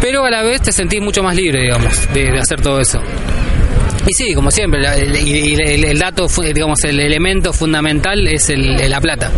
Pero 0.00 0.24
a 0.24 0.30
la 0.30 0.42
vez 0.42 0.62
te 0.62 0.72
sentís 0.72 1.00
mucho 1.00 1.22
más 1.22 1.34
libre, 1.36 1.60
digamos, 1.62 2.12
de, 2.12 2.38
hacer 2.38 2.60
todo 2.60 2.80
eso. 2.80 3.00
Y 4.06 4.14
sí, 4.14 4.32
como 4.34 4.50
siempre, 4.50 4.80
el, 4.80 5.14
el- 5.60 5.84
el 5.84 5.98
dato, 5.98 6.26
digamos, 6.54 6.82
el 6.84 6.98
elemento 7.00 7.52
fundamental 7.52 8.26
es 8.26 8.48
el, 8.48 8.88
la 8.90 9.00
plata. 9.00 9.30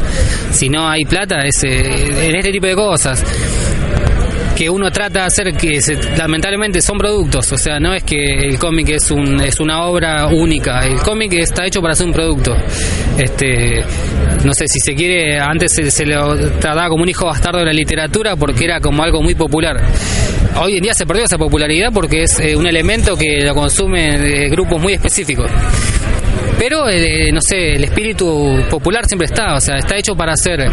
Si 0.52 0.68
no 0.68 0.88
hay 0.88 1.04
plata, 1.04 1.42
es 1.44 1.64
eh, 1.64 2.28
en 2.28 2.36
este 2.36 2.52
tipo 2.52 2.66
de 2.66 2.74
cosas 2.76 3.24
que 4.62 4.70
uno 4.70 4.92
trata 4.92 5.20
de 5.20 5.26
hacer 5.26 5.54
que 5.54 5.80
lamentablemente 6.16 6.80
son 6.80 6.96
productos, 6.96 7.50
o 7.50 7.58
sea, 7.58 7.80
no 7.80 7.92
es 7.94 8.04
que 8.04 8.46
el 8.46 8.60
cómic 8.60 8.90
es 8.90 9.10
un 9.10 9.40
es 9.40 9.58
una 9.58 9.86
obra 9.86 10.28
única, 10.28 10.86
el 10.86 11.00
cómic 11.00 11.32
está 11.32 11.66
hecho 11.66 11.80
para 11.82 11.96
ser 11.96 12.06
un 12.06 12.12
producto. 12.12 12.54
Este, 13.18 13.80
no 14.44 14.52
sé 14.54 14.68
si 14.68 14.78
se 14.78 14.94
quiere, 14.94 15.40
antes 15.40 15.72
se, 15.74 15.90
se 15.90 16.06
lo 16.06 16.36
trataba 16.60 16.88
como 16.88 17.02
un 17.02 17.08
hijo 17.08 17.26
bastardo 17.26 17.58
de 17.58 17.64
la 17.64 17.72
literatura 17.72 18.36
porque 18.36 18.64
era 18.64 18.78
como 18.78 19.02
algo 19.02 19.20
muy 19.20 19.34
popular. 19.34 19.82
Hoy 20.60 20.76
en 20.76 20.82
día 20.84 20.94
se 20.94 21.06
perdió 21.06 21.24
esa 21.24 21.38
popularidad 21.38 21.88
porque 21.92 22.22
es 22.22 22.38
eh, 22.38 22.54
un 22.54 22.68
elemento 22.68 23.16
que 23.16 23.40
lo 23.44 23.54
consumen 23.54 24.24
eh, 24.24 24.48
grupos 24.48 24.80
muy 24.80 24.92
específicos. 24.92 25.50
Pero, 26.56 26.88
eh, 26.88 27.32
no 27.32 27.40
sé, 27.40 27.74
el 27.74 27.82
espíritu 27.82 28.64
popular 28.70 29.04
siempre 29.06 29.26
está, 29.26 29.56
o 29.56 29.60
sea, 29.60 29.78
está 29.78 29.96
hecho 29.96 30.14
para 30.14 30.36
ser 30.36 30.70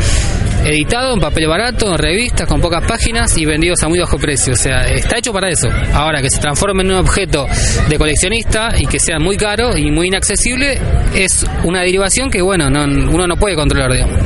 editado 0.66 1.14
en 1.14 1.20
papel 1.20 1.47
barato, 1.47 1.91
en 1.91 1.97
revistas, 1.97 2.47
con 2.47 2.62
pocas 2.62 2.86
páginas 2.86 3.38
y 3.38 3.45
vendidos 3.45 3.82
a 3.84 3.89
muy 3.89 3.99
bajo 3.99 4.18
precio. 4.18 4.53
O 4.53 4.57
sea, 4.57 4.88
está 4.88 5.18
hecho 5.18 5.34
para 5.34 5.49
eso. 5.49 5.70
Ahora, 5.93 6.22
que 6.22 6.30
se 6.30 6.39
transforme 6.39 6.84
en 6.84 6.91
un 6.91 6.97
objeto 6.97 7.47
de 7.88 7.97
coleccionista 7.97 8.70
y 8.78 8.86
que 8.86 8.99
sea 8.99 9.20
muy 9.20 9.38
caro 9.38 9.78
y 9.78 9.91
muy 9.91 10.07
inaccesible, 10.07 10.80
es 11.16 11.45
una 11.64 11.82
derivación 11.82 12.30
que, 12.30 12.41
bueno, 12.41 12.70
no, 12.70 12.84
uno 12.84 13.28
no 13.28 13.38
puede 13.38 13.55
controlar, 13.55 13.91
digamos 13.91 14.20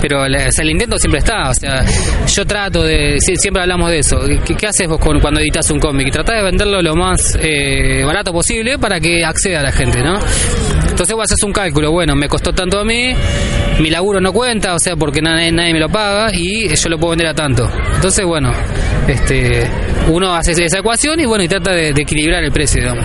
pero 0.00 0.26
la- 0.28 0.48
o 0.48 0.52
sea, 0.52 0.62
el 0.64 0.70
intento 0.70 0.98
siempre 0.98 1.18
está. 1.18 1.50
O 1.50 1.54
sea, 1.54 1.84
yo 2.26 2.46
trato 2.46 2.82
de. 2.84 3.18
siempre 3.20 3.62
hablamos 3.62 3.90
de 3.90 3.98
eso. 4.00 4.18
¿Qué, 4.44 4.54
qué 4.54 4.66
haces 4.66 4.88
vos 4.88 4.98
con- 4.98 5.20
cuando 5.20 5.40
editas 5.40 5.70
un 5.70 5.78
cómic? 5.80 6.10
Tratás 6.12 6.36
de 6.36 6.42
venderlo 6.44 6.80
lo 6.82 6.94
más 6.94 7.36
eh, 7.40 8.02
barato 8.04 8.32
posible 8.32 8.78
para 8.78 9.00
que 9.00 9.24
acceda 9.24 9.60
a 9.60 9.62
la 9.62 9.72
gente, 9.72 10.02
¿no? 10.02 10.18
Entonces 10.88 11.14
vos 11.14 11.24
haces 11.24 11.42
un 11.44 11.52
cálculo. 11.52 11.92
Bueno, 11.92 12.14
me 12.14 12.28
costó 12.28 12.52
tanto 12.52 12.78
a 12.80 12.84
mí, 12.84 13.14
mi 13.80 13.90
laburo 13.90 14.20
no 14.20 14.32
cuenta, 14.32 14.74
o 14.74 14.78
sea, 14.78 14.96
porque 14.96 15.20
nadie, 15.20 15.52
nadie 15.52 15.72
me 15.74 15.80
lo 15.80 15.88
paga 15.88 16.30
y 16.32 16.74
yo 16.74 16.88
lo 16.88 16.98
puedo 16.98 17.10
vender 17.10 17.26
a 17.28 17.34
tanto. 17.34 17.70
Entonces, 17.96 18.24
bueno, 18.24 18.52
este 19.06 19.68
uno 20.08 20.34
hace 20.34 20.52
esa 20.52 20.78
ecuación 20.78 21.20
y 21.20 21.26
bueno, 21.26 21.44
y 21.44 21.48
trata 21.48 21.72
de, 21.72 21.92
de 21.92 22.02
equilibrar 22.02 22.42
el 22.44 22.52
precio, 22.52 22.80
digamos. 22.80 23.04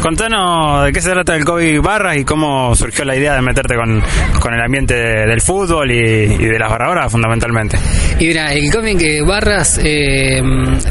Contanos 0.00 0.86
de 0.86 0.92
qué 0.92 1.00
se 1.02 1.10
trata 1.10 1.36
el 1.36 1.44
cómic 1.44 1.82
Barras 1.82 2.16
y 2.16 2.24
cómo 2.24 2.74
surgió 2.74 3.04
la 3.04 3.14
idea 3.14 3.34
de 3.34 3.42
meterte 3.42 3.74
con, 3.74 4.02
con 4.40 4.54
el 4.54 4.60
ambiente 4.60 4.94
del 4.94 5.40
fútbol 5.42 5.90
y, 5.90 5.96
y 5.96 6.46
de 6.46 6.58
las 6.58 6.70
barradoras 6.70 7.12
fundamentalmente. 7.12 7.78
Y 8.18 8.26
mira, 8.26 8.52
el 8.54 8.70
cómic 8.72 8.98
Barras, 9.26 9.78
eh, 9.82 10.40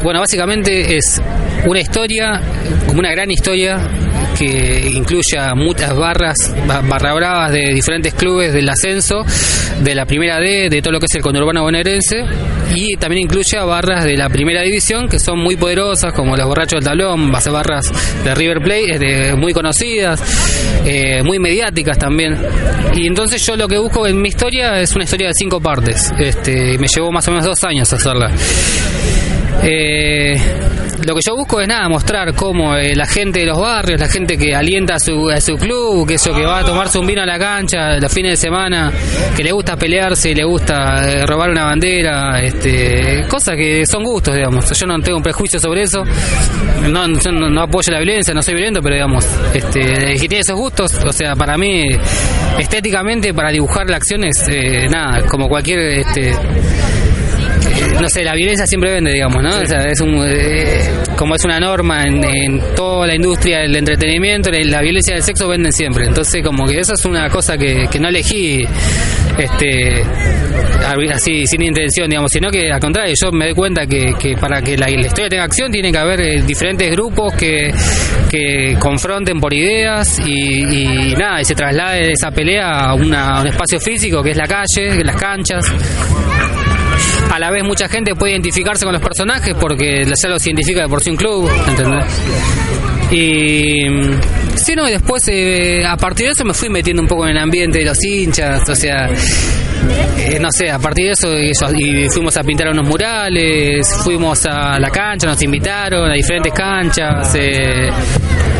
bueno, 0.02 0.20
básicamente 0.20 0.96
es 0.96 1.20
una 1.66 1.80
historia, 1.80 2.40
como 2.86 3.00
una 3.00 3.10
gran 3.10 3.30
historia, 3.30 3.78
que 4.40 4.90
incluye 4.94 5.38
a 5.38 5.54
muchas 5.54 5.94
barras, 5.94 6.34
ba- 6.66 6.80
barra 6.80 7.12
bravas 7.12 7.52
de 7.52 7.74
diferentes 7.74 8.14
clubes 8.14 8.52
del 8.54 8.68
ascenso, 8.70 9.22
de 9.82 9.94
la 9.94 10.06
primera 10.06 10.38
D, 10.38 10.68
de 10.70 10.80
todo 10.80 10.92
lo 10.94 10.98
que 10.98 11.06
es 11.06 11.14
el 11.14 11.22
conurbano 11.22 11.62
bonaerense, 11.62 12.24
y 12.74 12.96
también 12.96 13.24
incluye 13.24 13.58
a 13.58 13.64
barras 13.64 14.04
de 14.04 14.16
la 14.16 14.30
primera 14.30 14.62
división, 14.62 15.08
que 15.08 15.18
son 15.18 15.38
muy 15.40 15.56
poderosas, 15.56 16.12
como 16.14 16.36
los 16.36 16.46
borrachos 16.46 16.78
del 16.80 16.84
tablón, 16.84 17.30
base 17.30 17.50
barras 17.50 17.92
de 18.24 18.34
River 18.34 18.60
Plate, 18.62 18.98
de- 18.98 19.34
muy 19.36 19.52
conocidas, 19.52 20.20
eh, 20.86 21.22
muy 21.22 21.38
mediáticas 21.38 21.98
también. 21.98 22.38
Y 22.94 23.06
entonces 23.06 23.44
yo 23.44 23.56
lo 23.56 23.68
que 23.68 23.76
busco 23.78 24.06
en 24.06 24.20
mi 24.22 24.28
historia 24.30 24.80
es 24.80 24.94
una 24.94 25.04
historia 25.04 25.28
de 25.28 25.34
cinco 25.34 25.60
partes. 25.60 26.10
Este, 26.18 26.78
me 26.78 26.86
llevó 26.88 27.12
más 27.12 27.28
o 27.28 27.30
menos 27.30 27.44
dos 27.44 27.62
años 27.64 27.92
hacerla. 27.92 28.32
Eh, 29.62 30.34
lo 31.06 31.14
que 31.14 31.20
yo 31.26 31.36
busco 31.36 31.60
es 31.60 31.68
nada, 31.68 31.88
mostrar 31.88 32.34
cómo 32.34 32.74
eh, 32.76 32.94
la 32.94 33.06
gente 33.06 33.40
de 33.40 33.46
los 33.46 33.58
barrios, 33.58 34.00
la 34.00 34.08
gente 34.08 34.36
que 34.36 34.54
alienta 34.54 34.94
a 34.94 34.98
su, 34.98 35.28
a 35.30 35.40
su 35.40 35.56
club, 35.56 36.06
que 36.06 36.14
eso 36.14 36.34
que 36.34 36.44
va 36.44 36.58
a 36.60 36.64
tomarse 36.64 36.98
un 36.98 37.06
vino 37.06 37.22
a 37.22 37.26
la 37.26 37.38
cancha 37.38 37.98
los 37.98 38.12
fines 38.12 38.32
de 38.32 38.36
semana, 38.36 38.92
que 39.36 39.42
le 39.44 39.52
gusta 39.52 39.76
pelearse, 39.76 40.34
le 40.34 40.44
gusta 40.44 41.02
eh, 41.08 41.26
robar 41.26 41.50
una 41.50 41.64
bandera, 41.64 42.40
este, 42.42 43.24
cosas 43.28 43.56
que 43.56 43.84
son 43.86 44.04
gustos, 44.04 44.34
digamos. 44.34 44.70
Yo 44.78 44.86
no 44.86 44.98
tengo 45.00 45.18
un 45.18 45.22
prejuicio 45.22 45.58
sobre 45.58 45.82
eso, 45.82 46.02
no, 46.88 47.06
yo 47.18 47.32
no, 47.32 47.62
apoyo 47.62 47.92
la 47.92 47.98
violencia, 47.98 48.34
no 48.34 48.42
soy 48.42 48.54
violento, 48.54 48.80
pero 48.82 48.94
digamos, 48.94 49.26
este, 49.54 50.12
el 50.12 50.20
que 50.20 50.28
tiene 50.28 50.40
esos 50.40 50.56
gustos, 50.56 50.94
o 51.06 51.12
sea, 51.12 51.34
para 51.34 51.56
mí, 51.56 51.86
estéticamente, 52.58 53.32
para 53.34 53.50
dibujar 53.50 53.88
la 53.88 53.96
acción 53.96 54.24
es 54.24 54.46
eh, 54.48 54.86
nada, 54.88 55.26
como 55.26 55.48
cualquier 55.48 55.80
este, 55.80 56.34
no 58.00 58.08
sé, 58.08 58.22
la 58.24 58.34
violencia 58.34 58.66
siempre 58.66 58.92
vende, 58.92 59.12
digamos, 59.12 59.42
¿no? 59.42 59.50
O 59.60 59.66
sea, 59.66 59.80
es 59.88 60.00
un, 60.00 60.22
eh, 60.26 60.88
como 61.16 61.34
es 61.34 61.44
una 61.44 61.58
norma 61.60 62.02
en, 62.04 62.24
en 62.24 62.60
toda 62.74 63.06
la 63.06 63.14
industria 63.14 63.60
del 63.60 63.76
entretenimiento, 63.76 64.50
la 64.50 64.80
violencia 64.82 65.14
del 65.14 65.22
sexo 65.22 65.48
venden 65.48 65.72
siempre. 65.72 66.06
Entonces, 66.06 66.42
como 66.44 66.66
que 66.66 66.78
eso 66.80 66.92
es 66.94 67.04
una 67.04 67.28
cosa 67.28 67.56
que, 67.58 67.86
que 67.90 67.98
no 67.98 68.08
elegí 68.08 68.64
este 69.38 70.02
así 71.12 71.46
sin 71.46 71.62
intención, 71.62 72.08
digamos, 72.08 72.30
sino 72.32 72.50
que 72.50 72.70
al 72.70 72.80
contrario, 72.80 73.14
yo 73.20 73.30
me 73.32 73.46
doy 73.46 73.54
cuenta 73.54 73.86
que, 73.86 74.12
que 74.18 74.36
para 74.36 74.60
que 74.62 74.76
la, 74.76 74.88
la 74.88 75.06
historia 75.06 75.28
tenga 75.28 75.44
acción 75.44 75.70
tiene 75.70 75.92
que 75.92 75.98
haber 75.98 76.20
eh, 76.20 76.42
diferentes 76.42 76.90
grupos 76.90 77.32
que, 77.34 77.72
que 78.30 78.76
confronten 78.78 79.40
por 79.40 79.52
ideas 79.54 80.18
y, 80.24 80.64
y 80.64 81.14
nada, 81.14 81.40
y 81.40 81.44
se 81.44 81.54
traslade 81.54 82.12
esa 82.12 82.30
pelea 82.30 82.68
a, 82.70 82.94
una- 82.94 83.38
a 83.38 83.40
un 83.42 83.48
espacio 83.48 83.78
físico 83.80 84.22
que 84.22 84.30
es 84.30 84.36
la 84.36 84.46
calle, 84.46 85.02
las 85.04 85.16
canchas. 85.16 85.64
A 87.30 87.38
la 87.38 87.50
vez 87.50 87.62
mucha 87.64 87.88
gente 87.88 88.14
puede 88.14 88.32
identificarse 88.32 88.84
con 88.84 88.92
los 88.92 89.02
personajes 89.02 89.54
porque 89.54 90.04
ya 90.04 90.28
los 90.28 90.44
identifica 90.44 90.82
de 90.82 90.88
por 90.88 91.02
sí 91.02 91.10
un 91.10 91.16
club, 91.16 91.50
¿entendés? 91.68 92.04
Y 93.10 93.88
mm, 93.88 94.20
sí, 94.56 94.74
no, 94.76 94.88
y 94.88 94.92
después 94.92 95.22
eh, 95.28 95.84
a 95.84 95.96
partir 95.96 96.26
de 96.26 96.32
eso 96.32 96.44
me 96.44 96.54
fui 96.54 96.68
metiendo 96.68 97.02
un 97.02 97.08
poco 97.08 97.24
en 97.26 97.36
el 97.36 97.38
ambiente 97.38 97.78
de 97.78 97.84
los 97.84 98.02
hinchas, 98.04 98.68
o 98.68 98.74
sea, 98.74 99.08
eh, 99.08 100.38
no 100.40 100.48
sé, 100.52 100.70
a 100.70 100.78
partir 100.78 101.06
de 101.06 101.12
eso 101.12 101.72
y 101.72 102.08
fuimos 102.08 102.36
a 102.36 102.42
pintar 102.42 102.68
unos 102.68 102.86
murales, 102.86 103.86
fuimos 104.04 104.44
a 104.46 104.78
la 104.78 104.90
cancha, 104.90 105.26
nos 105.26 105.42
invitaron 105.42 106.10
a 106.10 106.14
diferentes 106.14 106.52
canchas, 106.52 107.34
eh, 107.34 107.90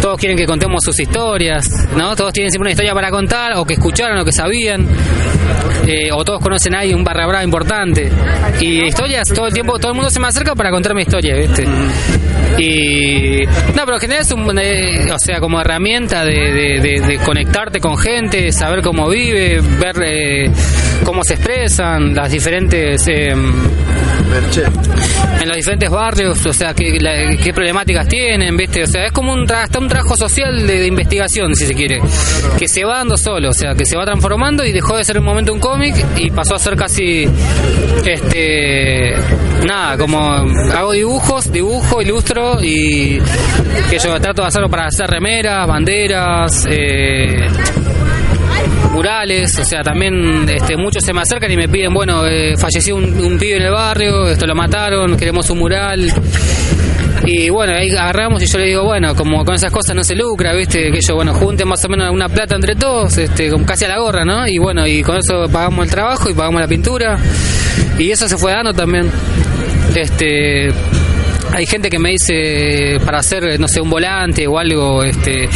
todos 0.00 0.18
quieren 0.18 0.36
que 0.36 0.46
contemos 0.46 0.82
sus 0.82 0.98
historias, 0.98 1.68
¿no? 1.96 2.16
Todos 2.16 2.32
tienen 2.32 2.50
siempre 2.50 2.68
una 2.68 2.70
historia 2.70 2.94
para 2.94 3.10
contar, 3.10 3.52
o 3.56 3.64
que 3.64 3.74
escucharon, 3.74 4.18
o 4.18 4.24
que 4.24 4.32
sabían, 4.32 4.86
eh, 5.86 6.10
o 6.12 6.24
todos 6.24 6.40
conocen 6.40 6.74
a 6.74 6.80
alguien, 6.80 6.98
un 6.98 7.04
barra 7.04 7.26
brava 7.26 7.44
importante. 7.44 8.10
Y 8.60 8.84
historias, 8.84 9.28
todo 9.28 9.46
el 9.46 9.52
tiempo, 9.52 9.78
todo 9.78 9.92
el 9.92 9.96
mundo 9.96 10.10
se 10.10 10.20
me 10.20 10.28
acerca 10.28 10.54
para 10.54 10.70
contarme 10.70 11.02
historias, 11.02 11.38
¿viste? 11.38 11.66
Y. 12.58 13.44
No, 13.74 13.84
pero 13.84 13.94
en 13.94 14.00
general 14.00 14.22
es 14.22 14.32
un. 14.32 14.58
eh, 14.58 15.12
o 15.12 15.18
sea, 15.18 15.40
como 15.40 15.60
herramienta 15.60 16.24
de, 16.24 17.20
conectarte 17.24 17.80
con 17.80 17.96
gente, 17.96 18.52
saber 18.52 18.82
cómo 18.82 19.08
vive, 19.08 19.60
ver 19.60 19.96
eh, 20.02 20.50
cómo 21.04 21.22
se 21.24 21.34
expresan, 21.34 22.14
las 22.14 22.30
diferentes. 22.30 23.06
eh, 23.08 23.34
en 25.40 25.48
los 25.48 25.56
diferentes 25.56 25.90
barrios, 25.90 26.44
o 26.46 26.52
sea, 26.52 26.74
qué, 26.74 27.52
problemáticas 27.54 28.06
tienen, 28.06 28.56
¿viste? 28.56 28.84
O 28.84 28.86
sea, 28.86 29.06
es 29.06 29.12
como 29.12 29.32
un, 29.32 29.50
hasta 29.50 29.78
un 29.78 29.89
trabajo 29.90 30.16
social 30.16 30.66
de, 30.66 30.86
investigación, 30.86 31.54
si 31.54 31.66
se 31.66 31.74
quiere, 31.74 32.00
que 32.58 32.68
se 32.68 32.84
va 32.84 32.98
dando 32.98 33.16
solo, 33.16 33.50
o 33.50 33.52
sea, 33.52 33.74
que 33.74 33.84
se 33.84 33.96
va 33.96 34.04
transformando 34.04 34.64
y 34.64 34.72
dejó 34.72 34.96
de 34.96 35.04
ser 35.04 35.18
un 35.18 35.24
momento 35.24 35.52
un 35.52 35.60
cómic 35.60 35.94
y 36.16 36.30
pasó 36.30 36.54
a 36.54 36.58
ser 36.58 36.76
casi, 36.76 37.28
este, 38.06 39.12
nada, 39.66 39.98
como 39.98 40.18
hago 40.20 40.92
dibujos, 40.92 41.52
dibujo, 41.52 42.00
ilustro 42.00 42.62
y 42.62 43.18
que 43.90 43.98
yo 43.98 44.18
trato 44.20 44.42
de 44.42 44.48
hacerlo 44.48 44.70
para 44.70 44.86
hacer 44.86 45.08
remeras, 45.08 45.66
banderas, 45.66 46.66
eh, 46.70 47.46
murales, 48.92 49.58
o 49.58 49.64
sea, 49.64 49.82
también 49.82 50.48
este, 50.48 50.76
muchos 50.76 51.04
se 51.04 51.12
me 51.12 51.22
acercan 51.22 51.50
y 51.50 51.56
me 51.56 51.68
piden, 51.68 51.92
bueno, 51.92 52.26
eh, 52.26 52.54
falleció 52.56 52.96
un, 52.96 53.04
un 53.04 53.38
pibe 53.38 53.56
en 53.56 53.62
el 53.64 53.72
barrio, 53.72 54.28
esto 54.28 54.46
lo 54.46 54.54
mataron, 54.54 55.16
queremos 55.16 55.50
un 55.50 55.58
mural. 55.58 56.12
Y 57.32 57.48
bueno, 57.48 57.74
ahí 57.76 57.92
agarramos 57.92 58.42
y 58.42 58.46
yo 58.46 58.58
le 58.58 58.66
digo, 58.66 58.82
bueno, 58.82 59.14
como 59.14 59.44
con 59.44 59.54
esas 59.54 59.70
cosas 59.70 59.94
no 59.94 60.02
se 60.02 60.16
lucra, 60.16 60.52
¿viste? 60.52 60.90
Que 60.90 60.96
ellos, 60.96 61.14
bueno, 61.14 61.32
junten 61.32 61.68
más 61.68 61.84
o 61.84 61.88
menos 61.88 62.12
una 62.12 62.28
plata 62.28 62.56
entre 62.56 62.74
todos, 62.74 63.16
este, 63.18 63.52
casi 63.64 63.84
a 63.84 63.88
la 63.88 64.00
gorra, 64.00 64.24
¿no? 64.24 64.48
Y 64.48 64.58
bueno, 64.58 64.84
y 64.84 65.00
con 65.04 65.16
eso 65.16 65.46
pagamos 65.48 65.84
el 65.84 65.92
trabajo 65.92 66.28
y 66.28 66.34
pagamos 66.34 66.60
la 66.60 66.66
pintura. 66.66 67.20
Y 68.00 68.10
eso 68.10 68.26
se 68.28 68.36
fue 68.36 68.50
dando 68.50 68.72
también. 68.72 69.08
Este, 69.94 70.70
hay 71.54 71.66
gente 71.66 71.88
que 71.88 72.00
me 72.00 72.10
dice 72.10 72.98
para 73.04 73.18
hacer, 73.18 73.60
no 73.60 73.68
sé, 73.68 73.80
un 73.80 73.90
volante 73.90 74.48
o 74.48 74.58
algo, 74.58 75.04
este, 75.04 75.48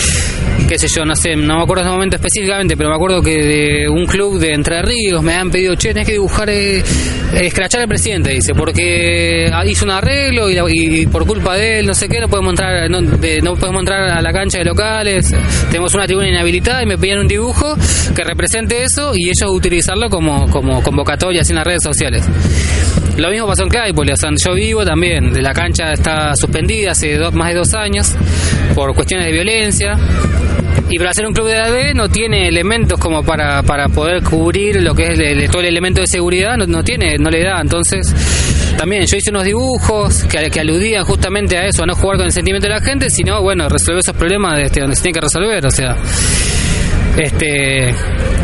qué 0.68 0.78
sé 0.78 0.86
yo, 0.94 1.05
no 1.05 1.14
sé, 1.14 1.36
no 1.36 1.59
me 1.59 1.62
acuerdo 1.62 1.82
ese 1.84 1.92
momento 1.92 2.16
específicamente, 2.16 2.76
pero 2.76 2.88
me 2.90 2.94
acuerdo 2.96 3.20
que 3.22 3.36
de 3.36 3.88
un 3.88 4.07
club 4.07 4.38
de 4.38 4.52
Entre 4.52 4.80
Ríos 4.82 5.22
me 5.22 5.34
han 5.34 5.50
pedido, 5.50 5.74
che, 5.74 5.88
tenés 5.92 6.07
que 6.07 6.12
dibujar, 6.14 6.48
eh, 6.50 6.78
eh, 6.78 6.82
escrachar 7.42 7.82
al 7.82 7.88
presidente, 7.88 8.30
dice, 8.30 8.55
porque 8.55 9.50
hizo 9.66 9.84
un 9.84 9.90
arreglo 9.90 10.48
y, 10.68 11.07
por 11.07 11.26
culpa 11.26 11.57
de 11.57 11.80
él, 11.80 11.86
no 11.86 11.94
sé 11.94 12.09
qué, 12.09 12.18
no 12.20 12.28
podemos 12.28 12.52
entrar, 12.52 12.88
no, 12.90 13.02
de- 13.02 13.40
no 13.42 13.55
podemos 13.57 13.80
entrar 13.80 14.11
a 14.11 14.22
la 14.22 14.32
cancha 14.32 14.59
de 14.59 14.64
locales, 14.64 15.34
tenemos 15.70 15.94
una 15.94 16.07
tribuna 16.07 16.28
inhabilitada 16.28 16.82
y 16.82 16.86
me 16.86 16.96
pedían 16.98 17.20
un 17.20 17.28
dibujo 17.28 17.76
que 18.14 18.24
represente 18.24 18.82
eso 18.84 19.12
y 19.14 19.24
ellos 19.28 19.50
utilizarlo 19.50 20.09
como, 20.09 20.48
como 20.48 20.82
convocatoria 20.82 21.42
así 21.42 21.52
en 21.52 21.57
las 21.57 21.66
redes 21.66 21.82
sociales. 21.82 22.24
Lo 23.16 23.30
mismo 23.30 23.46
pasó 23.46 23.62
en 23.62 23.68
Claypole, 23.68 24.12
o 24.12 24.16
sea, 24.16 24.30
yo 24.44 24.55
vivo 24.55 24.84
también, 24.84 25.40
la 25.42 25.52
cancha 25.52 25.92
está 25.92 26.34
suspendida 26.34 26.92
hace 26.92 27.16
dos- 27.16 27.32
más 27.34 27.50
de 27.50 27.55
dos 27.55 27.74
años 27.74 28.12
por 28.74 28.92
cuestiones 28.94 29.26
de 29.26 29.32
violencia. 29.32 29.96
Y 30.90 30.99
para 30.99 31.11
hacer 31.11 31.26
un 31.26 31.32
club 31.32 31.49
de 31.49 31.57
la 31.57 31.95
no 31.95 32.09
tiene 32.09 32.47
elementos 32.49 32.99
como 33.01 33.22
para, 33.22 33.62
para 33.62 33.88
poder 33.88 34.22
cubrir 34.22 34.80
lo 34.82 34.95
que 34.95 35.05
es 35.12 35.18
el- 35.18 35.51
todo 35.51 35.61
el 35.62 35.68
elemento 35.68 36.01
de 36.01 36.07
seguridad, 36.07 36.57
no, 36.57 36.66
no 36.66 36.84
tiene, 36.84 37.16
no 37.18 37.30
le 37.30 37.42
da. 37.42 37.61
Entonces, 37.61 38.14
también 38.76 39.05
yo 39.07 39.16
hice 39.16 39.30
unos 39.30 39.45
dibujos 39.45 40.24
que, 40.24 40.51
que 40.51 40.61
aludían 40.61 41.05
justamente 41.05 41.57
a 41.57 41.66
eso, 41.66 41.82
a 41.82 41.86
no 41.86 41.95
jugar 41.95 42.18
con 42.18 42.26
el 42.26 42.32
sentimiento 42.32 42.68
de 42.68 42.74
la 42.74 42.80
gente, 42.80 43.11
sino, 43.11 43.40
bueno, 43.42 43.68
resolver 43.68 44.01
esos 44.01 44.14
problemas 44.16 44.59
este, 44.61 44.80
donde 44.80 44.95
se 44.97 45.03
tiene 45.03 45.14
que 45.14 45.20
resolver, 45.22 45.66
o 45.66 45.70
sea. 45.70 45.97
Este, 47.16 47.94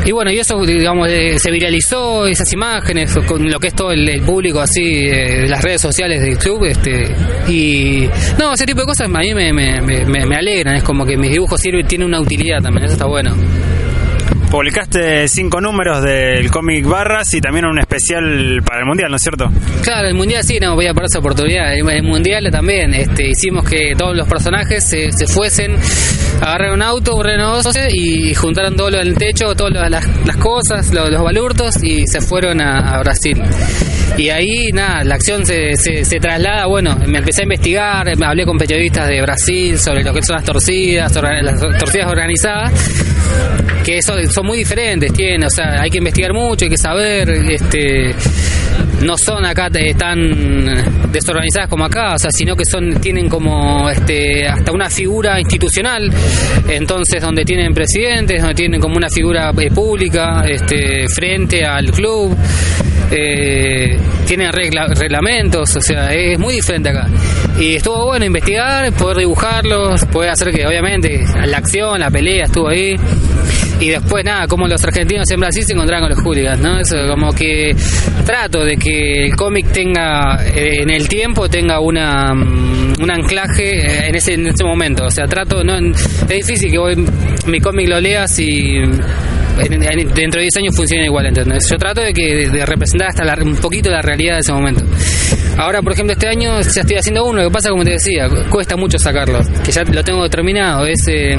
y 0.05 0.13
bueno, 0.13 0.31
y 0.31 0.39
eso, 0.39 0.61
digamos, 0.65 1.09
eh, 1.09 1.39
se 1.39 1.51
viralizó, 1.51 2.27
esas 2.27 2.53
imágenes, 2.53 3.15
con 3.27 3.51
lo 3.51 3.59
que 3.59 3.69
es 3.69 3.75
todo 3.75 3.91
el, 3.93 4.21
público 4.23 4.61
así, 4.61 5.07
eh, 5.09 5.47
las 5.49 5.63
redes 5.63 5.81
sociales 5.81 6.21
del 6.21 6.39
club, 6.39 6.65
este, 6.67 7.05
y 7.49 8.09
no, 8.39 8.55
ese 8.55 8.67
tipo 8.67 8.81
de 8.81 8.87
cosas 8.87 9.09
a 9.13 9.19
mí 9.19 9.35
me, 9.35 9.53
me, 9.53 9.81
me- 9.83 10.27
me 10.27 10.37
alegran, 10.37 10.77
es 10.77 10.83
como 10.85 11.05
que 11.05 11.17
mis 11.17 11.33
dibujos 11.33 11.61
sirven, 11.61 11.87
tienen 11.87 12.07
una 12.09 12.21
utilidad 12.21 12.61
también, 12.63 12.85
eso 12.85 12.93
está 12.95 13.07
bueno. 13.07 13.35
Publicaste 14.51 15.29
cinco 15.29 15.61
números 15.61 16.03
del 16.03 16.51
cómic 16.51 16.85
Barras 16.85 17.33
y 17.35 17.41
también 17.41 17.67
un 17.67 17.79
especial 17.79 18.61
para 18.65 18.81
el 18.81 18.87
Mundial, 18.87 19.09
¿no 19.11 19.17
es 19.17 19.23
cierto? 19.23 19.49
Claro, 19.85 20.09
el 20.09 20.15
mundial 20.15 20.43
sí, 20.43 20.59
no 20.61 20.75
voy 20.75 20.87
a 20.89 20.93
por 20.95 21.05
esa 21.05 21.21
oportunidad. 21.21 21.73
El 21.75 22.03
mundial 22.03 22.49
también, 22.51 22.93
este, 22.93 23.29
hicimos 23.31 23.65
que 23.69 23.95
todos 23.97 24.17
los 24.17 24.27
personajes 24.27 24.83
se, 24.85 25.13
se 25.13 25.27
fuesen, 25.29 25.77
agarraron 26.41 26.75
un 26.77 26.83
auto, 26.83 27.15
un 27.15 27.25
Renault 27.25 27.63
12 27.65 27.89
y 27.93 28.35
juntaron 28.35 28.75
todo 28.77 28.91
lo 28.91 28.99
del 28.99 29.15
techo, 29.17 29.55
todas 29.55 29.89
las, 29.89 30.37
cosas, 30.39 30.93
lo- 30.93 31.09
los 31.09 31.23
balurtos 31.23 31.83
y 31.83 32.07
se 32.09 32.21
fueron 32.21 32.61
a 32.61 32.99
Brasil. 33.01 33.41
Y 34.17 34.29
ahí, 34.29 34.71
nada, 34.73 35.05
la 35.05 35.15
acción 35.15 35.47
se, 35.47 35.77
se, 35.77 36.21
traslada, 36.21 36.67
bueno, 36.67 36.97
me 37.07 37.19
empecé 37.19 37.43
a 37.43 37.45
investigar, 37.45 38.17
me 38.17 38.27
hablé 38.27 38.45
con 38.45 38.59
periodistas 38.59 39.09
de 39.09 39.23
Brasil 39.23 39.79
sobre 39.79 40.03
lo 40.03 40.13
que 40.13 40.23
son 40.23 40.37
las 40.37 40.45
torcidas, 40.45 41.15
las 41.43 41.61
torcidas 41.79 42.07
organizadas 42.07 42.73
que 43.85 43.99
eso 43.99 44.15
son 44.29 44.47
muy 44.47 44.59
diferentes 44.59 45.13
tienen 45.13 45.45
o 45.45 45.51
sea 45.51 45.81
hay 45.81 45.91
que 45.91 45.99
investigar 45.99 46.33
mucho 46.33 46.65
hay 46.65 46.71
que 46.71 46.77
saber 46.77 47.31
este 47.31 48.15
no 49.03 49.17
son 49.17 49.45
acá 49.47 49.69
eh, 49.75 49.95
tan 49.95 51.11
desorganizadas 51.11 51.69
como 51.69 51.85
acá 51.85 52.15
o 52.15 52.19
sea 52.19 52.31
sino 52.31 52.55
que 52.55 52.65
son 52.65 53.01
tienen 53.01 53.29
como 53.29 53.89
este 53.89 54.47
hasta 54.47 54.73
una 54.73 54.91
figura 54.91 55.41
institucional 55.41 56.11
entonces 56.69 57.23
donde 57.23 57.45
tienen 57.45 57.73
presidentes 57.73 58.41
donde 58.41 58.55
tienen 58.55 58.81
como 58.81 58.97
una 58.97 59.09
figura 59.09 59.53
eh, 59.59 59.71
pública 59.71 60.45
este 60.47 61.07
frente 61.09 61.65
al 61.65 61.91
club 61.91 62.37
eh, 63.11 63.99
tienen 64.27 64.53
regla- 64.53 64.89
reglamentos, 64.89 65.77
o 65.77 65.81
sea, 65.81 66.13
es 66.15 66.39
muy 66.39 66.55
diferente 66.55 66.89
acá. 66.91 67.07
Y 67.61 67.75
estuvo 67.77 68.07
bueno 68.07 68.25
investigar, 68.25 68.91
poder 68.95 69.19
dibujarlos, 69.19 70.05
poder 70.07 70.31
hacer 70.31 70.51
que, 70.51 70.67
obviamente, 70.67 71.23
la 71.45 71.59
acción, 71.59 72.01
la 72.01 72.11
pelea 72.11 72.45
estuvo 72.45 72.69
ahí. 72.69 72.97
Y 73.81 73.89
después, 73.91 74.25
nada, 74.25 74.47
como 74.47 74.67
los 74.67 74.83
argentinos 74.85 75.31
en 75.31 75.41
Brasil 75.41 75.63
se 75.65 75.73
encontraron 75.75 76.09
con 76.09 76.17
los 76.17 76.25
hooligans, 76.25 76.61
¿no? 76.61 76.79
Eso, 76.81 76.97
como 77.09 77.33
que 77.35 77.75
trato 78.27 78.65
de 78.65 78.77
que 78.77 79.25
el 79.27 79.37
cómic 79.37 79.67
tenga, 79.73 80.39
eh, 80.55 80.83
en 80.83 80.91
el 80.91 81.07
tiempo, 81.09 81.49
tenga 81.49 81.81
una, 81.81 82.35
mm, 82.35 82.95
un 83.03 83.11
anclaje 83.11 83.71
eh, 83.87 84.09
en 84.09 84.15
ese, 84.15 84.35
en 84.35 84.47
ese 84.49 84.65
momento. 84.65 85.05
O 85.05 85.11
sea, 85.11 85.27
trato, 85.27 85.63
no, 85.63 85.77
es 85.79 86.29
difícil 86.29 86.71
que 86.71 86.79
vos 86.79 86.95
mi 87.47 87.61
cómic 87.61 87.89
lo 87.89 88.01
leas 88.01 88.39
y 88.39 88.77
en- 88.77 89.03
en- 89.83 90.09
dentro 90.15 90.41
de 90.41 90.43
10 90.43 90.57
años 90.59 90.77
funciona 90.77 91.05
igual, 91.05 91.27
¿entendés? 91.27 91.67
Yo 91.71 91.77
trato 91.79 92.01
de 92.03 92.13
que 92.13 92.49
de 92.51 92.67
representar 92.67 93.09
hasta 93.09 93.25
la- 93.25 93.39
un 93.43 93.57
poquito 93.57 93.91
la 93.91 94.01
realidad 94.03 94.35
de 94.35 94.41
ese 94.41 94.53
momento. 94.53 94.83
Ahora, 95.61 95.83
por 95.83 95.93
ejemplo, 95.93 96.15
este 96.15 96.27
año 96.27 96.59
ya 96.63 96.81
estoy 96.81 96.97
haciendo 96.97 97.23
uno, 97.27 97.43
lo 97.43 97.49
que 97.49 97.53
pasa, 97.53 97.69
como 97.69 97.85
te 97.85 97.91
decía, 97.91 98.31
cuesta 98.49 98.77
mucho 98.77 98.99
sacarlo, 98.99 99.41
que 99.63 99.71
ya 99.71 99.85
lo 99.85 100.03
tengo 100.03 100.23
determinado, 100.23 100.87
es 100.87 101.07
eh, 101.07 101.37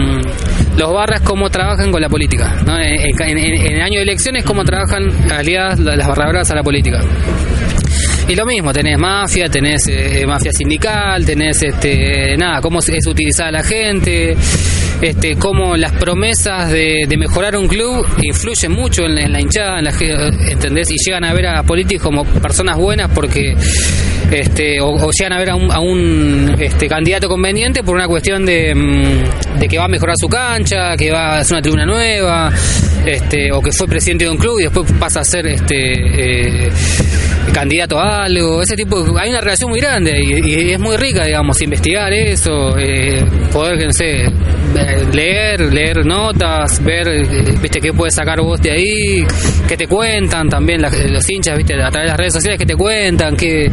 los 0.77 0.93
barras 0.93 1.21
cómo 1.21 1.49
trabajan 1.49 1.91
con 1.91 1.99
la 1.99 2.07
política. 2.07 2.61
¿no? 2.63 2.77
En, 2.77 3.37
el 3.39 3.81
año 3.81 3.97
de 3.97 4.03
elecciones, 4.03 4.45
cómo 4.45 4.63
trabajan 4.63 5.09
aliadas 5.31 5.79
las 5.79 6.07
barradoras 6.07 6.51
a 6.51 6.55
la 6.55 6.61
política. 6.61 7.01
Y 8.27 8.35
lo 8.35 8.45
mismo, 8.45 8.71
tenés 8.71 8.99
mafia, 8.99 9.49
tenés 9.49 9.87
eh, 9.87 10.23
mafia 10.27 10.51
sindical, 10.51 11.25
tenés 11.25 11.63
este 11.63 12.37
nada, 12.37 12.61
cómo 12.61 12.77
es 12.77 13.07
utilizada 13.07 13.51
la 13.51 13.63
gente, 13.63 14.37
este 15.01 15.35
cómo 15.35 15.75
las 15.77 15.91
promesas 15.93 16.71
de, 16.71 17.05
mejorar 17.17 17.55
un 17.55 17.67
club 17.67 18.05
influyen 18.21 18.71
mucho 18.71 19.03
en, 19.05 19.31
la- 19.31 19.39
hinchada, 19.39 19.79
en 19.79 19.85
la 19.85 19.93
¿entendés? 20.49 20.89
Y 20.91 20.95
llegan 21.05 21.23
a 21.25 21.33
ver 21.33 21.47
a 21.47 21.63
políticos 21.63 22.03
como 22.03 22.23
personas 22.25 22.77
buenas 22.77 23.09
porque 23.13 23.55
este 24.31 24.79
o, 24.79 25.09
llegan 25.11 25.33
a 25.33 25.39
ver 25.39 25.49
a 25.49 25.55
un, 25.55 25.71
a 25.71 25.79
un, 25.79 26.55
este 26.59 26.87
candidato 26.87 27.27
conveniente 27.27 27.83
por 27.83 27.95
una 27.95 28.07
cuestión 28.07 28.45
de, 28.45 28.73
mm, 28.73 29.59
de 29.59 29.67
que 29.67 29.77
va 29.77 29.85
a 29.85 29.89
mejorar 29.89 30.15
su 30.19 30.27
cancha, 30.27 30.95
que 30.97 31.11
va 31.11 31.37
a 31.37 31.39
hacer 31.39 31.55
una 31.55 31.61
tribuna 31.61 31.85
nueva, 31.85 32.51
este 33.05 33.51
o 33.51 33.61
que 33.61 33.71
fue 33.71 33.87
presidente 33.87 34.25
de 34.25 34.31
un 34.31 34.37
club 34.37 34.59
y 34.59 34.63
después 34.63 34.91
pasa 34.99 35.21
a 35.21 35.25
ser 35.25 35.47
este 35.47 35.75
eh, 35.75 36.71
candidato 37.53 37.99
a 37.99 38.23
algo, 38.23 38.61
ese 38.61 38.75
tipo, 38.75 39.03
hay 39.17 39.29
una 39.29 39.41
relación 39.41 39.69
muy 39.69 39.79
grande 39.79 40.13
y, 40.23 40.71
es 40.71 40.79
muy 40.79 40.95
rica, 40.95 41.25
digamos, 41.25 41.61
investigar 41.61 42.13
eso, 42.13 42.77
eh, 42.77 43.25
poder, 43.51 43.85
no 43.85 43.91
sé, 43.91 44.23
eh, 44.23 44.31
leer, 45.13 45.73
leer 45.73 46.05
notas, 46.05 46.83
ver, 46.83 47.07
eh, 47.07 47.23
viste, 47.61 47.79
qué 47.79 47.93
puedes 47.93 48.15
sacar 48.15 48.39
vos 48.41 48.61
de 48.61 48.71
ahí, 48.71 49.25
qué 49.67 49.77
te 49.77 49.87
cuentan 49.87 50.49
también 50.49 50.81
la- 50.81 50.89
los 50.89 51.29
hinchas, 51.29 51.57
viste, 51.57 51.73
a 51.73 51.89
través 51.89 52.01
de 52.03 52.07
las 52.07 52.17
redes 52.17 52.33
sociales, 52.33 52.59
qué 52.59 52.65
te 52.65 52.75
cuentan, 52.75 53.35
qué... 53.35 53.69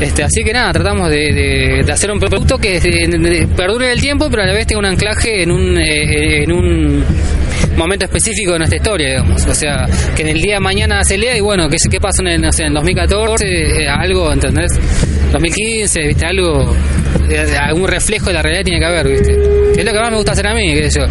Este, 0.00 0.24
así 0.24 0.42
que 0.42 0.52
nada, 0.52 0.72
tratamos 0.72 1.08
de, 1.10 1.84
hacer 1.92 2.10
un 2.10 2.18
producto 2.18 2.58
que 2.58 2.80
perdure 3.56 3.92
el 3.92 4.00
tiempo, 4.00 4.28
pero 4.30 4.42
a 4.42 4.46
la 4.46 4.52
vez 4.52 4.66
tenga 4.66 4.80
un 4.80 4.86
anclaje 4.86 5.44
en 5.44 5.52
un, 5.52 5.78
eh, 5.78 6.42
en 6.42 6.52
un 6.52 7.04
momento 7.76 8.06
específico 8.06 8.52
de 8.52 8.58
nuestra 8.58 8.78
historia, 8.78 9.08
digamos. 9.10 9.46
O 9.46 9.54
sea, 9.54 9.86
que 10.16 10.22
en 10.22 10.28
el 10.30 10.40
día 10.40 10.54
de 10.54 10.60
mañana 10.60 11.04
se 11.04 11.16
lea 11.16 11.36
y 11.36 11.40
bueno, 11.40 11.68
¿qué, 11.68 11.76
qué 11.88 12.00
pasó 12.00 12.22
en 12.22 12.28
el, 12.28 12.40
no 12.40 12.50
sé, 12.50 12.64
en 12.64 12.74
2014? 12.74 13.46
Eh, 13.46 13.88
algo, 13.88 14.32
¿entendés? 14.32 14.72
2015, 15.32 16.06
¿viste? 16.06 16.26
Algo, 16.26 16.74
eh, 17.28 17.56
algún 17.58 17.88
reflejo 17.88 18.26
de 18.26 18.32
la 18.34 18.42
realidad 18.42 18.64
tiene 18.64 18.80
que 18.80 18.86
haber, 18.86 19.08
¿viste? 19.08 19.32
Es 19.76 19.84
lo 19.84 19.92
que 19.92 19.98
más 19.98 20.10
me 20.10 20.16
gusta 20.16 20.32
hacer 20.32 20.46
a 20.46 20.54
mí, 20.54 20.74
qué 20.74 20.90
sé 20.90 21.00
yo. 21.00 21.06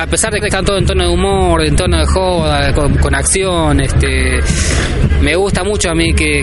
A 0.00 0.06
pesar 0.06 0.32
de 0.32 0.40
que 0.40 0.46
están 0.46 0.64
todo 0.64 0.78
en 0.78 0.86
tono 0.86 1.04
de 1.04 1.12
humor, 1.12 1.64
en 1.64 1.76
tono 1.76 1.98
de 1.98 2.06
joda, 2.06 2.72
con, 2.72 3.14
acción, 3.14 3.80
este... 3.80 4.40
Me 5.20 5.36
gusta 5.36 5.64
mucho 5.64 5.90
a 5.90 5.94
mí 5.94 6.12
que, 6.12 6.42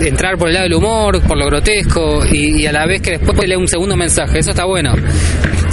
entrar 0.00 0.36
por 0.36 0.48
el 0.48 0.54
lado 0.54 0.64
del 0.64 0.74
humor, 0.74 1.22
por 1.22 1.38
lo 1.38 1.46
grotesco 1.46 2.24
y, 2.26 2.66
a 2.66 2.72
la 2.72 2.84
vez 2.84 3.00
que 3.00 3.18
después 3.18 3.48
lee 3.48 3.54
un 3.54 3.68
segundo 3.68 3.96
mensaje. 3.96 4.40
Eso 4.40 4.50
está 4.50 4.64
bueno 4.64 4.92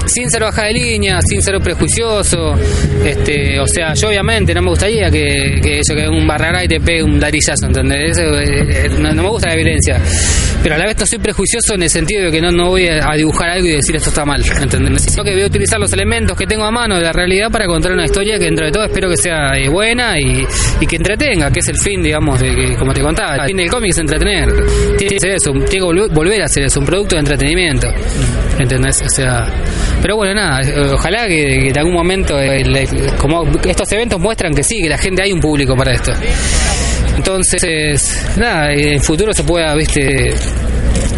sin 0.06 0.30
ser 0.30 0.44
baja 0.44 0.66
de 0.66 0.74
línea, 0.74 1.20
sin 1.22 1.42
ser 1.42 1.60
prejuicioso, 1.60 2.56
este, 3.06 3.60
o 3.60 3.68
sea, 3.68 3.94
yo 3.94 4.10
obviamente 4.10 4.54
no 4.54 4.62
me 4.62 4.70
gustaría 4.70 5.10
que, 5.10 5.60
que 5.62 5.80
eso 5.80 5.96
que 5.96 6.08
un 6.08 6.26
barrara 6.28 6.64
y 6.64 6.68
te 6.68 6.80
pegue 6.80 7.04
un 7.04 7.20
larillazo, 7.20 7.68
¿entendés? 7.68 8.18
Eso, 8.18 8.40
eh, 8.40 8.90
no, 9.00 9.14
no 9.14 9.24
me 9.24 9.30
gusta 9.30 9.50
la 9.50 9.56
violencia. 9.56 10.02
Pero 10.64 10.76
a 10.76 10.78
la 10.78 10.86
vez 10.86 10.98
no 10.98 11.06
soy 11.06 11.20
prejuicioso 11.20 11.76
en 11.76 11.84
el 11.84 11.90
sentido 11.90 12.24
de 12.24 12.32
que 12.32 12.42
no, 12.42 12.50
no 12.50 12.70
voy 12.70 12.88
a, 12.88 13.14
dibujar 13.18 13.50
algo 13.50 13.68
y 13.68 13.72
decir 13.72 13.98
esto 13.98 14.10
está 14.10 14.24
mal, 14.24 14.42
¿entendés? 14.62 15.04
Sino 15.04 15.22
que 15.22 15.34
voy 15.34 15.44
a 15.44 15.48
utilizar 15.48 15.78
los 15.78 15.92
elementos 15.92 16.38
que 16.38 16.46
tengo 16.46 16.64
a 16.64 16.72
mano 16.72 16.96
de 16.96 17.04
la 17.04 17.12
realidad 17.12 17.52
para 17.52 17.66
contar 17.66 17.92
una 17.92 18.06
historia 18.06 18.40
que 18.40 18.46
dentro 18.46 18.66
de 18.66 18.72
todo 18.72 18.86
espero 18.86 19.10
que 19.10 19.18
sea 19.18 19.58
eh, 19.58 19.68
buena 19.68 20.18
y, 20.18 20.46
que 20.88 20.96
entretenga, 20.96 21.52
que 21.52 21.60
es 21.60 21.68
el 21.68 21.78
fin, 21.78 22.02
digamos, 22.02 22.40
de 22.40 22.56
que, 22.56 22.76
como 22.76 22.94
te 22.94 23.02
contaba, 23.02 23.36
el 23.36 23.48
fin 23.48 23.58
del 23.58 23.70
cómic 23.70 23.92
es 23.92 23.98
entretener. 23.98 24.50
Tiene 24.98 25.14
que 25.14 25.20
ser 25.20 25.32
eso, 25.32 25.52
tiene 25.52 25.86
que 25.86 26.14
volver 26.14 26.42
a 26.42 26.48
ser 26.48 26.64
eso, 26.64 26.80
un 26.80 26.86
producto 26.86 27.16
de 27.16 27.20
entretenimiento. 27.20 27.88
¿Entendés? 28.60 29.02
O 29.02 29.10
sea, 29.10 29.48
pero 30.02 30.16
bueno, 30.16 30.36
nada, 30.36 30.62
eh, 30.62 30.92
ojalá 30.94 31.28
que, 31.28 31.70
en 31.70 31.78
algún 31.78 31.94
momento, 31.94 32.40
eh, 32.40 32.88
como 33.18 33.46
estos 33.66 33.92
eventos 33.92 34.20
muestran 34.20 34.54
que 34.54 34.64
sí, 34.64 34.82
que 34.82 34.90
la 34.90 34.98
gente 34.98 35.24
hay 35.24 35.32
un 35.32 35.40
público 35.40 35.76
para 35.76 35.94
esto. 35.94 36.12
Entonces, 37.16 38.26
nada, 38.38 38.72
en 38.72 38.94
el 38.94 39.02
futuro 39.02 39.34
se 39.34 39.44
pueda, 39.44 39.74
viste, 39.76 40.34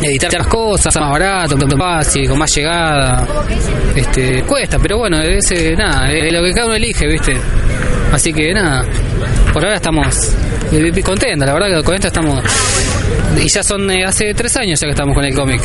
editar 0.02 0.34
las 0.34 0.48
cosas 0.48 0.96
más 0.96 1.10
barato, 1.10 1.58
más 1.58 1.78
fácil, 1.78 2.28
con 2.30 2.38
más 2.38 2.54
llegada. 2.56 3.28
Este, 3.96 4.44
cuesta, 4.44 4.78
pero 4.80 4.98
bueno, 4.98 5.22
es 5.22 5.52
eh, 5.52 5.76
nada, 5.78 6.12
es 6.12 6.32
lo 6.32 6.44
que 6.44 6.52
cada 6.52 6.68
uno 6.68 6.76
elige, 6.76 7.08
viste. 7.08 7.34
Así 8.12 8.32
que 8.32 8.54
nada, 8.54 8.84
por 9.54 9.64
ahora 9.64 9.78
estamos 9.78 10.36
eh, 10.72 11.02
contentos, 11.02 11.48
la 11.48 11.54
verdad 11.54 11.78
que 11.78 11.84
con 11.84 11.96
esto 11.96 12.08
estamos. 12.08 12.44
Y 13.42 13.48
ya 13.48 13.64
son 13.64 13.90
eh, 13.92 14.06
hace 14.06 14.34
tres 14.34 14.56
años 14.58 14.80
ya 14.80 14.88
que 14.88 14.92
estamos 14.92 15.16
con 15.16 15.26
el 15.26 15.34
cómic. 15.34 15.62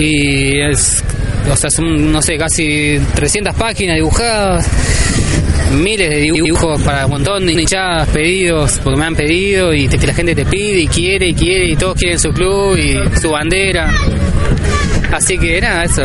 Y 0.00 0.60
es, 0.60 1.04
o 1.50 1.56
sea, 1.56 1.70
son, 1.70 2.10
no 2.10 2.22
sé, 2.22 2.36
casi 2.38 2.98
300 3.14 3.54
páginas 3.54 3.96
dibujadas 3.96 4.66
miles 5.72 6.10
de 6.10 6.24
dibu- 6.24 6.42
dibujos 6.44 6.82
para 6.82 7.04
un 7.06 7.12
montón 7.12 7.46
de 7.46 7.52
hinchadas, 7.52 8.08
pedidos, 8.08 8.80
porque 8.82 8.98
me 8.98 9.04
han 9.06 9.14
pedido 9.14 9.72
y 9.74 9.86
te- 9.88 10.04
la 10.06 10.14
gente 10.14 10.34
te 10.34 10.44
pide 10.46 10.80
y 10.80 10.86
quiere 10.88 11.28
y 11.28 11.34
quiere 11.34 11.66
y 11.70 11.76
todos 11.76 11.96
quieren 11.96 12.18
su 12.18 12.32
club 12.32 12.76
y 12.76 12.98
su 13.20 13.30
bandera. 13.30 13.92
Así 15.12 15.38
que 15.38 15.60
nada, 15.60 15.84
eso. 15.84 16.02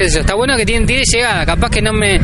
Está 0.00 0.34
bueno 0.34 0.56
que 0.56 0.66
tiene, 0.66 0.86
tiene 0.86 1.02
llegada, 1.12 1.44
capaz 1.46 1.70
que 1.70 1.82
no 1.82 1.92
me, 1.92 2.16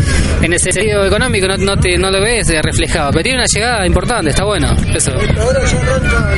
en 0.42 0.52
el 0.52 0.58
sentido 0.58 1.04
económico 1.06 1.46
no, 1.48 1.56
no, 1.56 1.76
te, 1.76 1.96
no 1.98 2.10
lo 2.10 2.20
ves 2.20 2.48
reflejado, 2.62 3.10
pero 3.12 3.22
tiene 3.22 3.38
una 3.38 3.46
llegada 3.52 3.86
importante, 3.86 4.30
está 4.30 4.44
bueno, 4.44 4.68
eso. 4.94 5.12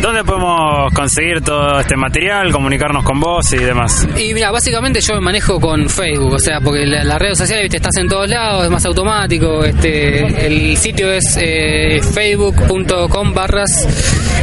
¿Dónde 0.03 0.25
podemos 0.25 0.93
conseguir 0.93 1.41
todo 1.43 1.81
este 1.81 1.97
material, 1.97 2.51
comunicarnos 2.53 3.05
con 3.05 3.21
vos 3.21 3.53
y 3.53 3.59
demás? 3.59 4.07
Y 4.17 4.35
mira, 4.35 4.51
básicamente 4.51 5.01
yo 5.01 5.15
me 5.15 5.21
manejo 5.21 5.61
con 5.61 5.89
Facebook, 5.89 6.35
o 6.35 6.39
sea, 6.39 6.61
porque 6.61 6.87
la- 6.87 7.05
las 7.05 7.19
redes 7.19 7.39
sociales, 7.39 7.65
viste, 7.65 7.77
estás 7.79 7.97
en 7.97 8.09
todos 8.09 8.29
lados, 8.29 8.65
es 8.65 8.71
más 8.71 8.85
automático, 8.87 9.65
este, 9.65 10.47
el 10.47 10.77
sitio 10.77 11.13
es 11.13 11.39
eh, 11.41 12.01
facebook.com 12.03 13.33
barras 13.35 13.87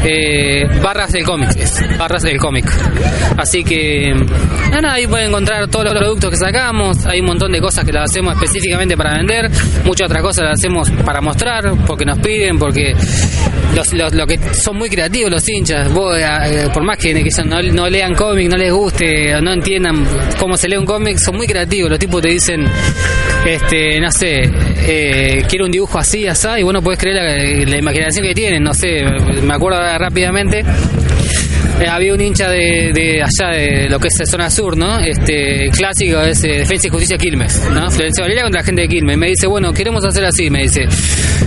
eh, 0.04 0.66
barras 0.84 1.12
del 1.12 1.24
cómic, 1.24 1.50
barras 1.98 2.22
del 2.24 2.38
cómic. 2.38 2.66
Así 3.38 3.64
que 3.64 4.14
nada, 4.72 4.93
ahí 4.93 5.08
pueden 5.08 5.30
encontrar 5.30 5.68
todos 5.68 5.86
los 5.86 5.93
productos 5.96 6.30
que 6.32 6.38
sacamos, 6.38 6.85
hay 7.06 7.20
un 7.20 7.28
montón 7.28 7.52
de 7.52 7.62
cosas 7.62 7.84
que 7.86 7.92
las 7.92 8.10
hacemos 8.10 8.34
específicamente 8.36 8.98
para 8.98 9.18
vender, 9.18 9.50
muchas 9.84 10.06
otras 10.08 10.22
cosas 10.22 10.46
las 10.46 10.54
hacemos 10.60 10.90
para 11.04 11.22
mostrar, 11.22 11.74
porque 11.86 12.06
nos 12.06 12.18
piden, 12.20 12.58
porque 12.58 12.94
los, 13.76 13.94
los, 13.94 14.14
lo 14.14 14.26
que 14.26 14.40
son 14.54 14.78
muy 14.78 14.90
creativos 14.90 15.32
los 15.32 15.48
hinchas, 15.48 15.92
vos, 15.92 16.18
eh, 16.18 16.70
por 16.74 16.84
más 16.84 16.98
que, 16.98 17.14
no, 17.46 17.62
no 17.62 17.90
lean 17.90 18.16
cómic, 18.16 18.50
no 18.50 18.58
les 18.58 18.72
guste, 18.72 19.40
no 19.42 19.54
entiendan 19.54 20.06
cómo 20.40 20.58
se 20.58 20.68
lee 20.68 20.78
un 20.78 20.86
cómic, 20.86 21.18
son 21.18 21.36
muy 21.36 21.48
creativos, 21.48 21.90
los 21.90 22.00
tipos 22.00 22.22
te 22.22 22.30
dicen, 22.30 22.66
este, 23.46 24.00
no 24.00 24.12
sé, 24.12 24.50
eh, 24.88 25.44
quiero 25.50 25.66
un 25.66 25.72
dibujo 25.72 26.00
así, 26.00 26.28
así, 26.28 26.48
y 26.60 26.64
bueno, 26.64 26.82
puedes 26.82 27.00
creer 27.00 27.16
la, 27.16 27.72
la 27.72 27.78
imaginación 27.78 28.26
que 28.26 28.34
tienen, 28.34 28.64
no 28.64 28.74
sé, 28.74 29.04
me 29.44 29.54
acuerdo 29.54 29.80
rápidamente. 29.98 30.64
Eh, 31.80 31.88
había 31.90 32.14
un 32.14 32.22
hincha 32.22 32.50
de, 32.50 32.92
de 32.94 33.22
allá 33.22 33.52
de 33.52 33.90
lo 33.90 34.00
que 34.00 34.08
es 34.08 34.30
zona 34.30 34.50
sur, 34.50 34.78
¿no? 34.78 34.98
Este 35.00 35.70
clásico 35.72 36.22
es 36.22 36.42
eh, 36.46 36.60
Defensa 36.60 36.88
y 36.88 36.90
Justicia 36.90 37.18
Quilmes, 37.18 37.70
¿no? 37.74 37.92
Florencia 37.92 38.24
Varela 38.24 38.44
contra 38.44 38.62
la 38.62 38.66
gente 38.66 38.84
de 38.84 38.88
Quilmes. 38.88 39.18
Me 39.18 39.28
dice, 39.28 39.48
bueno, 39.48 39.74
queremos 39.74 40.04
hacer 40.06 40.24
así, 40.24 40.50
me 40.50 40.64
dice. 40.64 40.86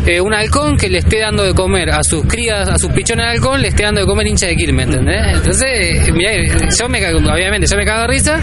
Eh, 0.06 0.20
un 0.20 0.34
halcón 0.34 0.76
que 0.76 0.90
le 0.90 0.98
esté 0.98 1.20
dando 1.20 1.44
de 1.44 1.54
comer 1.54 1.90
a 1.90 2.02
sus 2.02 2.26
crías, 2.26 2.68
a 2.68 2.76
sus 2.76 2.92
pichones 2.92 3.24
de 3.24 3.32
halcón, 3.32 3.62
le 3.62 3.68
esté 3.68 3.84
dando 3.84 4.02
de 4.02 4.06
comer 4.06 4.26
hincha 4.26 4.46
de 4.46 4.56
Quilmes, 4.56 4.86
¿entendés? 4.86 5.36
Entonces, 5.36 6.12
mirá, 6.12 6.32
yo 6.78 6.88
me 6.88 7.00
cago, 7.00 7.18
obviamente, 7.18 7.66
yo 7.70 7.76
me 7.78 7.86
cago 7.86 8.02
de 8.02 8.08
risa, 8.08 8.38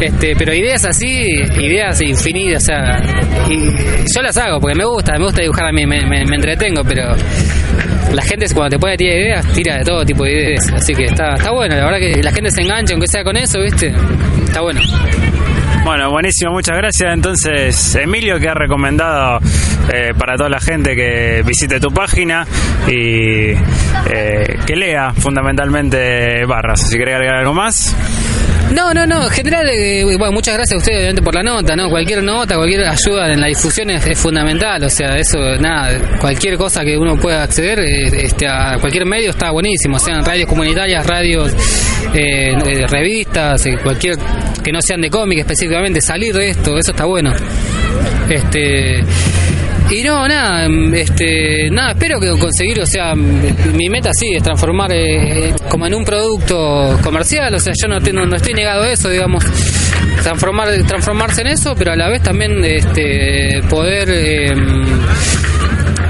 este, 0.00 0.34
pero 0.34 0.52
ideas 0.52 0.84
así, 0.84 1.22
ideas 1.60 2.00
infinitas, 2.02 2.64
o 2.64 2.66
sea, 2.66 3.02
y 3.48 3.66
yo 4.12 4.22
las 4.22 4.36
hago 4.36 4.58
porque 4.60 4.76
me 4.76 4.84
gusta, 4.84 5.12
me 5.18 5.24
gusta 5.24 5.42
dibujar 5.42 5.66
a 5.66 5.72
mí, 5.72 5.86
me 5.86 6.34
entretengo, 6.34 6.82
pero 6.82 7.14
la 8.12 8.22
gente 8.22 8.46
cuando 8.54 8.70
te 8.70 8.78
pone 8.78 8.96
tirar 8.96 9.18
ideas, 9.18 9.46
tira 9.52 9.78
de 9.78 9.84
todo 9.84 10.04
tipo 10.04 10.24
de 10.24 10.32
ideas, 10.32 10.72
así 10.72 10.94
que 10.94 11.04
está, 11.04 11.34
está 11.34 11.50
bueno, 11.50 11.76
la 11.76 11.84
verdad 11.84 11.98
que 11.98 12.22
la 12.22 12.32
gente 12.32 12.50
se 12.50 12.62
engancha, 12.62 12.94
aunque 12.94 13.08
sea 13.08 13.24
con 13.24 13.36
eso, 13.36 13.60
¿viste? 13.60 13.94
Está 14.44 14.60
bueno. 14.60 14.80
Bueno, 15.84 16.10
buenísimo, 16.10 16.52
muchas 16.52 16.76
gracias. 16.76 17.12
Entonces, 17.12 17.96
Emilio, 17.96 18.38
que 18.38 18.48
ha 18.48 18.54
recomendado 18.54 19.40
eh, 19.92 20.12
para 20.16 20.36
toda 20.36 20.48
la 20.48 20.60
gente 20.60 20.94
que 20.94 21.42
visite 21.44 21.80
tu 21.80 21.90
página 21.90 22.46
y 22.86 23.50
eh, 23.50 24.58
que 24.64 24.76
lea 24.76 25.12
fundamentalmente 25.12 26.44
barras. 26.46 26.88
Si 26.88 26.96
querés 26.96 27.16
agregar 27.16 27.36
algo 27.36 27.54
más. 27.54 27.96
No, 28.74 28.94
no, 28.94 29.06
no, 29.06 29.24
en 29.24 29.30
general, 29.30 29.68
eh, 29.68 30.02
bueno, 30.04 30.32
muchas 30.32 30.54
gracias 30.54 30.74
a 30.74 30.76
ustedes 30.78 30.98
obviamente 30.98 31.22
por 31.22 31.34
la 31.34 31.42
nota, 31.42 31.76
¿no? 31.76 31.90
Cualquier 31.90 32.22
nota, 32.22 32.56
cualquier 32.56 32.86
ayuda 32.86 33.30
en 33.30 33.40
la 33.40 33.48
difusión 33.48 33.90
es, 33.90 34.18
fundamental, 34.18 34.82
o 34.84 34.88
sea, 34.88 35.18
eso, 35.18 35.38
nada, 35.60 36.18
cualquier 36.18 36.56
cosa 36.56 36.82
que 36.82 36.96
uno 36.96 37.16
pueda 37.16 37.42
acceder 37.42 37.80
eh, 37.80 38.24
este, 38.24 38.46
a 38.48 38.78
cualquier 38.80 39.04
medio 39.04 39.30
está 39.30 39.50
buenísimo, 39.50 39.98
sean 39.98 40.24
radios 40.24 40.48
comunitarias, 40.48 41.06
radios, 41.06 41.52
eh, 42.14 42.52
eh, 42.52 42.86
revistas, 42.86 43.66
eh, 43.66 43.78
cualquier 43.82 44.16
que 44.62 44.72
no 44.72 44.80
sean 44.80 45.00
de 45.00 45.10
cómic 45.10 45.40
específicamente, 45.40 46.00
salir 46.00 46.34
de 46.34 46.50
esto, 46.50 46.78
eso 46.78 46.92
está 46.92 47.04
bueno. 47.04 47.32
Este 48.28 49.02
Y 49.94 50.02
no, 50.02 50.26
nada, 50.26 50.64
em, 50.64 50.94
este, 50.94 51.68
nada, 51.70 51.90
espero 51.90 52.18
que 52.18 52.30
conseguir, 52.38 52.80
o 52.80 52.86
sea, 52.86 53.12
m- 53.12 53.52
mi 53.74 53.90
meta 53.90 54.10
sí 54.14 54.26
es 54.34 54.42
transformar 54.42 54.90
eh, 54.92 55.48
eh, 55.50 55.54
como 55.68 55.86
en 55.86 55.94
un 55.94 56.02
producto 56.04 56.98
comercial, 57.02 57.54
o 57.54 57.60
sea, 57.60 57.74
yo 57.80 57.88
no, 57.88 58.00
tengo, 58.00 58.24
no 58.24 58.36
estoy 58.36 58.54
negado 58.54 58.84
a 58.84 58.90
eso, 58.90 59.10
digamos, 59.10 59.44
transformar, 60.22 60.68
transformarse 60.86 61.42
en 61.42 61.48
eso, 61.48 61.74
pero 61.76 61.92
a 61.92 61.96
la 61.96 62.08
vez 62.08 62.22
también 62.22 62.64
este, 62.64 63.60
poder 63.68 64.08
em, 64.08 64.86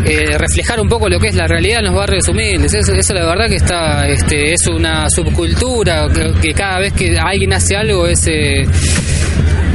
eh, 0.04 0.38
reflejar 0.38 0.80
un 0.80 0.88
poco 0.88 1.08
lo 1.08 1.18
que 1.18 1.28
es 1.28 1.34
la 1.34 1.48
realidad 1.48 1.80
en 1.80 1.86
los 1.86 1.94
barrios 1.96 2.28
humildes. 2.28 2.72
Eso, 2.74 2.92
eso 2.94 3.14
la 3.14 3.24
verdad 3.26 3.48
que 3.48 3.56
está, 3.56 4.06
este, 4.06 4.52
es 4.52 4.64
una 4.68 5.10
subcultura 5.10 6.06
que, 6.40 6.52
cada 6.54 6.78
vez 6.78 6.92
que 6.92 7.16
alguien 7.18 7.52
hace 7.52 7.74
algo 7.76 8.06
es, 8.06 8.28
eh, 8.28 8.62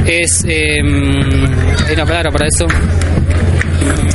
es, 0.06 0.44
eh, 0.48 0.80
una 0.82 2.06
palabra 2.06 2.30
para 2.30 2.46
eso. 2.46 2.66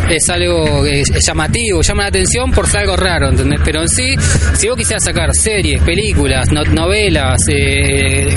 Es 0.09 0.29
algo 0.29 0.83
llamativo, 1.25 1.81
llama 1.81 2.03
la 2.03 2.09
atención 2.09 2.51
por 2.51 2.67
ser 2.67 2.81
algo 2.81 2.95
raro, 2.95 3.29
¿entendés? 3.29 3.59
Pero 3.63 3.81
en 3.81 3.89
sí, 3.89 4.07
si 4.55 4.67
vos 4.67 4.77
quisieras 4.77 5.03
sacar 5.03 5.29
series, 5.33 5.81
películas, 5.81 6.51
no- 6.51 6.63
novelas 6.65 7.39
eh, 7.49 8.27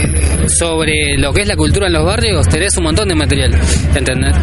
sobre 0.48 1.16
lo 1.18 1.32
que 1.32 1.42
es 1.42 1.48
la 1.48 1.56
cultura 1.56 1.86
en 1.88 1.92
los 1.92 2.04
barrios, 2.04 2.46
tenés 2.48 2.76
un 2.76 2.84
montón 2.84 3.08
de 3.08 3.14
material, 3.14 3.50
¿entendés? 3.94 4.34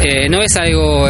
Eh, 0.00 0.28
no 0.28 0.40
es 0.42 0.56
algo 0.56 1.08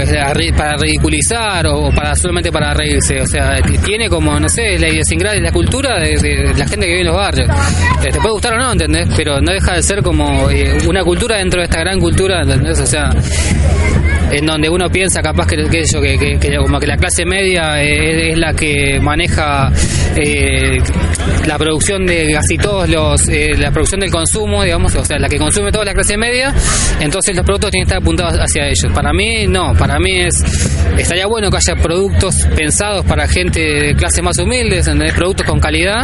para 0.57 0.77
ridiculizar 0.77 1.67
o 1.67 1.91
para 1.91 2.15
solamente 2.17 2.51
para 2.51 2.73
reírse, 2.75 3.21
o 3.21 3.27
sea, 3.27 3.57
tiene 3.85 4.09
como, 4.09 4.39
no 4.41 4.49
sé, 4.49 4.79
la 4.79 4.89
idiosincrasia, 4.89 5.41
la 5.43 5.53
cultura 5.53 5.99
de, 5.99 6.15
de 6.17 6.55
la 6.57 6.67
gente 6.67 6.87
que 6.87 6.93
vive 6.93 7.01
en 7.01 7.07
los 7.07 7.17
barrios. 7.17 7.49
Eh, 8.03 8.09
te 8.11 8.19
puede 8.19 8.33
gustar 8.33 8.55
o 8.55 8.59
no, 8.59 8.73
¿entendés? 8.73 9.09
Pero 9.17 9.41
no 9.41 9.53
deja 9.53 9.75
de 9.75 9.83
ser 9.83 10.03
como 10.03 10.49
eh, 10.51 10.79
una 10.89 11.05
cultura 11.05 11.37
dentro 11.37 11.61
de 11.61 11.65
esta 11.67 11.81
gran 11.81 12.01
cultura, 12.01 12.43
¿entendés? 12.43 12.81
O 12.81 12.87
sea, 12.87 13.11
en 14.31 14.47
donde 14.47 14.69
uno 14.69 14.89
piensa 14.91 15.21
capaz 15.23 15.47
que, 15.47 15.57
que, 15.69 15.85
yo, 15.93 16.01
que, 16.01 16.57
como 16.59 16.79
que 16.81 16.87
la 16.87 16.97
clase 16.97 17.25
media 17.25 17.83
es, 17.83 18.37
la 18.39 18.53
que 18.55 18.99
maneja 19.01 19.71
eh, 20.17 20.79
la 21.47 21.59
producción 21.59 22.07
de 22.07 22.33
casi 22.33 22.57
todos 22.59 22.89
los 22.89 23.29
eh, 23.29 23.55
la 23.59 23.71
producción 23.71 24.01
del 24.01 24.11
consumo 24.11 24.63
digamos 24.65 24.95
o 24.95 25.05
sea 25.05 25.19
la 25.19 25.29
que 25.29 25.39
consume 25.39 25.71
toda 25.73 25.85
la 25.85 25.95
clase 25.95 26.17
media 26.17 26.55
entonces 27.01 27.35
los 27.37 27.45
productos 27.45 27.71
tienen 27.71 27.87
que 27.87 27.91
estar 27.95 28.03
apuntados 28.03 28.35
hacia 28.39 28.67
ellos 28.67 28.93
para 28.95 29.13
mí 29.13 29.47
no 29.49 29.73
para 29.75 29.99
mí 29.99 30.21
es 30.21 30.43
estaría 30.99 31.27
bueno 31.27 31.51
que 31.51 31.57
haya 31.59 31.81
productos 31.81 32.35
pensados 32.57 33.05
para 33.07 33.27
gente 33.29 33.61
de 33.61 33.95
clases 33.95 34.23
más 34.23 34.39
humildes 34.39 34.89
productos 35.15 35.47
con 35.47 35.61
calidad 35.61 36.03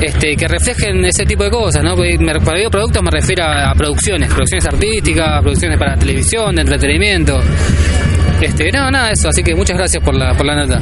este, 0.00 0.36
que 0.36 0.46
reflejen 0.46 1.04
ese 1.04 1.24
tipo 1.24 1.42
de 1.42 1.50
cosas, 1.50 1.82
¿no? 1.82 1.96
Me- 1.96 2.16
Cuando 2.16 2.54
digo 2.54 2.70
productos 2.70 3.02
me 3.02 3.10
refiero 3.10 3.42
a 3.44 3.74
producciones, 3.74 4.28
producciones 4.32 4.64
artísticas, 4.66 5.40
producciones 5.42 5.76
para 5.76 5.96
televisión, 5.96 6.54
de 6.54 6.62
entretenimiento. 6.62 7.40
Este, 8.40 8.70
no, 8.70 8.90
nada 8.90 9.10
eso, 9.10 9.28
así 9.28 9.42
que 9.42 9.54
muchas 9.54 9.76
gracias 9.76 10.02
por 10.02 10.14
la, 10.14 10.34
por 10.34 10.46
la 10.46 10.54
nota. 10.54 10.80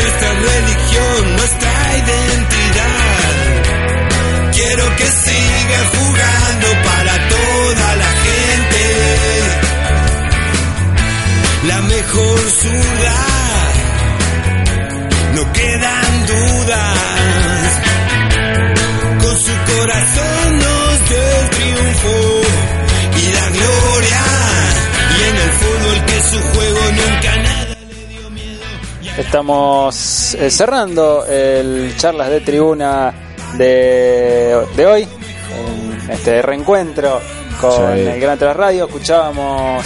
Nuestra 0.00 0.30
religión, 0.32 1.36
nuestra 1.36 1.72
identidad. 1.98 3.34
Quiero 4.52 4.96
que 4.96 5.06
siga 5.06 5.80
jugando 5.94 6.66
para 6.88 7.14
toda 7.28 7.96
la 7.96 8.10
gente 8.26 8.82
la 11.68 11.80
mejor 11.82 12.40
zurda. 12.50 13.29
Estamos 29.20 30.34
eh, 30.34 30.50
cerrando 30.50 31.26
el 31.26 31.94
charlas 31.98 32.30
de 32.30 32.40
tribuna 32.40 33.12
de, 33.58 34.66
de 34.74 34.86
hoy, 34.86 35.02
en 35.02 36.10
este 36.10 36.40
reencuentro 36.40 37.20
con 37.60 37.94
Sí. 37.96 38.00
el 38.00 38.18
Gran 38.18 38.38
Tras 38.38 38.56
Radio. 38.56 38.86
Escuchábamos, 38.86 39.84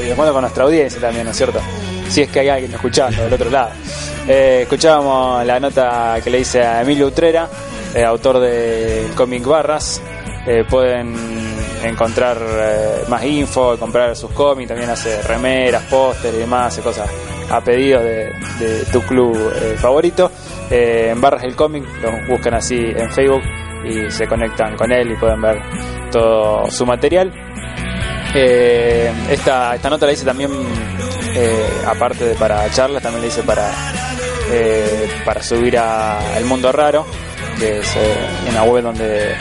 y 0.00 0.04
reencuentro 0.06 0.32
con 0.32 0.40
nuestra 0.40 0.64
audiencia 0.64 0.98
también, 1.02 1.26
¿no 1.26 1.32
es 1.32 1.36
cierto? 1.36 1.60
Si 2.08 2.22
es 2.22 2.30
que 2.30 2.40
hay 2.40 2.48
alguien 2.48 2.72
escuchando 2.72 3.22
del 3.22 3.34
otro 3.34 3.50
lado. 3.50 3.70
Eh, 4.26 4.60
escuchábamos 4.62 5.44
la 5.44 5.60
nota 5.60 6.16
que 6.24 6.30
le 6.30 6.40
hice 6.40 6.62
a 6.62 6.80
Emilio 6.80 7.08
Utrera, 7.08 7.48
eh, 7.94 8.02
autor 8.02 8.40
del 8.40 9.10
cómic 9.14 9.44
Barras. 9.44 10.00
Eh, 10.46 10.64
pueden 10.68 11.51
encontrar 11.82 12.38
eh, 12.40 13.04
más 13.08 13.24
info, 13.24 13.76
comprar 13.78 14.14
sus 14.16 14.30
cómics, 14.32 14.68
también 14.68 14.90
hace 14.90 15.22
remeras, 15.22 15.84
póster 15.84 16.34
y 16.34 16.38
demás, 16.38 16.72
hace 16.72 16.82
cosas 16.82 17.08
a 17.50 17.60
pedido 17.60 18.00
de, 18.00 18.32
tu 18.92 19.00
club 19.02 19.36
eh, 19.54 19.76
favorito. 19.76 20.30
Eh, 20.70 21.10
en 21.10 21.20
Barras 21.20 21.44
el 21.44 21.54
cómic, 21.54 21.84
lo 22.00 22.12
buscan 22.28 22.54
así 22.54 22.76
en 22.76 23.10
Facebook 23.10 23.42
y 23.84 24.10
se 24.10 24.26
conectan 24.26 24.76
con 24.76 24.92
él 24.92 25.12
y 25.12 25.16
pueden 25.16 25.40
ver 25.40 25.60
todo 26.10 26.70
su 26.70 26.86
material. 26.86 27.32
Esta, 28.34 29.74
esta 29.74 29.90
nota 29.90 30.06
la 30.06 30.12
hice 30.12 30.24
también, 30.24 30.50
aparte 31.86 32.24
de 32.24 32.34
para 32.34 32.70
charlas, 32.70 33.02
también 33.02 33.22
la 33.22 33.28
hice 33.28 33.42
para, 33.42 33.70
para 35.26 35.42
subir 35.42 35.76
a 35.76 36.38
El 36.38 36.46
Mundo 36.46 36.72
Raro, 36.72 37.04
que 37.58 37.78
es 37.78 37.86
eh, 37.96 38.16
una 38.50 38.62
web 38.64 38.82
donde 38.84 39.34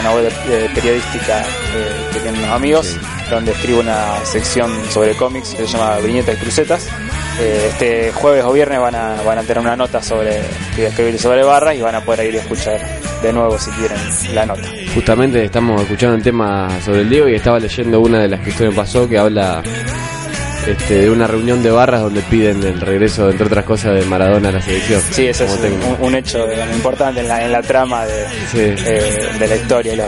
una 0.00 0.12
web 0.14 0.32
de- 0.46 0.58
de 0.60 0.68
periodística 0.70 1.40
eh, 1.40 2.06
que 2.12 2.20
tienen 2.20 2.40
unos 2.42 2.52
amigos, 2.54 2.96
donde 3.28 3.52
escribo 3.52 3.80
una 3.80 4.24
sección 4.24 4.70
sobre 4.90 5.14
cómics 5.14 5.50
que 5.54 5.66
se 5.66 5.76
llama 5.76 5.96
Viñetas 5.98 6.36
y 6.36 6.38
Crucetas. 6.38 6.88
Eh, 7.40 7.66
este 7.70 8.12
jueves 8.12 8.44
o 8.44 8.52
viernes 8.52 8.78
van 8.80 8.94
a, 8.94 9.16
van 9.22 9.38
a 9.38 9.42
tener 9.42 9.58
una 9.60 9.74
nota 9.76 10.02
sobre 10.02 10.40
que 10.76 10.86
escribir 10.86 11.18
sobre 11.18 11.42
barras 11.42 11.74
y 11.74 11.80
van 11.80 11.94
a 11.94 12.00
poder 12.04 12.26
ir 12.32 12.38
a 12.38 12.42
escuchar 12.42 12.78
de 13.22 13.32
nuevo 13.32 13.58
si 13.58 13.70
quieren 13.72 13.98
la 14.34 14.46
nota. 14.46 14.62
Justamente 14.94 15.44
estamos 15.44 15.80
escuchando 15.82 16.16
un 16.16 16.22
tema 16.22 16.68
sobre 16.84 17.00
el 17.00 17.08
Diego 17.10 17.28
y 17.28 17.34
estaba 17.34 17.58
leyendo 17.58 18.00
una 18.00 18.18
de 18.20 18.28
las 18.28 18.40
que 18.40 18.50
esto 18.50 18.64
me 18.64 18.72
pasó 18.72 19.08
que 19.08 19.18
habla 19.18 19.62
este, 20.66 20.94
de 21.02 21.10
una 21.10 21.26
reunión 21.26 21.62
de 21.62 21.70
barras 21.70 22.02
donde 22.02 22.20
piden 22.22 22.62
el 22.62 22.80
regreso, 22.80 23.30
entre 23.30 23.46
otras 23.46 23.64
cosas, 23.64 23.94
de 23.94 24.04
Maradona 24.04 24.50
a 24.50 24.52
la 24.52 24.62
selección. 24.62 25.00
Sí, 25.10 25.26
ese 25.26 25.44
es 25.44 25.58
un, 26.00 26.14
hecho 26.14 26.46
digamos, 26.46 26.74
importante 26.76 27.20
en 27.20 27.28
la, 27.28 27.44
en 27.44 27.52
la 27.52 27.62
trama 27.62 28.04
de, 28.06 28.24
Sí. 28.52 28.58
eh, 28.86 29.28
de 29.38 29.48
la 29.48 29.56
historia. 29.56 29.96
Los, 29.96 30.06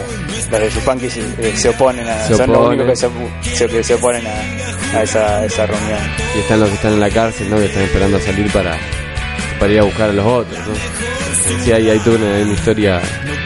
los 0.51 0.61
de 0.61 0.69
Chupanqui 0.71 1.11
se, 1.11 1.21
eh, 1.21 1.53
se 1.57 1.69
oponen 1.71 2.07
a, 2.09 2.27
Se 2.27 2.35
son 2.37 2.53
los 2.53 2.67
únicos 2.69 2.87
que 2.87 2.97
se, 2.97 3.69
que 3.89 3.95
oponen 3.95 4.25
a, 4.27 4.99
a 4.99 5.03
esa, 5.03 5.67
reunión. 5.67 5.99
Y 6.37 6.41
están 6.41 6.61
los 6.61 6.69
que 6.69 6.75
están 6.77 6.93
en 6.95 7.01
la 7.01 7.11
cárcel, 7.11 7.51
¿no? 7.51 7.57
Que 7.57 7.67
están 7.67 7.83
esperando 7.83 8.17
a 8.19 8.21
salir 8.21 8.51
para, 8.53 8.77
para 9.59 9.73
ir 9.73 9.81
a 9.81 9.83
buscar 9.85 10.11
a 10.11 10.13
los 10.13 10.27
otros, 10.27 10.59
¿no? 10.59 10.75
Sí, 11.65 11.73
hay, 11.73 11.91
hay 11.91 11.99
toda 12.01 12.17
una, 12.17 12.27
una 12.45 12.53
historia 12.53 13.01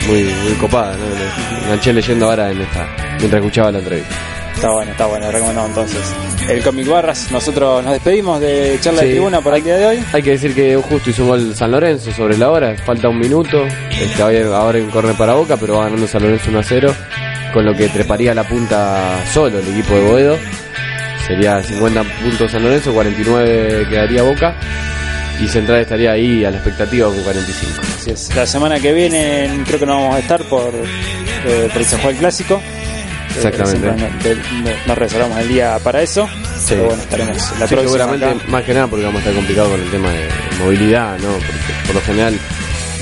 muy, 0.07 0.25
muy 0.25 0.53
copada, 0.61 0.93
¿no? 0.97 1.57
Me 1.59 1.65
enganché 1.67 1.93
leyendo 1.93 2.29
ahora 2.29 2.51
en 2.51 2.61
esta, 2.61 2.87
mientras 3.19 3.41
escuchaba 3.41 3.73
la 3.73 3.79
entrevista. 3.79 4.15
Está 4.57 4.71
bueno, 4.71 4.91
está 4.91 5.05
bueno, 5.05 5.31
recomendado 5.31 5.69
entonces. 5.69 6.01
El 6.49 6.63
cómic 6.63 6.89
Barras, 6.89 7.31
nosotros 7.31 7.85
nos 7.85 7.93
despedimos 7.93 8.41
de 8.41 8.79
charla 8.81 9.03
de 9.03 9.11
tribuna 9.11 9.43
por 9.43 9.55
el 9.55 9.63
día 9.63 9.77
de 9.77 9.87
hoy. 9.87 10.05
Hay 10.15 10.23
que 10.23 10.31
decir 10.31 10.55
que 10.55 10.75
justo 10.77 11.11
hizo 11.11 11.27
gol 11.27 11.55
San 11.55 11.71
Lorenzo 11.71 12.11
sobre 12.11 12.39
la 12.39 12.51
hora, 12.51 12.75
falta 12.77 13.11
un 13.11 13.19
minuto, 13.19 13.67
este, 13.91 14.23
ahora 14.23 14.79
un 14.79 14.91
corner 14.91 15.15
para 15.15 15.35
Boca, 15.35 15.59
pero 15.59 15.75
va 15.75 15.85
ganando 15.85 16.07
San 16.07 16.23
Lorenzo 16.23 16.49
1 16.49 16.59
a 16.59 16.63
0, 16.63 16.95
con 17.53 17.67
lo 17.67 17.75
que 17.77 17.89
treparía 17.89 18.35
la 18.35 18.45
punta 18.45 19.23
solo 19.31 19.59
el 19.59 19.69
equipo 19.69 19.95
de 19.95 20.01
Boedo. 20.01 20.39
Sería 21.27 21.63
50 21.63 22.03
puntos 22.23 22.51
San 22.51 22.63
Lorenzo, 22.63 22.95
49 22.95 23.87
quedaría 23.91 24.23
Boca, 24.23 24.57
y 25.39 25.49
Central 25.49 25.81
estaría 25.81 26.13
ahí 26.13 26.47
a 26.47 26.51
la 26.51 26.57
expectativa 26.57 27.09
con 27.09 27.23
45. 27.23 27.83
Así 27.83 28.11
es. 28.11 28.35
La 28.35 28.47
semana 28.47 28.81
que 28.81 28.95
viene 28.95 29.51
creo 29.67 29.79
que 29.79 29.87
no 29.87 30.01
vamos 30.01 30.17
a 30.17 30.19
estar 30.21 30.43
por, 30.45 30.73
eh, 30.75 31.69
por 31.71 31.83
el 31.83 31.87
San 31.87 32.01
Juan 32.01 32.17
Clásico. 32.17 32.63
Exactamente. 33.37 34.09
nos- 34.87 34.99
reservamos 34.99 35.39
el 35.41 35.49
día 35.49 35.79
para 35.83 36.03
eso. 36.03 36.29
Pero 36.69 36.85
bueno, 36.85 37.03
estaremos 37.03 37.37
la 37.37 37.43
Sí, 37.43 37.75
próxima 37.75 37.81
seguramente 37.83 38.25
acá. 38.27 38.37
más 38.49 38.65
que 38.65 38.75
nada 38.75 38.87
porque 38.89 39.05
vamos 39.05 39.19
a 39.19 39.21
estar 39.21 39.35
complicado 39.35 39.71
con 39.71 39.81
el 39.81 39.91
tema 39.91 40.11
de 40.11 40.29
movilidad, 40.59 41.19
¿no? 41.19 41.33
Porque 41.33 41.73
por 41.87 41.95
lo 41.95 42.01
general, 42.03 42.39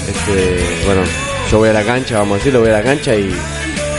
este, 0.09 0.85
bueno, 0.87 1.03
yo 1.51 1.59
voy 1.59 1.69
a 1.69 1.73
la 1.73 1.83
cancha, 1.85 2.19
vamos 2.19 2.35
a 2.35 2.39
decirlo, 2.39 2.61
voy 2.61 2.71
a 2.71 2.75
la 2.75 2.83
cancha 2.83 3.15
y, 3.15 3.35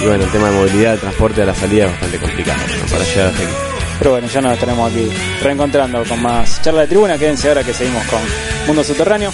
y 0.01 0.05
bueno, 0.05 0.23
el 0.25 0.31
tema 0.31 0.49
de 0.49 0.55
movilidad, 0.57 0.91
de 0.93 0.97
transporte 0.99 1.41
a 1.41 1.45
la 1.45 1.55
salida 1.55 1.85
es 1.85 1.91
bastante 1.91 2.17
complicado 2.19 2.59
¿no? 2.59 2.85
para 2.91 3.03
llegar 3.05 3.27
hasta 3.27 3.43
aquí. 3.43 3.53
Pero 3.97 4.11
bueno, 4.11 4.27
ya 4.27 4.41
nos 4.41 4.53
estaremos 4.53 4.91
aquí 4.91 5.09
reencontrando 5.41 6.03
con 6.03 6.21
más 6.21 6.61
charla 6.61 6.81
de 6.81 6.87
tribuna. 6.87 7.17
Quédense 7.17 7.47
ahora 7.47 7.63
que 7.63 7.73
seguimos 7.73 8.03
con 8.07 8.19
Mundo 8.67 8.83
Subterráneo. 8.83 9.31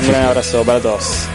Un 0.00 0.08
gran 0.08 0.24
abrazo 0.26 0.64
para 0.64 0.78
todos. 0.80 1.26